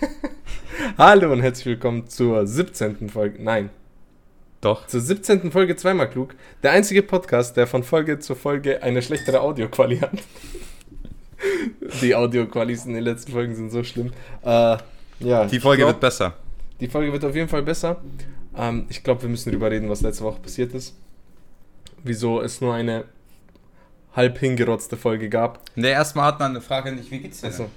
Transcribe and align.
Hallo 0.98 1.32
und 1.32 1.40
herzlich 1.40 1.66
willkommen 1.66 2.08
zur 2.08 2.46
17. 2.46 3.08
Folge. 3.08 3.42
Nein. 3.42 3.70
Doch. 4.60 4.86
Zur 4.86 5.00
17. 5.00 5.50
Folge 5.52 5.76
zweimal 5.76 6.10
klug. 6.10 6.34
Der 6.62 6.72
einzige 6.72 7.02
Podcast, 7.02 7.56
der 7.56 7.66
von 7.66 7.82
Folge 7.82 8.18
zu 8.18 8.34
Folge 8.34 8.82
eine 8.82 9.02
schlechtere 9.02 9.40
Audioquali 9.40 9.98
hat. 9.98 10.12
Die 12.00 12.14
Audioqualis 12.14 12.86
in 12.86 12.94
den 12.94 13.04
letzten 13.04 13.32
Folgen 13.32 13.54
sind 13.54 13.70
so 13.70 13.84
schlimm. 13.84 14.12
Äh, 14.42 14.78
ja, 15.20 15.46
Die 15.46 15.60
Folge 15.60 15.82
glaub, 15.82 15.94
wird 15.94 16.00
besser. 16.00 16.34
Die 16.80 16.88
Folge 16.88 17.12
wird 17.12 17.24
auf 17.24 17.34
jeden 17.34 17.48
Fall 17.48 17.62
besser. 17.62 18.02
Ähm, 18.56 18.86
ich 18.88 19.02
glaube, 19.02 19.22
wir 19.22 19.28
müssen 19.28 19.50
darüber 19.50 19.70
reden, 19.70 19.88
was 19.88 20.00
letzte 20.00 20.24
Woche 20.24 20.40
passiert 20.40 20.74
ist. 20.74 20.96
Wieso 22.02 22.40
es 22.40 22.60
nur 22.60 22.74
eine 22.74 23.04
halb 24.14 24.38
hingerotzte 24.38 24.96
Folge 24.96 25.28
gab. 25.28 25.60
Ne, 25.74 25.88
erstmal 25.88 26.26
hat 26.26 26.40
man 26.40 26.52
eine 26.52 26.62
Frage 26.62 26.90
nicht, 26.92 27.10
wie 27.10 27.18
geht's 27.18 27.42
dir? 27.42 27.48
Also? 27.48 27.70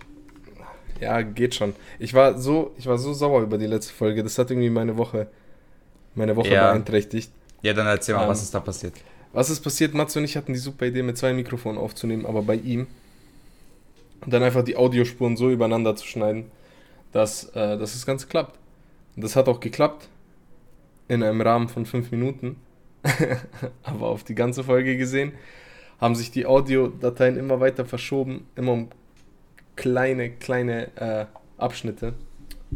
Ja, 1.00 1.22
geht 1.22 1.56
schon. 1.56 1.76
Ich 2.00 2.14
war 2.14 2.38
so, 2.38 2.72
ich 2.78 2.86
war 2.88 2.98
so 2.98 3.14
sauer 3.14 3.42
über 3.42 3.58
die 3.58 3.68
letzte 3.68 3.94
Folge. 3.94 4.24
Das 4.24 4.38
hat 4.38 4.52
irgendwie 4.52 4.70
meine 4.70 4.98
Woche, 4.98 5.28
meine 6.16 6.36
Woche 6.36 6.50
Ja. 6.50 6.72
beeinträchtigt. 6.72 7.32
Ja, 7.62 7.74
dann 7.74 7.88
erzähl 7.88 8.16
mal, 8.16 8.24
Ähm, 8.24 8.30
was 8.30 8.42
ist 8.42 8.54
da 8.54 8.60
passiert? 8.60 8.94
Was 9.34 9.50
ist 9.50 9.62
passiert? 9.62 9.94
Matze 9.94 10.20
und 10.20 10.26
ich 10.26 10.36
hatten 10.38 10.54
die 10.54 10.60
super 10.60 10.86
Idee, 10.86 11.04
mit 11.04 11.18
zwei 11.18 11.34
Mikrofonen 11.34 11.78
aufzunehmen, 11.78 12.26
aber 12.26 12.42
bei 12.42 12.56
ihm. 12.56 12.88
Und 14.22 14.34
dann 14.34 14.44
einfach 14.44 14.64
die 14.64 14.76
Audiospuren 14.76 15.38
so 15.38 15.50
übereinander 15.50 15.96
zu 15.96 16.06
schneiden, 16.06 16.52
dass, 17.12 17.46
äh, 17.50 17.78
dass 17.78 17.94
das 17.94 18.06
Ganze 18.06 18.28
klappt. 18.28 18.58
Und 19.16 19.24
das 19.24 19.36
hat 19.36 19.48
auch 19.48 19.60
geklappt. 19.60 20.08
In 21.08 21.24
einem 21.24 21.42
Rahmen 21.42 21.70
von 21.70 21.86
fünf 21.86 22.12
Minuten. 22.12 22.58
aber 23.84 24.08
auf 24.08 24.24
die 24.24 24.36
ganze 24.36 24.64
Folge 24.64 24.98
gesehen, 24.98 25.32
haben 26.00 26.16
sich 26.16 26.32
die 26.32 26.46
Audiodateien 26.46 27.38
immer 27.38 27.60
weiter 27.60 27.86
verschoben, 27.86 28.46
immer 28.56 28.74
um 28.74 28.90
kleine, 29.80 30.30
kleine 30.32 30.96
äh, 30.98 31.26
Abschnitte. 31.58 32.14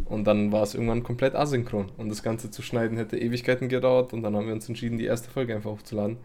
Und 0.05 0.23
dann 0.25 0.52
war 0.52 0.63
es 0.63 0.73
irgendwann 0.73 1.03
komplett 1.03 1.35
asynchron. 1.35 1.91
Und 1.98 2.09
das 2.09 2.23
Ganze 2.23 2.49
zu 2.49 2.61
schneiden 2.61 2.98
hätte 2.98 3.17
Ewigkeiten 3.17 3.69
gedauert. 3.69 4.14
Und 4.14 4.23
dann 4.23 4.36
haben 4.36 4.47
wir 4.47 4.53
uns 4.53 4.67
entschieden, 4.67 4.97
die 4.97 5.05
erste 5.05 5.30
Folge 5.30 5.53
einfach 5.55 5.69
hochzuladen. 5.72 6.17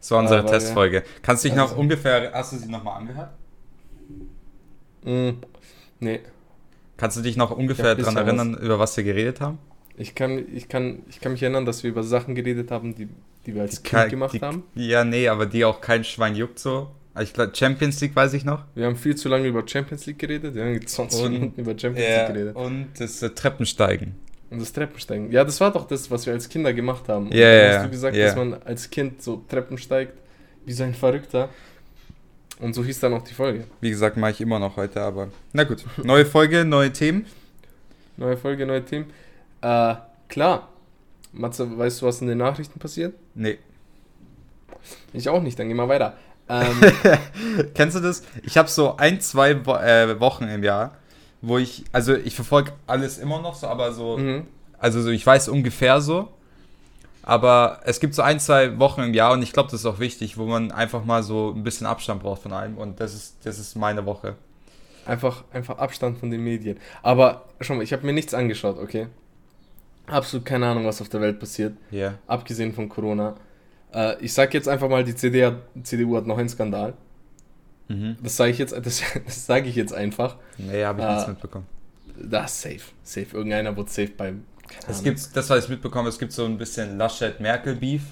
Das 0.00 0.10
war 0.10 0.20
unsere 0.20 0.40
aber, 0.40 0.50
Testfolge. 0.50 1.02
Kannst 1.22 1.44
du 1.44 1.48
dich 1.48 1.56
noch 1.56 1.68
Also- 1.70 1.80
ungefähr, 1.80 2.32
hast 2.32 2.52
du 2.52 2.56
sie 2.56 2.68
nochmal 2.70 2.98
angehört? 2.98 3.30
Mm, 5.04 5.30
nee, 6.00 6.20
Kannst 6.96 7.16
du 7.16 7.20
dich 7.22 7.36
noch 7.36 7.52
ungefähr 7.52 7.86
Ja, 7.90 7.94
daran 7.94 8.16
erinnern, 8.16 8.54
über 8.60 8.80
was 8.80 8.96
wir 8.96 9.04
geredet 9.04 9.40
haben? 9.40 9.58
ich 9.96 10.14
kann, 10.16 10.44
ich, 10.52 10.68
kann, 10.68 11.02
ich 11.08 11.20
kann 11.20 11.30
mich 11.32 11.42
erinnern, 11.42 11.64
dass 11.64 11.82
wir 11.84 11.90
über 11.90 12.02
Sachen 12.02 12.34
geredet 12.34 12.70
haben, 12.72 12.94
die, 12.96 13.08
die 13.46 13.54
wir 13.54 13.62
als 13.62 13.82
Kind 13.84 13.92
Kein- 13.92 14.10
gemacht 14.10 14.32
die, 14.34 14.40
haben. 14.40 14.64
Ja, 14.74 15.04
nee, 15.04 15.28
aber 15.28 15.46
die 15.46 15.64
auch 15.64 15.80
kein 15.80 16.02
Schwein 16.02 16.34
juckt 16.34 16.58
so. 16.58 16.90
Ich 17.20 17.32
glaube, 17.32 17.52
Champions 17.54 18.00
League 18.00 18.14
weiß 18.14 18.34
ich 18.34 18.44
noch. 18.44 18.62
Wir 18.74 18.86
haben 18.86 18.96
viel 18.96 19.16
zu 19.16 19.28
lange 19.28 19.48
über 19.48 19.66
Champions 19.66 20.06
League 20.06 20.18
geredet. 20.18 20.54
Wir 20.54 20.64
haben 20.64 20.86
20 20.86 21.22
Und- 21.22 21.32
Minuten 21.32 21.60
über 21.60 21.76
Champions 21.78 22.08
League 22.08 22.26
geredet. 22.28 22.56
und 22.56 22.88
das 22.98 23.22
äh, 23.22 23.30
Treppensteigen. 23.30 24.14
Und 24.50 24.60
das 24.60 24.72
Treppensteigen. 24.72 25.30
Ja, 25.32 25.44
das 25.44 25.60
war 25.60 25.72
doch 25.72 25.86
das, 25.86 26.10
was 26.10 26.24
wir 26.26 26.32
als 26.32 26.48
Kinder 26.48 26.72
gemacht 26.72 27.08
haben. 27.08 27.26
Ja, 27.32 27.40
dann 27.52 27.70
ja, 27.70 27.76
hast 27.78 27.84
du 27.86 27.90
gesagt, 27.90 28.16
dass 28.16 28.36
man 28.36 28.54
als 28.64 28.88
Kind 28.88 29.20
so 29.22 29.44
Treppen 29.48 29.76
steigt, 29.78 30.14
wie 30.64 30.72
so 30.72 30.84
ein 30.84 30.94
Verrückter. 30.94 31.48
Und 32.60 32.74
so 32.74 32.82
hieß 32.84 32.98
dann 33.00 33.12
auch 33.14 33.22
die 33.22 33.34
Folge. 33.34 33.64
Wie 33.80 33.90
gesagt, 33.90 34.16
mache 34.16 34.30
ich 34.32 34.40
immer 34.40 34.58
noch 34.58 34.76
heute, 34.76 35.00
aber 35.02 35.28
na 35.52 35.64
gut. 35.64 35.84
Neue 36.02 36.24
Folge, 36.26 36.64
neue 36.64 36.92
Themen. 36.92 37.26
Neue 38.16 38.36
Folge, 38.36 38.64
neue 38.66 38.84
Themen. 38.84 39.06
Äh, 39.60 39.94
klar. 40.28 40.68
Matze, 41.32 41.76
weißt 41.78 42.00
du, 42.02 42.06
was 42.06 42.20
in 42.20 42.26
den 42.28 42.38
Nachrichten 42.38 42.78
passiert? 42.80 43.14
Nee. 43.34 43.58
Ich 45.12 45.28
auch 45.28 45.42
nicht, 45.42 45.58
dann 45.58 45.68
geh 45.68 45.74
mal 45.74 45.88
weiter. 45.88 46.16
Ähm, 46.48 46.80
Kennst 47.74 47.96
du 47.96 48.00
das? 48.00 48.22
Ich 48.42 48.56
habe 48.56 48.68
so 48.68 48.96
ein, 48.96 49.20
zwei 49.20 49.64
Wo 49.66 49.74
äh, 49.74 50.18
Wochen 50.20 50.44
im 50.44 50.62
Jahr, 50.62 50.96
wo 51.42 51.58
ich, 51.58 51.84
also 51.92 52.14
ich 52.14 52.34
verfolge 52.34 52.72
alles 52.86 53.18
immer 53.18 53.40
noch 53.40 53.54
so, 53.54 53.66
aber 53.66 53.92
so, 53.92 54.16
mhm. 54.16 54.46
also 54.78 55.02
so, 55.02 55.10
ich 55.10 55.24
weiß 55.26 55.48
ungefähr 55.48 56.00
so, 56.00 56.28
aber 57.22 57.80
es 57.84 58.00
gibt 58.00 58.14
so 58.14 58.22
ein, 58.22 58.40
zwei 58.40 58.78
Wochen 58.78 59.02
im 59.02 59.14
Jahr 59.14 59.32
und 59.32 59.42
ich 59.42 59.52
glaube, 59.52 59.70
das 59.70 59.80
ist 59.80 59.86
auch 59.86 59.98
wichtig, 59.98 60.38
wo 60.38 60.46
man 60.46 60.72
einfach 60.72 61.04
mal 61.04 61.22
so 61.22 61.52
ein 61.54 61.62
bisschen 61.62 61.86
Abstand 61.86 62.22
braucht 62.22 62.42
von 62.42 62.52
allem 62.52 62.78
und 62.78 63.00
das 63.00 63.14
ist, 63.14 63.36
das 63.44 63.58
ist 63.58 63.76
meine 63.76 64.06
Woche. 64.06 64.34
Einfach, 65.04 65.44
einfach 65.52 65.78
Abstand 65.78 66.18
von 66.18 66.30
den 66.30 66.42
Medien. 66.42 66.78
Aber 67.02 67.44
schau 67.60 67.74
mal, 67.74 67.82
ich 67.82 67.92
habe 67.92 68.04
mir 68.04 68.12
nichts 68.12 68.34
angeschaut, 68.34 68.78
okay? 68.78 69.08
Absolut 70.06 70.46
keine 70.46 70.66
Ahnung, 70.66 70.86
was 70.86 71.00
auf 71.00 71.08
der 71.08 71.20
Welt 71.20 71.38
passiert, 71.38 71.74
Ja. 71.90 72.14
abgesehen 72.26 72.72
von 72.72 72.88
Corona. 72.88 73.34
Äh, 73.94 74.22
ich 74.22 74.32
sag 74.32 74.52
jetzt 74.54 74.68
einfach 74.68 74.88
mal, 74.88 75.04
die 75.04 75.14
CD 75.14 75.44
hat, 75.46 75.56
CDU 75.82 76.16
hat 76.16 76.26
noch 76.26 76.38
einen 76.38 76.48
Skandal. 76.48 76.94
Mhm. 77.88 78.16
Das 78.22 78.36
sage 78.36 78.50
ich 78.50 78.58
jetzt, 78.58 78.72
das, 78.74 79.02
das 79.26 79.46
sage 79.46 79.68
ich 79.68 79.74
jetzt 79.76 79.92
einfach. 79.94 80.36
Nee, 80.58 80.84
habe 80.84 81.00
ich 81.00 81.06
Ah. 81.06 81.14
nichts 81.14 81.28
mitbekommen. 81.28 81.66
Das 82.20 82.52
ist 82.52 82.62
safe. 82.62 82.80
Safe. 83.02 83.26
Irgendeiner 83.36 83.76
wird 83.76 83.88
safe 83.90 84.10
beim. 84.16 84.44
Es 84.86 85.02
gibt, 85.02 85.34
das, 85.34 85.48
was 85.48 85.64
ich 85.64 85.70
mitbekomme, 85.70 86.08
es 86.10 86.18
gibt 86.18 86.32
so 86.32 86.44
ein 86.44 86.58
bisschen 86.58 86.98
Laschet-Merkel-Beef. 86.98 88.02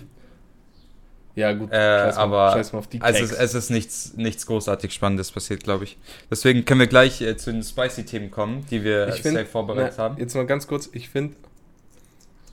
Ja, 1.34 1.53
gut. 1.53 1.70
Äh, 1.70 1.75
scheiß 1.75 2.16
mal, 2.16 2.22
aber 2.22 2.53
scheiß 2.54 2.72
mal 2.72 2.78
auf 2.78 2.86
die 2.88 3.03
Also 3.03 3.22
es, 3.22 3.32
es 3.32 3.53
ist 3.54 3.69
nichts, 3.70 4.15
nichts 4.16 4.47
großartig 4.47 4.91
Spannendes 4.94 5.31
passiert, 5.32 5.62
glaube 5.65 5.84
ich. 5.84 5.98
Deswegen 6.31 6.65
können 6.65 6.81
wir 6.81 6.86
gleich 6.86 7.20
äh, 7.20 7.36
zu 7.36 7.53
den 7.53 7.62
Spicy-Themen 7.62 8.31
kommen, 8.31 8.65
die 8.70 8.82
wir 8.84 9.09
Ich 9.09 9.20
find- 9.20 9.34
safe 9.36 9.44
vorbereitet 9.44 9.94
Na, 9.98 10.04
haben. 10.04 10.19
Jetzt 10.19 10.34
mal 10.34 10.47
ganz 10.47 10.66
kurz, 10.66 10.88
ich 10.94 11.10
finde, 11.10 11.36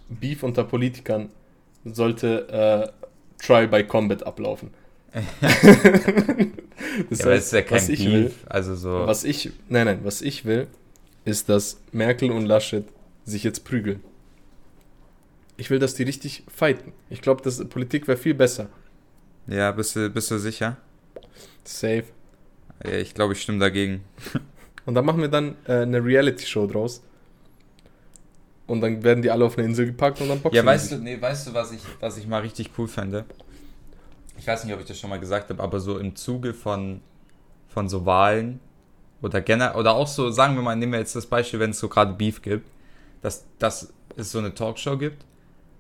Beef 0.10 0.44
unter 0.44 0.66
Politikern 0.66 1.30
sollte 1.86 2.92
äh, 2.92 3.03
Trial 3.46 3.68
by 3.68 3.84
Combat 3.84 4.26
ablaufen. 4.26 4.72
das 5.42 7.20
ja, 7.20 7.26
aber 7.26 7.34
es 7.36 7.46
ist 7.46 7.54
ja 7.54 7.62
kein 7.62 7.78
was 7.78 7.90
ich 7.90 8.06
will, 8.06 8.32
Also 8.48 8.76
so. 8.76 9.06
was 9.06 9.24
ich, 9.24 9.52
nein, 9.70 9.86
nein, 9.86 10.00
was 10.04 10.22
ich 10.22 10.46
will, 10.46 10.68
ist, 11.24 11.50
dass 11.50 11.80
Merkel 11.92 12.32
und 12.32 12.46
Laschet 12.46 12.86
sich 13.26 13.44
jetzt 13.44 13.64
prügeln. 13.64 14.02
Ich 15.56 15.70
will, 15.70 15.78
dass 15.80 15.94
die 15.94 16.04
richtig 16.04 16.44
fighten. 16.48 16.94
Ich 17.10 17.22
glaube, 17.22 17.44
dass 17.44 17.64
Politik 17.70 18.08
wäre 18.08 18.18
viel 18.18 18.34
besser. 18.34 18.70
Ja, 19.46 19.72
bist 19.72 19.96
du, 19.96 20.10
bist 20.10 20.32
du 20.32 20.40
sicher? 20.40 20.78
Safe. 21.64 22.06
Ja, 22.84 22.94
ich 22.94 23.14
glaube, 23.14 23.34
ich 23.34 23.42
stimme 23.42 23.60
dagegen. 23.60 24.04
Und 24.86 24.96
dann 24.96 25.06
machen 25.06 25.22
wir 25.22 25.28
dann 25.28 25.56
äh, 25.68 25.82
eine 25.82 26.04
Reality-Show 26.04 26.68
draus. 26.68 27.04
Und 28.66 28.82
dann 28.82 29.04
werden 29.04 29.22
die 29.22 29.30
alle 29.30 29.46
auf 29.46 29.58
eine 29.58 29.68
Insel 29.68 29.88
gepackt 29.88 30.22
und 30.22 30.30
dann 30.30 30.40
boxen 30.40 30.56
Ja, 30.56 30.66
weißt 30.66 30.94
du, 30.94 30.98
nee, 30.98 31.20
weißt 31.20 31.48
du, 31.48 31.54
was 31.54 31.72
ich, 31.74 31.82
was 32.00 32.18
ich 32.18 32.28
mal 32.28 32.42
richtig 32.42 32.72
cool 32.78 32.88
fände? 32.88 33.26
Ich 34.38 34.48
weiß 34.48 34.64
nicht, 34.64 34.74
ob 34.74 34.80
ich 34.80 34.86
das 34.86 34.98
schon 35.00 35.10
mal 35.10 35.20
gesagt 35.20 35.50
habe, 35.50 35.62
aber 35.62 35.80
so 35.80 35.98
im 36.00 36.16
Zuge 36.16 36.54
von, 36.54 37.02
von 37.68 37.90
so 37.90 38.06
Wahlen 38.06 38.60
oder 39.22 39.42
generell, 39.42 39.76
oder 39.76 39.94
auch 39.94 40.08
so, 40.08 40.32
sagen 40.32 40.56
wir 40.56 40.62
mal, 40.62 40.76
nehmen 40.76 40.94
wir 40.94 41.00
jetzt 41.00 41.16
das 41.16 41.26
Beispiel, 41.26 41.60
wenn 41.60 41.72
es 41.72 41.80
so 41.80 41.90
gerade 41.90 42.14
Beef 42.14 42.42
gibt, 42.42 42.70
dass, 43.22 43.46
dass 43.60 43.94
es 44.16 44.32
so 44.32 44.40
eine 44.40 44.54
Talkshow 44.54 44.98
gibt 44.98 45.26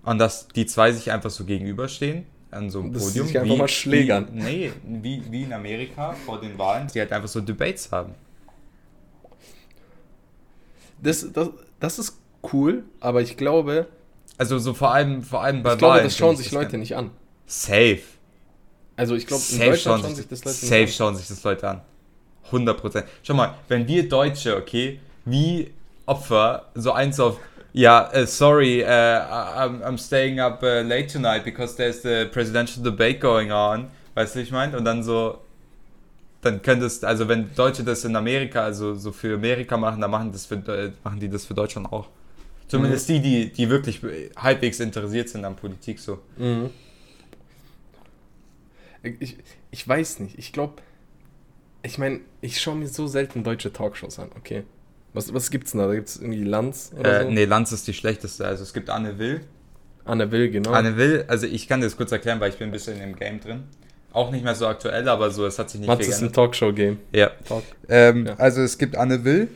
und 0.03 0.17
dass 0.19 0.47
die 0.49 0.65
zwei 0.65 0.91
sich 0.91 1.11
einfach 1.11 1.29
so 1.29 1.45
gegenüberstehen 1.45 2.25
an 2.51 2.69
so 2.69 2.81
einem 2.81 2.93
sie 2.93 3.05
Podium. 3.05 3.27
sich 3.27 3.39
einfach 3.39 3.57
mal 3.57 3.67
schlägern. 3.67 4.27
Wie, 4.31 4.41
nee, 4.41 4.71
wie, 4.83 5.23
wie 5.31 5.43
in 5.43 5.53
Amerika 5.53 6.13
vor 6.13 6.39
den 6.39 6.57
Wahlen, 6.57 6.87
die 6.93 6.99
halt 6.99 7.11
einfach 7.11 7.27
so 7.27 7.41
Debates 7.41 7.91
haben. 7.91 8.13
Das, 11.01 11.25
das, 11.33 11.49
das 11.79 11.99
ist 11.99 12.17
cool, 12.51 12.83
aber 12.99 13.21
ich 13.21 13.37
glaube, 13.37 13.87
Also 14.37 14.57
so 14.59 14.73
vor 14.73 14.91
allem, 14.93 15.21
vor 15.23 15.43
allem 15.43 15.63
bei 15.63 15.73
ich 15.73 15.77
glaube, 15.77 15.93
Wahlen. 15.95 16.03
das 16.05 16.17
schauen 16.17 16.35
sich 16.35 16.47
das 16.47 16.53
Leute 16.53 16.77
nicht 16.77 16.95
an. 16.95 17.11
Safe. 17.45 17.99
Also 18.95 19.15
ich 19.15 19.25
glaube, 19.27 19.43
in 19.49 19.57
Safe 19.57 19.69
Deutschland 19.71 20.01
schauen 20.01 20.01
schauen 20.01 20.15
sich, 20.15 20.27
das 20.27 20.45
Leute 20.45 20.57
safe 20.57 20.81
nicht 20.81 20.95
schauen 20.95 21.15
sich 21.15 21.27
das 21.27 21.43
Leute 21.43 21.69
an. 21.69 21.81
100%. 22.51 23.03
Schau 23.23 23.33
mal, 23.33 23.55
wenn 23.67 23.87
wir 23.87 24.07
Deutsche, 24.07 24.55
okay, 24.57 24.99
wie 25.25 25.71
Opfer 26.05 26.69
so 26.75 26.91
eins 26.91 27.19
auf, 27.19 27.39
ja, 27.71 28.11
äh, 28.11 28.27
sorry, 28.27 28.83
uh, 28.83 28.87
I'm, 28.87 29.81
I'm 29.83 29.97
staying 29.97 30.39
up 30.39 30.61
uh, 30.61 30.81
late 30.81 31.07
tonight 31.07 31.43
because 31.43 31.75
there's 31.75 32.01
the 32.03 32.25
presidential 32.31 32.83
debate 32.83 33.19
going 33.19 33.51
on, 33.51 33.87
weißt 34.15 34.35
du, 34.35 34.39
wie 34.39 34.43
ich 34.43 34.51
meine? 34.51 34.77
Und 34.77 34.85
dann 34.85 35.01
so, 35.03 35.39
dann 36.41 36.61
könntest, 36.61 37.05
also 37.05 37.27
wenn 37.27 37.53
Deutsche 37.55 37.83
das 37.83 38.05
in 38.05 38.15
Amerika, 38.15 38.63
also 38.63 38.93
so 38.95 39.11
für 39.11 39.35
Amerika 39.35 39.77
machen, 39.77 40.01
dann 40.01 40.11
machen, 40.11 40.31
das 40.31 40.45
für, 40.45 40.61
machen 41.03 41.19
die 41.19 41.29
das 41.29 41.45
für 41.45 41.53
Deutschland 41.55 41.91
auch. 41.91 42.07
Zumindest 42.67 43.07
die, 43.09 43.19
die, 43.19 43.51
die 43.51 43.69
wirklich 43.69 44.01
halbwegs 44.35 44.79
interessiert 44.79 45.29
sind 45.29 45.45
an 45.45 45.55
Politik 45.55 45.99
so. 45.99 46.19
Mhm. 46.37 46.69
Ich, 49.19 49.37
ich 49.71 49.87
weiß 49.87 50.19
nicht, 50.19 50.37
ich 50.39 50.53
glaube, 50.53 50.75
ich 51.83 51.97
meine, 51.97 52.21
ich 52.41 52.61
schaue 52.61 52.75
mir 52.75 52.87
so 52.87 53.07
selten 53.07 53.43
deutsche 53.43 53.73
Talkshows 53.73 54.17
an, 54.19 54.29
okay. 54.37 54.63
Was, 55.13 55.33
was 55.33 55.51
gibt's 55.51 55.71
denn 55.71 55.81
da? 55.81 55.87
Da 55.87 55.93
gibt's 55.95 56.15
irgendwie 56.15 56.43
Lanz 56.43 56.91
oder 56.97 57.19
Äh, 57.21 57.23
so? 57.25 57.29
nee, 57.31 57.45
Lanz 57.45 57.71
ist 57.71 57.85
die 57.87 57.93
schlechteste. 57.93 58.45
Also 58.47 58.63
es 58.63 58.73
gibt 58.73 58.89
Anne 58.89 59.19
Will, 59.19 59.41
Anne 60.05 60.31
Will, 60.31 60.49
genau. 60.49 60.71
Anne 60.71 60.97
Will, 60.97 61.25
also 61.27 61.45
ich 61.45 61.67
kann 61.67 61.81
das 61.81 61.95
kurz 61.97 62.11
erklären, 62.11 62.39
weil 62.39 62.49
ich 62.49 62.57
bin 62.57 62.69
ein 62.69 62.71
bisschen 62.71 62.99
im 63.01 63.15
Game 63.15 63.39
drin. 63.39 63.63
Auch 64.11 64.31
nicht 64.31 64.43
mehr 64.43 64.55
so 64.55 64.67
aktuell, 64.67 65.07
aber 65.09 65.29
so, 65.31 65.45
es 65.45 65.59
hat 65.59 65.69
sich 65.69 65.81
nicht 65.81 65.87
Mats 65.87 66.05
viel 66.05 66.13
ist 66.13 66.21
ein. 66.21 66.31
Talkshow-Game. 66.31 66.99
Ja. 67.11 67.31
Talk. 67.47 67.63
Ähm, 67.89 68.27
Ja. 68.27 68.35
Also 68.35 68.61
es 68.61 68.77
gibt 68.77 68.95
Anne 68.95 69.23
Will, 69.23 69.49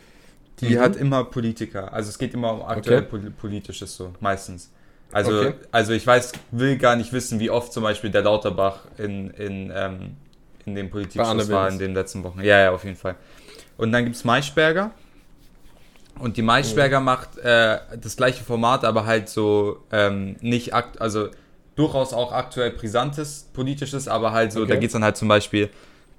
die 0.60 0.76
Mhm. 0.76 0.80
hat 0.80 0.96
immer 0.96 1.24
Politiker. 1.26 1.94
Also 1.94 2.10
es 2.10 2.18
geht 2.18 2.34
immer 2.34 2.54
um 2.54 2.62
aktuell 2.64 3.00
Okay. 3.04 3.08
pol- 3.10 3.32
politisches 3.32 3.96
so, 3.96 4.14
meistens. 4.20 4.72
Also, 5.12 5.38
Okay. 5.40 5.54
also 5.72 5.94
ich 5.94 6.06
weiß, 6.06 6.34
will 6.52 6.78
gar 6.78 6.96
nicht 6.96 7.14
wissen, 7.14 7.40
wie 7.40 7.50
oft 7.50 7.72
zum 7.72 7.84
Beispiel 7.84 8.10
der 8.10 8.24
Lauterbach 8.24 8.82
in, 8.98 9.30
in, 9.32 9.72
ähm, 9.74 10.18
in 10.66 10.76
den 10.76 10.94
Will 10.94 11.08
war 11.50 11.70
in 11.70 11.80
den 11.80 11.94
letzten 11.94 12.24
Wochen. 12.24 12.42
Ja, 12.42 12.60
ja, 12.60 12.72
auf 12.72 12.84
jeden 12.84 12.98
Fall. 12.98 13.16
Und 13.78 13.92
dann 13.92 14.04
gibt 14.04 14.16
es 14.18 14.26
Maischberger. 14.26 14.92
Und 16.20 16.36
die 16.36 16.42
Maischberger 16.42 17.00
macht 17.00 17.38
äh, 17.38 17.78
das 18.02 18.18
gleiche 18.18 18.44
Format, 18.44 18.84
aber 18.84 19.06
halt 19.06 19.30
so 19.30 19.84
ähm, 19.92 20.36
nicht, 20.42 20.74
akt 20.74 21.00
also 21.00 21.30
durchaus 21.76 22.12
auch 22.12 22.32
aktuell 22.32 22.72
brisantes, 22.72 23.48
politisches, 23.54 24.08
aber 24.08 24.32
halt 24.32 24.52
so, 24.52 24.62
Okay. 24.62 24.70
da 24.70 24.76
geht 24.78 24.88
es 24.88 24.94
dann 24.94 25.04
halt 25.04 25.16
zum 25.16 25.28
Beispiel, 25.28 25.70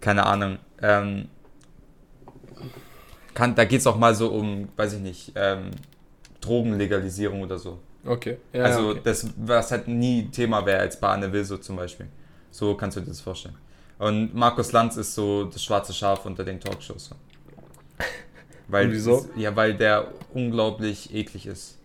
keine 0.01 0.25
Ahnung, 0.25 0.59
ähm, 0.81 1.29
kann, 3.39 3.55
da 3.55 3.65
geht 3.65 3.79
es 3.79 3.87
auch 3.87 3.97
mal 3.97 4.17
so 4.17 4.31
um, 4.31 4.69
weiß 4.75 4.95
ich 4.95 5.01
nicht, 5.01 5.33
ähm, 5.37 5.71
Drogenlegalisierung 6.41 7.41
oder 7.43 7.57
so. 7.57 7.79
Okay. 8.05 8.39
Ja, 8.53 8.65
also 8.65 8.91
okay. 8.91 9.01
das, 9.05 9.29
was 9.37 9.71
halt 9.71 9.87
nie 9.87 10.27
Thema 10.27 10.67
wäre 10.67 10.81
als 10.81 10.99
bei 10.99 11.09
Anne 11.09 11.33
Will 11.33 11.45
so 11.45 11.57
zum 11.57 11.77
Beispiel. 11.77 12.09
So 12.51 12.75
kannst 12.75 12.97
du 12.97 13.01
dir 13.01 13.07
das 13.07 13.21
vorstellen. 13.21 13.55
Und 14.01 14.35
Markus 14.35 14.73
Lanz 14.73 14.97
ist 14.97 15.15
so 15.15 15.45
das 15.45 15.63
schwarze 15.63 15.95
Schaf 15.95 16.27
unter 16.27 16.43
den 16.43 16.59
Talkshows. 16.59 17.11
Weil, 18.67 18.87
Und 18.87 18.93
wieso? 18.93 19.29
Ja, 19.37 19.55
weil 19.55 19.75
der 19.75 20.09
unglaublich 20.35 21.15
eklig 21.15 21.47
ist. 21.47 21.78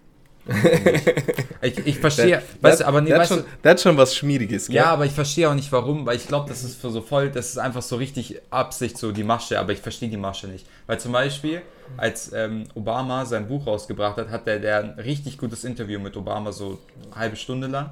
ich, 1.61 1.77
ich 1.85 1.99
verstehe, 1.99 2.41
weißt 2.59 2.81
du, 2.81 2.87
aber 2.87 3.01
nee, 3.01 3.11
weißt 3.11 3.33
schon, 3.33 3.43
hat 3.63 3.79
schon 3.79 3.95
was 3.95 4.15
Schmieriges, 4.15 4.67
gell? 4.67 4.75
ja, 4.75 4.85
aber 4.87 5.05
ich 5.05 5.13
verstehe 5.13 5.49
auch 5.49 5.53
nicht 5.53 5.71
warum, 5.71 6.05
weil 6.05 6.17
ich 6.17 6.27
glaube, 6.27 6.49
das 6.49 6.63
ist 6.63 6.81
für 6.81 6.89
so 6.89 7.01
voll, 7.01 7.29
das 7.29 7.49
ist 7.49 7.57
einfach 7.57 7.81
so 7.81 7.95
richtig 7.95 8.41
Absicht, 8.49 8.97
so 8.97 9.11
die 9.11 9.23
Masche, 9.23 9.59
aber 9.59 9.71
ich 9.71 9.79
verstehe 9.79 10.09
die 10.09 10.17
Masche 10.17 10.47
nicht. 10.47 10.65
Weil 10.85 10.99
zum 10.99 11.13
Beispiel, 11.13 11.61
als 11.95 12.33
ähm, 12.33 12.65
Obama 12.75 13.25
sein 13.25 13.47
Buch 13.47 13.67
rausgebracht 13.67 14.17
hat, 14.17 14.29
hat 14.29 14.45
der, 14.45 14.59
der 14.59 14.79
ein 14.79 14.89
richtig 14.99 15.37
gutes 15.37 15.63
Interview 15.63 15.99
mit 15.99 16.17
Obama, 16.17 16.51
so 16.51 16.79
eine 17.05 17.15
halbe 17.15 17.35
Stunde 17.37 17.67
lang. 17.67 17.91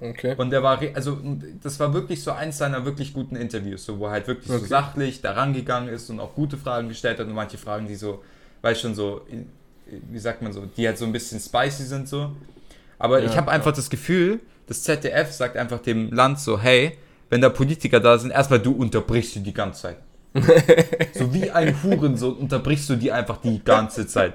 Okay. 0.00 0.34
Und 0.36 0.50
der 0.50 0.64
war, 0.64 0.80
also 0.94 1.16
das 1.62 1.78
war 1.78 1.94
wirklich 1.94 2.24
so 2.24 2.32
eins 2.32 2.58
seiner 2.58 2.84
wirklich 2.84 3.14
guten 3.14 3.36
Interviews, 3.36 3.84
so, 3.84 4.00
wo 4.00 4.06
er 4.06 4.12
halt 4.12 4.26
wirklich 4.26 4.48
so 4.48 4.54
Okay. 4.54 4.66
sachlich 4.66 5.20
da 5.20 5.32
rangegangen 5.32 5.88
ist 5.88 6.10
und 6.10 6.18
auch 6.18 6.34
gute 6.34 6.56
Fragen 6.56 6.88
gestellt 6.88 7.20
hat 7.20 7.28
und 7.28 7.34
manche 7.34 7.56
Fragen, 7.56 7.86
die 7.86 7.94
so, 7.94 8.20
weiß 8.62 8.80
schon 8.80 8.96
so, 8.96 9.24
wie 10.10 10.18
sagt 10.18 10.42
man 10.42 10.52
so, 10.52 10.64
die 10.76 10.86
halt 10.86 10.98
so 10.98 11.04
ein 11.04 11.12
bisschen 11.12 11.40
spicy 11.40 11.84
sind 11.84 12.08
so. 12.08 12.32
Aber 12.98 13.20
Ja, 13.20 13.26
ich 13.30 13.36
habe 13.36 13.50
einfach 13.50 13.72
das 13.72 13.90
Gefühl, 13.90 14.40
das 14.66 14.82
ZDF 14.84 15.32
sagt 15.32 15.56
einfach 15.56 15.80
dem 15.80 16.12
Land 16.12 16.38
so, 16.40 16.60
hey, 16.60 16.96
wenn 17.30 17.40
da 17.40 17.48
Politiker 17.48 17.98
da 18.00 18.18
sind, 18.18 18.30
erstmal 18.30 18.60
du 18.60 18.72
unterbrichst 18.72 19.36
du 19.36 19.40
die 19.40 19.52
ganze 19.54 19.82
Zeit. 19.82 19.96
so 21.14 21.32
wie 21.34 21.50
ein 21.50 21.82
Hurensohn 21.82 22.34
unterbrichst 22.36 22.88
du 22.88 22.96
die 22.96 23.12
einfach 23.12 23.38
die 23.38 23.62
ganze 23.62 24.06
Zeit. 24.06 24.34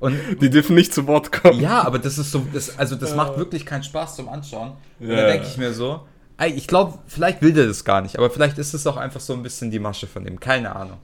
Und 0.00 0.16
Die 0.40 0.48
dürfen 0.50 0.74
nicht 0.76 0.94
zu 0.94 1.06
Wort 1.06 1.32
kommen. 1.32 1.60
ja, 1.60 1.82
aber 1.82 1.98
das 1.98 2.18
ist 2.18 2.30
so, 2.30 2.46
das, 2.52 2.78
also 2.78 2.94
das 2.94 3.14
macht 3.16 3.36
wirklich 3.36 3.66
keinen 3.66 3.82
Spaß 3.82 4.16
zum 4.16 4.28
Anschauen. 4.28 4.72
Und 5.00 5.08
Ja. 5.08 5.16
da 5.16 5.26
denke 5.28 5.46
ich 5.46 5.56
mir 5.56 5.72
so, 5.72 6.06
ey, 6.36 6.52
ich 6.52 6.66
glaube, 6.68 6.98
vielleicht 7.06 7.42
will 7.42 7.52
der 7.52 7.66
das 7.66 7.84
gar 7.84 8.00
nicht, 8.00 8.16
aber 8.16 8.30
vielleicht 8.30 8.58
ist 8.58 8.74
es 8.74 8.86
auch 8.86 8.96
einfach 8.96 9.20
so 9.20 9.32
ein 9.34 9.42
bisschen 9.42 9.70
die 9.70 9.78
Masche 9.80 10.06
von 10.06 10.24
dem, 10.24 10.38
keine 10.38 10.74
Ahnung. 10.76 10.98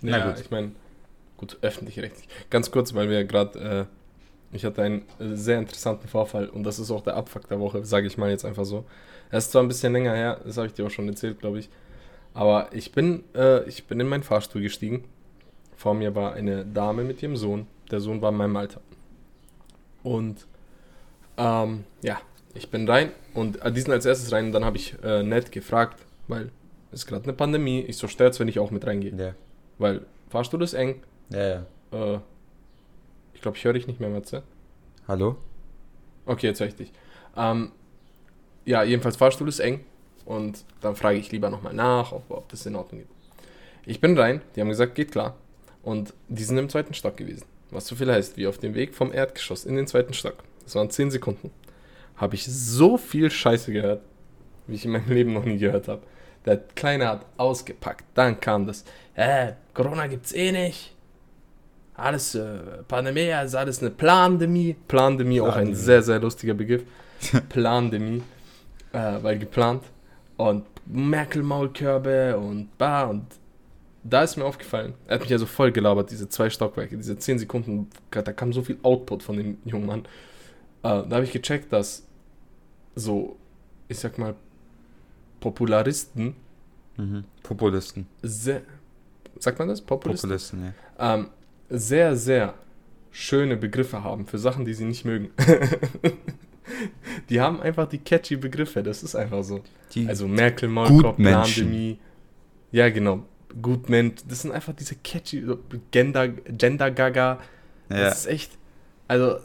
Na 0.00 0.18
ja, 0.18 0.26
gut. 0.30 0.40
ich 0.40 0.50
meine, 0.50 0.70
gut, 1.38 1.56
öffentlich-rechtlich. 1.62 2.28
Ganz 2.50 2.70
kurz, 2.70 2.92
weil 2.94 3.08
wir 3.08 3.24
gerade, 3.24 3.88
äh, 4.52 4.54
ich 4.54 4.66
hatte 4.66 4.82
einen 4.82 5.02
äh, 5.18 5.34
sehr 5.34 5.58
interessanten 5.58 6.06
Vorfall 6.08 6.48
und 6.48 6.64
das 6.64 6.78
ist 6.78 6.90
auch 6.90 7.02
der 7.02 7.16
Abfuck 7.16 7.48
der 7.48 7.60
Woche, 7.60 7.84
sage 7.86 8.06
ich 8.06 8.18
mal 8.18 8.28
jetzt 8.28 8.44
einfach 8.44 8.66
so. 8.66 8.84
Er 9.30 9.38
ist 9.38 9.52
zwar 9.52 9.62
ein 9.62 9.68
bisschen 9.68 9.94
länger 9.94 10.14
her, 10.14 10.40
das 10.44 10.58
habe 10.58 10.66
ich 10.66 10.74
dir 10.74 10.86
auch 10.86 10.90
schon 10.90 11.08
erzählt, 11.08 11.40
glaube 11.40 11.58
ich, 11.60 11.70
aber 12.34 12.68
ich 12.72 12.92
bin, 12.92 13.24
äh, 13.34 13.66
ich 13.68 13.84
bin 13.84 13.98
in 13.98 14.08
meinen 14.08 14.22
Fahrstuhl 14.22 14.62
gestiegen. 14.62 15.04
Vor 15.76 15.94
mir 15.94 16.14
war 16.14 16.34
eine 16.34 16.64
Dame 16.64 17.04
mit 17.04 17.22
ihrem 17.22 17.36
Sohn. 17.36 17.66
Der 17.90 18.00
Sohn 18.00 18.20
war 18.20 18.30
in 18.30 18.36
meinem 18.36 18.56
Alter. 18.56 18.80
Und 20.02 20.46
ähm, 21.36 21.84
ja, 22.02 22.20
ich 22.54 22.70
bin 22.70 22.88
rein 22.88 23.12
und 23.34 23.62
äh, 23.62 23.72
die 23.72 23.80
sind 23.80 23.92
als 23.92 24.06
erstes 24.06 24.32
rein 24.32 24.46
und 24.46 24.52
dann 24.52 24.64
habe 24.64 24.76
ich 24.76 24.94
äh, 25.02 25.22
nett 25.22 25.52
gefragt, 25.52 26.00
weil 26.26 26.50
es 26.90 27.00
ist 27.00 27.06
gerade 27.06 27.24
eine 27.24 27.32
Pandemie, 27.32 27.80
ich 27.80 27.96
so 27.96 28.08
stört's, 28.08 28.40
wenn 28.40 28.48
ich 28.48 28.58
auch 28.58 28.70
mit 28.70 28.86
reingehe. 28.86 29.14
Ja, 29.16 29.34
Weil 29.78 30.02
Fahrstuhl 30.30 30.62
ist 30.62 30.74
eng. 30.74 31.02
Ja, 31.30 31.48
ja. 31.48 31.66
Äh, 31.92 32.18
ich 33.34 33.42
glaube, 33.42 33.56
ich 33.56 33.64
höre 33.64 33.72
dich 33.72 33.86
nicht 33.86 34.00
mehr, 34.00 34.08
Matze. 34.08 34.42
Hallo? 35.06 35.36
Okay, 36.26 36.48
jetzt 36.48 36.60
höre 36.60 36.68
ich 36.68 36.76
dich. 36.76 36.92
Ähm, 37.36 37.72
ja, 38.64 38.82
jedenfalls 38.82 39.16
Fahrstuhl 39.16 39.48
ist 39.48 39.60
eng. 39.60 39.84
Und 40.24 40.64
dann 40.82 40.94
frage 40.94 41.18
ich 41.18 41.32
lieber 41.32 41.48
nochmal 41.48 41.72
nach, 41.72 42.12
ob, 42.12 42.30
ob 42.30 42.48
das 42.50 42.66
in 42.66 42.76
Ordnung 42.76 43.00
geht. 43.00 43.08
Ich 43.86 44.00
bin 44.00 44.18
rein, 44.18 44.42
die 44.54 44.60
haben 44.60 44.68
gesagt, 44.68 44.94
geht 44.94 45.12
klar. 45.12 45.36
Und 45.82 46.12
die 46.28 46.42
sind 46.44 46.58
im 46.58 46.68
zweiten 46.68 46.92
Stock 46.92 47.16
gewesen. 47.16 47.46
Was 47.70 47.86
so 47.86 47.96
viel 47.96 48.12
heißt, 48.12 48.36
wie 48.36 48.46
auf 48.46 48.58
dem 48.58 48.74
Weg 48.74 48.94
vom 48.94 49.12
Erdgeschoss 49.12 49.64
in 49.64 49.76
den 49.76 49.86
zweiten 49.86 50.12
Stock. 50.12 50.36
Das 50.64 50.74
waren 50.74 50.90
10 50.90 51.10
Sekunden. 51.10 51.50
Habe 52.16 52.34
ich 52.34 52.44
so 52.44 52.98
viel 52.98 53.30
Scheiße 53.30 53.72
gehört, 53.72 54.02
wie 54.66 54.74
ich 54.74 54.84
in 54.84 54.90
meinem 54.90 55.10
Leben 55.10 55.32
noch 55.32 55.44
nie 55.44 55.56
gehört 55.56 55.88
habe. 55.88 56.02
Der 56.44 56.58
Kleine 56.58 57.08
hat 57.08 57.24
ausgepackt. 57.38 58.04
Dann 58.14 58.38
kam 58.40 58.66
das. 58.66 58.84
Äh, 59.14 59.52
Corona 59.72 60.06
gibt's 60.08 60.32
eh 60.32 60.52
nicht. 60.52 60.94
Alles, 61.98 62.34
äh, 62.34 62.58
Pandemie, 62.86 63.30
ist 63.44 63.54
alles 63.54 63.80
eine 63.80 63.90
Plandemie. 63.90 64.76
Plandemie, 64.86 65.40
auch 65.40 65.56
ein 65.56 65.74
sehr, 65.74 66.00
sehr 66.02 66.20
lustiger 66.20 66.54
Begriff. 66.54 66.84
Plandemie, 67.48 68.22
äh, 68.92 69.16
weil 69.20 69.38
geplant. 69.38 69.82
Und 70.36 70.64
Merkel-Maulkörbe 70.86 72.38
und 72.38 72.68
bah 72.78 73.04
und 73.04 73.26
da 74.04 74.22
ist 74.22 74.36
mir 74.36 74.44
aufgefallen, 74.44 74.94
er 75.06 75.16
hat 75.16 75.22
mich 75.22 75.32
also 75.32 75.44
voll 75.44 75.72
gelabert, 75.72 76.10
diese 76.10 76.28
zwei 76.28 76.48
Stockwerke, 76.48 76.96
diese 76.96 77.18
10 77.18 77.40
Sekunden, 77.40 77.88
da 78.10 78.22
kam 78.32 78.52
so 78.52 78.62
viel 78.62 78.78
Output 78.82 79.22
von 79.24 79.36
dem 79.36 79.58
jungen 79.64 79.86
Mann. 79.86 80.00
Äh, 80.00 80.04
da 80.82 81.10
habe 81.10 81.24
ich 81.24 81.32
gecheckt, 81.32 81.72
dass 81.72 82.06
so, 82.94 83.36
ich 83.88 83.98
sag 83.98 84.18
mal, 84.18 84.34
Popularisten, 85.40 86.34
Mhm. 86.96 87.24
Populisten. 87.44 88.06
sehr, 88.22 88.62
sagt 89.38 89.58
man 89.58 89.68
das? 89.68 89.80
Populisten? 89.80 90.28
Populisten, 90.28 90.74
ja. 90.98 91.14
ähm, 91.14 91.28
sehr, 91.68 92.16
sehr 92.16 92.54
schöne 93.10 93.56
Begriffe 93.56 94.02
haben 94.04 94.26
für 94.26 94.38
Sachen, 94.38 94.64
die 94.64 94.74
sie 94.74 94.84
nicht 94.84 95.04
mögen. 95.04 95.30
die 97.28 97.40
haben 97.40 97.60
einfach 97.60 97.88
die 97.88 97.98
catchy 97.98 98.36
Begriffe, 98.36 98.82
das 98.82 99.02
ist 99.02 99.14
einfach 99.14 99.42
so. 99.42 99.62
Die, 99.94 100.06
Also 100.08 100.28
Merkel, 100.28 100.68
Gutmenschen. 100.68 101.64
Pandemie. 101.64 101.98
Ja, 102.70 102.90
genau. 102.90 103.24
Gutmensch. 103.62 104.20
Das 104.28 104.42
sind 104.42 104.52
einfach 104.52 104.74
diese 104.74 104.94
catchy 104.96 105.42
so 105.42 105.58
Gender, 105.90 106.28
Gender 106.28 106.90
Gaga. 106.90 107.38
ja. 107.88 107.96
Das 107.96 108.20
ist 108.20 108.26
echt. 108.26 108.52
Also, 109.08 109.38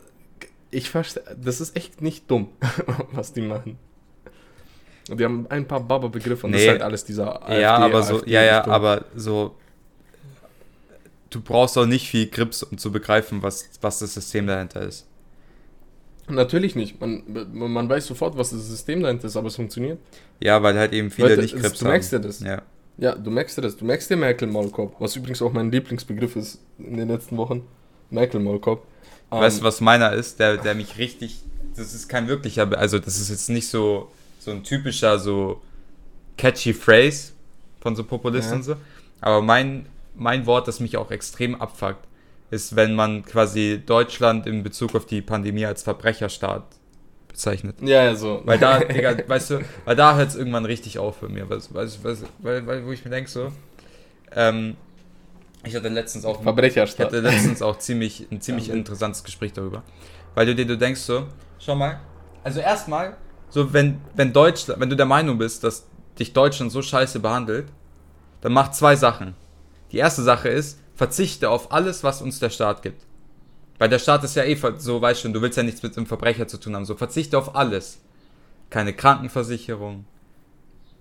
ich 0.71 0.89
verstehe. 0.89 1.23
Das 1.41 1.61
ist 1.61 1.75
echt 1.77 2.01
nicht 2.01 2.29
dumm, 2.29 2.49
was 3.13 3.31
die 3.31 3.41
machen. 3.41 3.77
Und 5.09 5.19
die 5.19 5.23
haben 5.25 5.47
ein 5.49 5.67
paar 5.67 5.81
Baba-Begriffe 5.81 6.45
und 6.45 6.53
das 6.53 6.59
Nee. 6.61 6.65
ist 6.67 6.71
halt 6.71 6.81
alles 6.81 7.03
dieser 7.05 7.41
ja, 7.59 7.75
aber 7.77 8.03
so, 8.03 8.15
AfD 8.17 8.31
ja, 8.31 8.41
ja, 8.43 8.57
Richtung. 8.57 8.73
aber 8.73 9.05
so, 9.15 9.55
du 11.33 11.41
brauchst 11.41 11.77
auch 11.77 11.85
nicht 11.85 12.07
viel 12.09 12.27
Grips, 12.29 12.63
um 12.63 12.77
zu 12.77 12.91
begreifen, 12.91 13.41
was, 13.43 13.69
was 13.81 13.99
das 13.99 14.13
System 14.13 14.47
dahinter 14.47 14.81
ist. 14.81 15.05
Natürlich 16.29 16.75
nicht. 16.75 17.01
Man, 17.01 17.23
man 17.53 17.89
weiß 17.89 18.05
sofort, 18.07 18.37
was 18.37 18.51
das 18.51 18.65
System 18.67 19.03
dahinter 19.03 19.27
ist, 19.27 19.35
aber 19.35 19.47
es 19.47 19.55
funktioniert. 19.57 19.99
Ja, 20.39 20.63
weil 20.63 20.77
halt 20.77 20.93
eben 20.93 21.11
viele 21.11 21.29
Leute, 21.29 21.41
nicht 21.41 21.55
Grips 21.57 21.79
du 21.79 21.85
haben. 21.85 21.91
merkst 21.91 22.11
ja 22.13 22.19
das. 22.19 22.39
Ja. 22.39 22.61
Ja, 22.97 23.15
du 23.15 23.29
merkst 23.31 23.57
dir 23.57 23.61
das. 23.63 23.75
Du 23.75 23.83
merkst 23.85 24.09
dir 24.09 24.15
Merkel-Maulkorb, 24.15 24.95
was 24.99 25.15
übrigens 25.15 25.41
auch 25.41 25.51
mein 25.51 25.71
Lieblingsbegriff 25.71 26.35
ist 26.35 26.59
in 26.77 26.95
den 26.95 27.07
letzten 27.09 27.35
Wochen. 27.37 27.63
Merkel-Maulkorb. 28.11 28.85
Ähm, 29.31 29.39
Weißt 29.39 29.59
du, 29.59 29.63
was 29.63 29.81
meiner 29.81 30.13
ist, 30.13 30.39
der, 30.39 30.57
der 30.57 30.75
mich 30.75 30.97
richtig. 30.97 31.41
Das 31.75 31.93
ist 31.93 32.07
kein 32.07 32.27
wirklicher, 32.27 32.71
also 32.77 32.99
das 32.99 33.19
ist 33.19 33.29
jetzt 33.29 33.49
nicht 33.49 33.67
so, 33.67 34.11
so 34.39 34.51
ein 34.51 34.63
typischer, 34.63 35.17
so 35.17 35.59
catchy 36.37 36.73
Phrase 36.73 37.31
von 37.81 37.95
so 37.95 38.03
Populisten 38.03 38.51
Ja. 38.53 38.57
und 38.57 38.63
so. 38.63 38.75
Aber 39.21 39.41
mein, 39.41 39.87
mein 40.15 40.45
Wort, 40.45 40.67
das 40.67 40.79
mich 40.79 40.97
auch 40.97 41.11
extrem 41.11 41.59
abfuckt, 41.59 42.07
ist, 42.51 42.75
wenn 42.75 42.95
man 42.95 43.23
quasi 43.25 43.81
Deutschland 43.85 44.45
in 44.45 44.63
Bezug 44.63 44.95
auf 44.95 45.05
die 45.05 45.21
Pandemie 45.21 45.65
als 45.65 45.83
Verbrecherstaat 45.83 46.63
bezeichnet. 47.27 47.77
Ja, 47.81 48.03
ja, 48.03 48.15
so. 48.15 48.41
Weil 48.45 48.59
da, 48.59 48.79
Digga, 48.83 49.17
weißt 49.27 49.49
du, 49.51 49.59
weil 49.85 49.95
da 49.95 50.15
hört 50.15 50.29
es 50.29 50.35
irgendwann 50.35 50.65
richtig 50.65 50.99
auf 50.99 51.17
für 51.17 51.29
mir. 51.29 51.49
Was, 51.49 51.73
was, 51.73 52.03
was, 52.03 52.23
weil, 52.39 52.65
weil, 52.67 52.85
wo 52.85 52.91
ich 52.91 53.03
mir 53.03 53.09
denke 53.11 53.29
so, 53.29 53.51
ähm, 54.35 54.75
ich 55.63 55.75
hatte 55.75 55.87
letztens 55.89 56.25
auch 56.25 56.37
ich 56.37 56.43
Verbrecherstaat. 56.43 57.07
hatte 57.07 57.21
letztens 57.21 57.61
auch 57.61 57.77
ziemlich, 57.79 58.27
ein 58.31 58.41
ziemlich 58.41 58.67
Ja. 58.67 58.73
interessantes 58.75 59.23
Gespräch 59.23 59.53
darüber. 59.53 59.81
Weil 60.35 60.45
du 60.45 60.53
dir, 60.55 60.65
du 60.65 60.77
denkst 60.77 61.01
so, 61.01 61.27
schau 61.59 61.75
mal, 61.75 61.99
also 62.43 62.59
erstmal, 62.59 63.15
so 63.49 63.71
wenn, 63.73 63.99
wenn 64.15 64.33
Deutschland, 64.33 64.79
wenn 64.81 64.89
du 64.89 64.95
der 64.95 65.05
Meinung 65.05 65.37
bist, 65.37 65.63
dass 65.63 65.87
dich 66.19 66.33
Deutschland 66.33 66.71
so 66.71 66.81
scheiße 66.81 67.19
behandelt, 67.19 67.67
dann 68.41 68.51
mach 68.51 68.71
zwei 68.71 68.95
Sachen. 68.95 69.35
Die 69.93 69.99
erste 69.99 70.23
Sache 70.23 70.49
ist, 70.49 70.79
verzichte 70.95 71.49
auf 71.49 71.71
alles, 71.71 72.03
was 72.03 72.21
uns 72.21 72.39
der 72.39 72.49
Staat 72.49 72.81
gibt. 72.81 73.01
Weil 73.77 73.89
der 73.89 73.99
Staat 73.99 74.23
ist 74.23 74.35
ja 74.35 74.43
eh 74.43 74.57
so, 74.77 75.01
weißt 75.01 75.21
schon, 75.21 75.33
du 75.33 75.41
willst 75.41 75.57
ja 75.57 75.63
nichts 75.63 75.83
mit 75.83 75.95
dem 75.95 76.05
Verbrecher 76.05 76.47
zu 76.47 76.57
tun 76.59 76.75
haben. 76.75 76.85
So, 76.85 76.95
verzichte 76.95 77.37
auf 77.37 77.55
alles. 77.55 77.99
Keine 78.69 78.93
Krankenversicherung. 78.93 80.05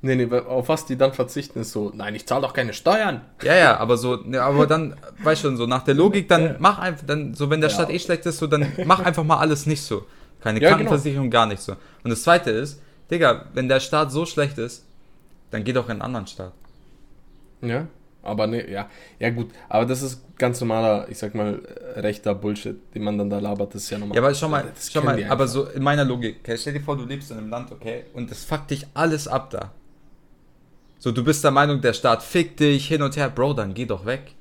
Nee, 0.05 0.17
nee, 0.17 0.37
auf 0.37 0.69
was 0.69 0.85
die 0.85 0.97
dann 0.97 1.13
verzichten, 1.13 1.61
ist 1.61 1.71
so, 1.71 1.93
nein, 1.95 2.15
ich 2.17 2.27
zahle 2.27 2.43
doch 2.43 2.53
keine 2.53 2.75
Steuern. 2.75 3.21
Ja, 3.43 3.55
ja, 3.55 3.77
aber 3.79 3.97
so, 3.97 4.17
ne, 4.17 4.43
aber 4.43 4.67
dann, 4.67 4.97
weißt 5.23 5.43
schon, 5.43 5.57
so 5.57 5.67
nach 5.67 5.85
der 5.85 5.95
Logik, 5.95 6.29
dann 6.29 6.57
mach 6.59 6.81
einfach, 6.81 7.07
dann, 7.07 7.35
so 7.35 7.51
wenn 7.51 7.61
der 7.61 7.71
Ja. 7.71 7.75
Staat 7.77 7.91
eh 7.91 8.01
schlecht 8.01 8.27
ist, 8.27 8.39
so, 8.39 8.49
dann 8.49 8.73
mach 8.85 8.99
einfach 8.99 9.23
mal 9.23 9.39
alles 9.39 9.65
nicht 9.65 9.83
so. 9.83 10.05
Keine 10.41 10.61
Ja, 10.61 10.71
genau. 10.71 10.79
Krankenversicherung, 10.79 11.31
gar 11.31 11.47
nicht 11.47 11.63
so. 11.63 11.77
Und 12.03 12.11
das 12.11 12.25
zweite 12.25 12.51
ist, 12.51 12.83
Digga, 13.13 13.47
wenn 13.55 13.69
der 13.69 13.79
Staat 13.79 14.11
so 14.11 14.27
schlecht 14.27 14.59
ist, 14.59 14.85
dann 15.53 15.63
geh 15.63 15.73
doch 15.73 15.87
in 15.87 15.93
einen 15.93 16.03
anderen 16.03 16.27
Staat. 16.27 16.53
Ja. 17.61 17.87
Aber 18.23 18.47
ne, 18.47 18.71
ja, 18.71 18.89
ja 19.19 19.31
gut, 19.31 19.51
aber 19.69 19.85
das 19.85 20.01
ist 20.01 20.23
ganz 20.39 20.61
normaler, 20.61 21.09
ich 21.09 21.19
sag 21.19 21.35
mal, 21.35 21.61
äh, 21.97 22.01
rechter 22.01 22.35
Bullshit, 22.37 22.77
den 22.95 23.03
man 23.03 23.19
dann 23.19 23.29
da 23.29 23.41
labert, 23.41 23.75
das 23.75 23.85
ist 23.85 23.91
ja 23.91 23.99
normal. 23.99 24.15
Ja, 24.17 24.23
aber 24.23 24.33
schau 24.33 24.49
mal, 24.49 24.71
Das 24.75 24.93
schau 24.93 25.03
mal, 25.03 25.23
aber 25.25 25.49
so 25.49 25.67
in 25.67 25.83
meiner 25.83 26.05
Logik, 26.05 26.37
okay, 26.41 26.57
stell 26.57 26.75
dir 26.75 26.81
vor, 26.81 26.97
du 26.97 27.05
lebst 27.05 27.33
in 27.33 27.39
einem 27.39 27.51
Land, 27.51 27.73
okay, 27.73 28.05
und 28.15 28.31
das 28.31 28.45
fuckt 28.45 28.71
dich 28.71 28.87
alles 28.95 29.27
ab 29.27 29.51
da. 29.51 29.73
So, 31.01 31.11
du 31.11 31.25
bist 31.25 31.43
der 31.43 31.51
Meinung, 31.51 31.81
der 31.81 31.95
Staat 31.95 32.23
fickt 32.23 32.61
dich 32.61 32.87
hin 32.87 33.03
und 33.03 33.17
her, 33.17 33.29
Bro, 33.29 33.55
dann 33.55 33.75
geh 33.75 33.87
doch 33.87 34.07
weg. 34.07 34.35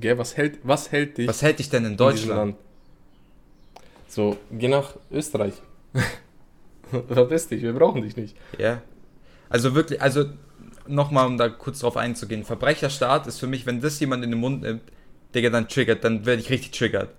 Gell, 0.00 0.18
was 0.18 0.36
hält, 0.36 0.58
was 0.64 0.90
hält 0.90 1.18
dich 1.18 1.28
Was 1.28 1.42
hält 1.42 1.60
dich 1.60 1.70
denn 1.70 1.84
in 1.84 1.92
in 1.92 1.96
Deutschland? 1.96 2.38
Land? 2.38 2.56
So, 4.08 4.36
geh 4.50 4.68
nach 4.68 4.96
Österreich. 5.12 5.54
Verpiss 7.08 7.46
dich, 7.46 7.62
wir 7.62 7.72
brauchen 7.72 8.02
dich 8.02 8.16
nicht. 8.16 8.36
Ja. 8.58 8.82
Also 9.48 9.74
wirklich, 9.74 10.02
also 10.02 10.24
nochmal, 10.88 11.26
um 11.26 11.38
da 11.38 11.48
kurz 11.48 11.80
drauf 11.80 11.96
einzugehen, 11.96 12.44
Verbrecherstaat 12.44 13.26
ist 13.26 13.38
für 13.38 13.46
mich, 13.46 13.66
wenn 13.66 13.80
das 13.80 13.98
jemand 14.00 14.24
in 14.24 14.30
den 14.30 14.40
Mund 14.40 14.62
nimmt, 14.62 14.82
Digga, 15.34 15.50
dann 15.50 15.68
triggert, 15.68 16.04
dann 16.04 16.26
werde 16.26 16.42
ich 16.42 16.50
richtig 16.50 16.72
triggert. 16.72 17.10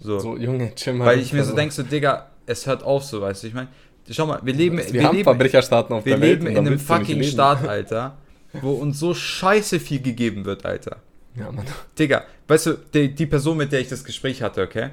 So. 0.00 0.18
So, 0.18 0.36
Junge, 0.36 0.74
chill 0.74 0.94
mal. 0.94 1.06
Weil 1.06 1.20
ich 1.20 1.32
mir 1.32 1.40
so 1.40 1.50
Also, 1.50 1.56
denke, 1.56 1.74
so, 1.74 1.82
Digga, 1.82 2.30
es 2.46 2.66
hört 2.66 2.82
auf 2.82 3.04
so, 3.04 3.20
weißt 3.20 3.42
du, 3.42 3.46
ich 3.48 3.54
meine, 3.54 3.68
schau 4.10 4.26
mal, 4.26 4.40
wir 4.42 4.52
leben, 4.54 4.78
Wir, 4.78 4.92
wir 4.92 5.04
haben 5.04 5.16
leben, 5.16 5.24
Verbrecherstaaten 5.24 5.94
auf 5.94 6.04
wir 6.04 6.14
der 6.16 6.20
Welt. 6.22 6.42
leben 6.42 6.56
in 6.56 6.66
einem 6.66 6.78
fucking. 6.78 7.22
Staat, 7.22 7.66
Alter, 7.68 8.16
wo 8.60 8.72
uns 8.72 8.98
so 8.98 9.14
scheiße 9.14 9.78
viel 9.80 10.00
gegeben 10.00 10.44
wird, 10.44 10.64
Alter. 10.64 10.96
Ja, 11.36 11.50
Mann. 11.50 11.66
Digga, 11.98 12.24
weißt 12.48 12.66
du, 12.66 12.72
die, 12.92 13.14
die 13.14 13.26
Person, 13.26 13.56
mit 13.56 13.72
der 13.72 13.80
ich 13.80 13.88
das 13.88 14.04
Gespräch 14.04 14.42
hatte, 14.42 14.62
okay? 14.62 14.90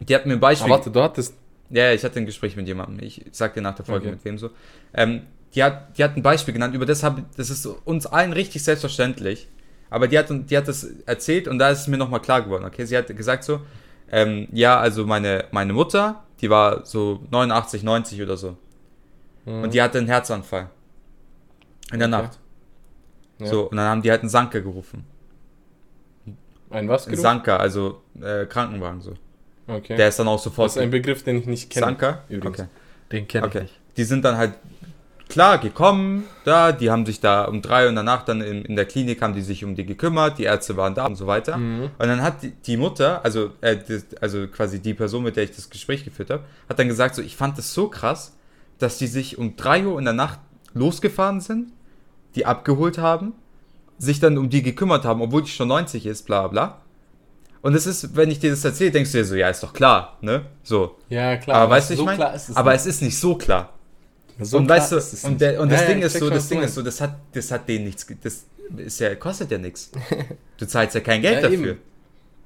Die 0.00 0.14
hat 0.14 0.26
mir 0.26 0.32
ein 0.34 0.40
Beispiel. 0.40 0.64
Aber 0.72 0.78
warte, 0.78 0.90
du 0.90 1.02
hattest. 1.02 1.34
Ja, 1.70 1.84
ja, 1.86 1.92
ich 1.92 2.04
hatte 2.04 2.18
ein 2.20 2.26
Gespräch 2.26 2.54
mit 2.56 2.66
jemandem. 2.68 3.04
Ich 3.04 3.24
sag 3.32 3.54
dir 3.54 3.60
nach 3.60 3.74
der 3.74 3.84
Folge 3.84 4.06
Okay. 4.06 4.14
mit 4.16 4.24
wem 4.24 4.38
so. 4.38 4.50
Ähm, 4.94 5.22
die, 5.56 5.64
hat, 5.64 5.98
die 5.98 6.04
hat 6.04 6.16
ein 6.16 6.22
Beispiel 6.22 6.54
genannt, 6.54 6.74
über 6.74 6.86
das 6.86 7.02
habe 7.02 7.24
das 7.36 7.50
ist 7.50 7.66
uns 7.66 8.06
allen 8.06 8.32
richtig 8.32 8.62
selbstverständlich. 8.62 9.48
Aber 9.88 10.06
die 10.08 10.18
hat, 10.18 10.26
die 10.30 10.56
hat 10.56 10.68
das 10.68 10.84
erzählt 11.06 11.48
und 11.48 11.58
da 11.58 11.70
ist 11.70 11.80
es 11.80 11.88
mir 11.88 11.96
nochmal 11.96 12.20
klar 12.20 12.42
geworden, 12.42 12.64
okay? 12.64 12.84
Sie 12.84 12.96
hat 12.96 13.14
gesagt 13.16 13.44
so, 13.44 13.60
ähm, 14.10 14.48
ja, 14.52 14.78
also 14.78 15.06
meine, 15.06 15.46
meine 15.52 15.72
Mutter, 15.72 16.24
die 16.40 16.50
war 16.50 16.84
so 16.84 17.24
89, 17.30 17.82
90 17.82 18.22
oder 18.22 18.36
so. 18.36 18.56
Und 19.46 19.74
die 19.74 19.80
hatte 19.80 19.98
einen 19.98 20.08
Herzanfall. 20.08 20.70
In 21.92 22.00
der 22.00 22.08
Okay. 22.08 22.22
Nacht. 22.22 22.38
Ja. 23.38 23.46
So, 23.46 23.70
und 23.70 23.76
dann 23.76 23.86
haben 23.86 24.02
die 24.02 24.10
halt 24.10 24.22
einen 24.22 24.28
Sanker 24.28 24.60
gerufen. 24.60 25.04
Ein 26.68 26.88
was? 26.88 27.06
Ein? 27.06 27.16
Sanker, 27.16 27.60
also 27.60 28.02
äh, 28.20 28.46
Krankenwagen 28.46 29.00
so. 29.00 29.14
Okay. 29.68 29.96
Der 29.96 30.08
ist 30.08 30.18
dann 30.18 30.26
auch 30.26 30.38
sofort. 30.40 30.66
das 30.66 30.76
ist 30.76 30.82
ein 30.82 30.90
Begriff, 30.90 31.22
den 31.22 31.36
ich 31.36 31.46
nicht 31.46 31.70
kenne. 31.70 31.86
Sanker? 31.86 32.24
übrigens. 32.28 32.58
Okay. 32.58 32.68
Den 33.12 33.28
kenne 33.28 33.46
Okay. 33.46 33.66
Die 33.96 34.04
sind 34.04 34.24
dann 34.24 34.36
halt 34.36 34.54
klar 35.28 35.58
gekommen, 35.58 36.24
da, 36.44 36.72
die 36.72 36.90
haben 36.90 37.04
sich 37.04 37.20
da 37.20 37.44
um 37.44 37.62
drei 37.62 37.84
Uhr 37.84 37.88
in 37.88 37.94
der 37.94 38.04
Nacht 38.04 38.28
dann 38.28 38.40
in, 38.40 38.64
in 38.64 38.76
der 38.76 38.84
Klinik 38.84 39.22
haben 39.22 39.34
die 39.34 39.42
sich 39.42 39.64
um 39.64 39.74
die 39.74 39.84
gekümmert, 39.84 40.38
die 40.38 40.44
Ärzte 40.44 40.76
waren 40.76 40.94
da 40.94 41.06
und 41.06 41.16
so 41.16 41.26
weiter. 41.26 41.56
Mhm. 41.56 41.90
Und 41.98 42.06
dann 42.06 42.22
hat 42.22 42.42
die, 42.42 42.50
die 42.50 42.76
Mutter, 42.76 43.24
also, 43.24 43.50
äh, 43.60 43.76
das, 43.76 44.06
also 44.20 44.46
quasi 44.46 44.80
die 44.80 44.94
Person, 44.94 45.24
mit 45.24 45.36
der 45.36 45.44
ich 45.44 45.52
das 45.52 45.70
Gespräch 45.70 46.04
geführt 46.04 46.30
habe, 46.30 46.44
hat 46.68 46.78
dann 46.78 46.88
gesagt, 46.88 47.14
so, 47.14 47.22
ich 47.22 47.36
fand 47.36 47.58
das 47.58 47.74
so 47.74 47.88
krass, 47.88 48.36
dass 48.78 48.98
die 48.98 49.06
sich 49.06 49.38
um 49.38 49.56
drei 49.56 49.84
Uhr 49.86 49.98
in 49.98 50.04
der 50.04 50.14
Nacht 50.14 50.38
losgefahren 50.74 51.40
sind, 51.40 51.72
die 52.34 52.46
abgeholt 52.46 52.98
haben, 52.98 53.32
sich 53.98 54.20
dann 54.20 54.38
um 54.38 54.50
die 54.50 54.62
gekümmert 54.62 55.04
haben, 55.04 55.22
obwohl 55.22 55.42
die 55.42 55.50
schon 55.50 55.68
90 55.68 56.06
ist, 56.06 56.26
bla 56.26 56.48
bla. 56.48 56.82
Und 57.62 57.74
es 57.74 57.86
ist, 57.86 58.14
wenn 58.14 58.30
ich 58.30 58.38
dir 58.38 58.50
das 58.50 58.64
erzähle, 58.64 58.92
denkst 58.92 59.10
du 59.10 59.18
dir 59.18 59.24
so, 59.24 59.34
ja, 59.34 59.48
ist 59.48 59.62
doch 59.62 59.72
klar, 59.72 60.18
ne? 60.20 60.42
So. 60.62 60.98
Ja, 61.08 61.36
klar. 61.36 61.62
aber 61.62 61.70
weißt 61.70 61.90
du, 61.90 61.96
so 61.96 62.02
ich 62.02 62.06
meine, 62.06 62.26
aber 62.54 62.72
nicht. 62.72 62.80
es 62.80 62.86
ist 62.86 63.02
nicht 63.02 63.18
so 63.18 63.34
klar 63.34 63.75
so 64.40 64.58
und 64.58 64.68
weißt 64.68 64.92
du, 64.92 65.26
und, 65.28 65.40
der, 65.40 65.60
und 65.60 65.70
das 65.70 65.82
Ja, 65.82 65.86
Ding 65.88 66.00
ja, 66.00 66.06
ist 66.06 66.18
so, 66.18 66.28
das 66.30 66.48
Ding 66.48 66.60
ist 66.62 66.74
so, 66.74 66.82
das 66.82 67.00
hat, 67.00 67.16
das 67.32 67.50
hat 67.50 67.68
denen 67.68 67.84
nichts, 67.86 68.06
das 68.22 68.44
ist 68.76 69.00
ja, 69.00 69.14
kostet 69.14 69.50
ja 69.50 69.58
nichts. 69.58 69.90
Du 70.58 70.66
zahlst 70.66 70.94
ja 70.94 71.00
kein 71.02 71.20
Geld 71.22 71.42
Ja, 71.42 71.48
dafür. 71.50 71.70
eben. 71.72 71.80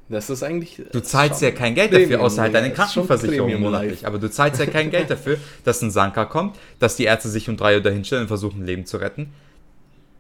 Das 0.09 0.29
ist 0.29 0.43
eigentlich. 0.43 0.83
Du 0.91 1.01
zahlst 1.01 1.41
ja 1.41 1.53
kein 1.53 1.77
Geld 1.77 1.91
Premium, 1.93 2.11
dafür, 2.11 2.25
außer 2.27 2.43
halt 2.43 2.55
deine 2.55 2.73
Krankenversicherung 2.73 3.61
monatlich. 3.61 4.05
Aber 4.07 4.19
du 4.19 4.29
zahlst 4.29 4.59
ja 4.61 4.67
kein 4.67 4.91
Geld 4.91 5.09
dafür, 5.11 5.39
dass 5.65 5.81
ein 5.83 5.93
Sanker 5.93 6.27
kommt, 6.27 6.59
dass 6.81 6.97
die 6.97 7.05
Ärzte 7.05 7.29
sich 7.29 7.49
um 7.49 7.57
drei 7.57 7.77
Uhr 7.77 7.81
dahinstellen 7.83 8.23
und 8.23 8.29
versuchen, 8.29 8.63
ein 8.63 8.67
Leben 8.67 8.87
zu 8.87 8.97
retten. 8.97 9.33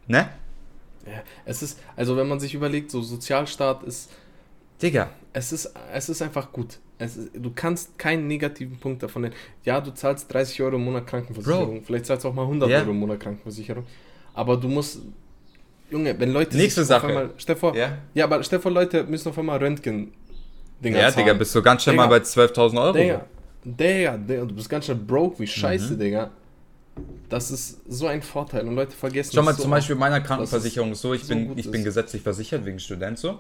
Ne? 0.06 0.28
Ja, 1.06 1.22
es 1.44 1.62
ist, 1.62 1.78
also 1.96 2.16
wenn 2.16 2.28
man 2.28 2.38
sich 2.38 2.54
überlegt, 2.54 2.90
so 2.92 3.02
Sozialstaat 3.02 3.82
ist, 3.82 4.10
Digga. 4.80 5.10
es 5.32 5.52
ist, 5.52 5.72
es 5.92 6.08
ist 6.08 6.22
einfach 6.22 6.52
gut. 6.52 6.78
Es 7.02 7.16
ist, 7.16 7.30
du 7.34 7.50
kannst 7.54 7.98
keinen 7.98 8.26
negativen 8.26 8.78
Punkt 8.78 9.02
davon 9.02 9.22
nennen. 9.22 9.34
Ja, 9.64 9.80
du 9.80 9.90
zahlst 9.92 10.32
30 10.32 10.60
Euro 10.62 10.76
im 10.76 10.84
Monat 10.84 11.06
Krankenversicherung. 11.06 11.82
Vielleicht 11.82 12.06
zahlst 12.06 12.24
du 12.24 12.28
auch 12.28 12.34
mal 12.34 12.42
100 12.42 12.68
Ja. 12.70 12.80
Euro 12.80 12.90
im 12.90 12.98
Monat 12.98 13.20
Krankenversicherung. 13.20 13.84
Aber 14.34 14.56
du 14.56 14.68
musst, 14.68 15.00
Junge, 15.90 16.18
wenn 16.20 16.30
Leute 16.32 16.56
Nächste 16.56 16.84
Sache. 16.84 17.06
Einmal, 17.08 17.30
stell 17.38 17.56
vor, 17.56 17.74
ja. 17.74 17.98
Ja, 18.14 18.24
aber 18.26 18.42
stell 18.42 18.60
vor, 18.60 18.70
Leute 18.70 19.04
müssen 19.04 19.30
auf 19.30 19.38
einmal 19.38 19.58
Röntgen 19.58 20.12
Dinger 20.84 20.98
ja 20.98 21.10
zahlen. 21.10 21.26
Digga, 21.26 21.38
bist 21.38 21.54
du 21.54 21.62
ganz 21.62 21.82
schnell 21.82 21.94
Digga. 21.94 22.06
mal 22.06 22.18
bei 22.18 22.24
12.000 22.24 22.80
Euro. 22.82 22.92
Digga, 22.92 23.26
Digga, 23.64 24.16
Digga, 24.18 24.44
du 24.44 24.54
bist 24.54 24.68
ganz 24.68 24.86
schön 24.86 25.06
broke, 25.06 25.38
wie 25.38 25.42
Mhm. 25.44 25.46
scheiße, 25.46 25.96
Digga. 25.96 26.30
Das 27.30 27.50
ist 27.50 27.80
so 27.88 28.08
ein 28.08 28.20
Vorteil 28.20 28.66
und 28.68 28.74
Leute 28.74 28.92
vergessen 28.92 29.30
Schau 29.34 29.42
mal, 29.42 29.54
so 29.54 29.62
zum 29.62 29.70
Beispiel 29.70 29.94
meiner 29.96 30.20
Krankenversicherung 30.20 30.92
ist 30.92 31.00
so, 31.00 31.14
ich 31.14 31.22
so 31.24 31.34
bin, 31.34 31.56
ich 31.56 31.70
bin 31.70 31.82
gesetzlich 31.82 32.20
versichert 32.22 32.64
wegen 32.66 32.78
Student 32.78 33.18
so. 33.18 33.38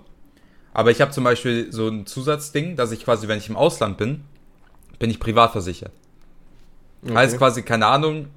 Aber 0.72 0.90
ich 0.90 1.00
habe 1.00 1.10
zum 1.10 1.24
Beispiel 1.24 1.72
so 1.72 1.88
ein 1.88 2.06
Zusatzding, 2.06 2.76
dass 2.76 2.92
ich 2.92 3.04
quasi, 3.04 3.26
wenn 3.28 3.38
ich 3.38 3.48
im 3.48 3.56
Ausland 3.56 3.96
bin, 3.98 4.22
bin 4.98 5.10
ich 5.10 5.18
privat 5.18 5.52
versichert. 5.52 5.92
Okay. 7.02 7.14
Heißt 7.14 7.38
quasi, 7.38 7.62
keine 7.62 7.86
Ahnung, 7.86 8.28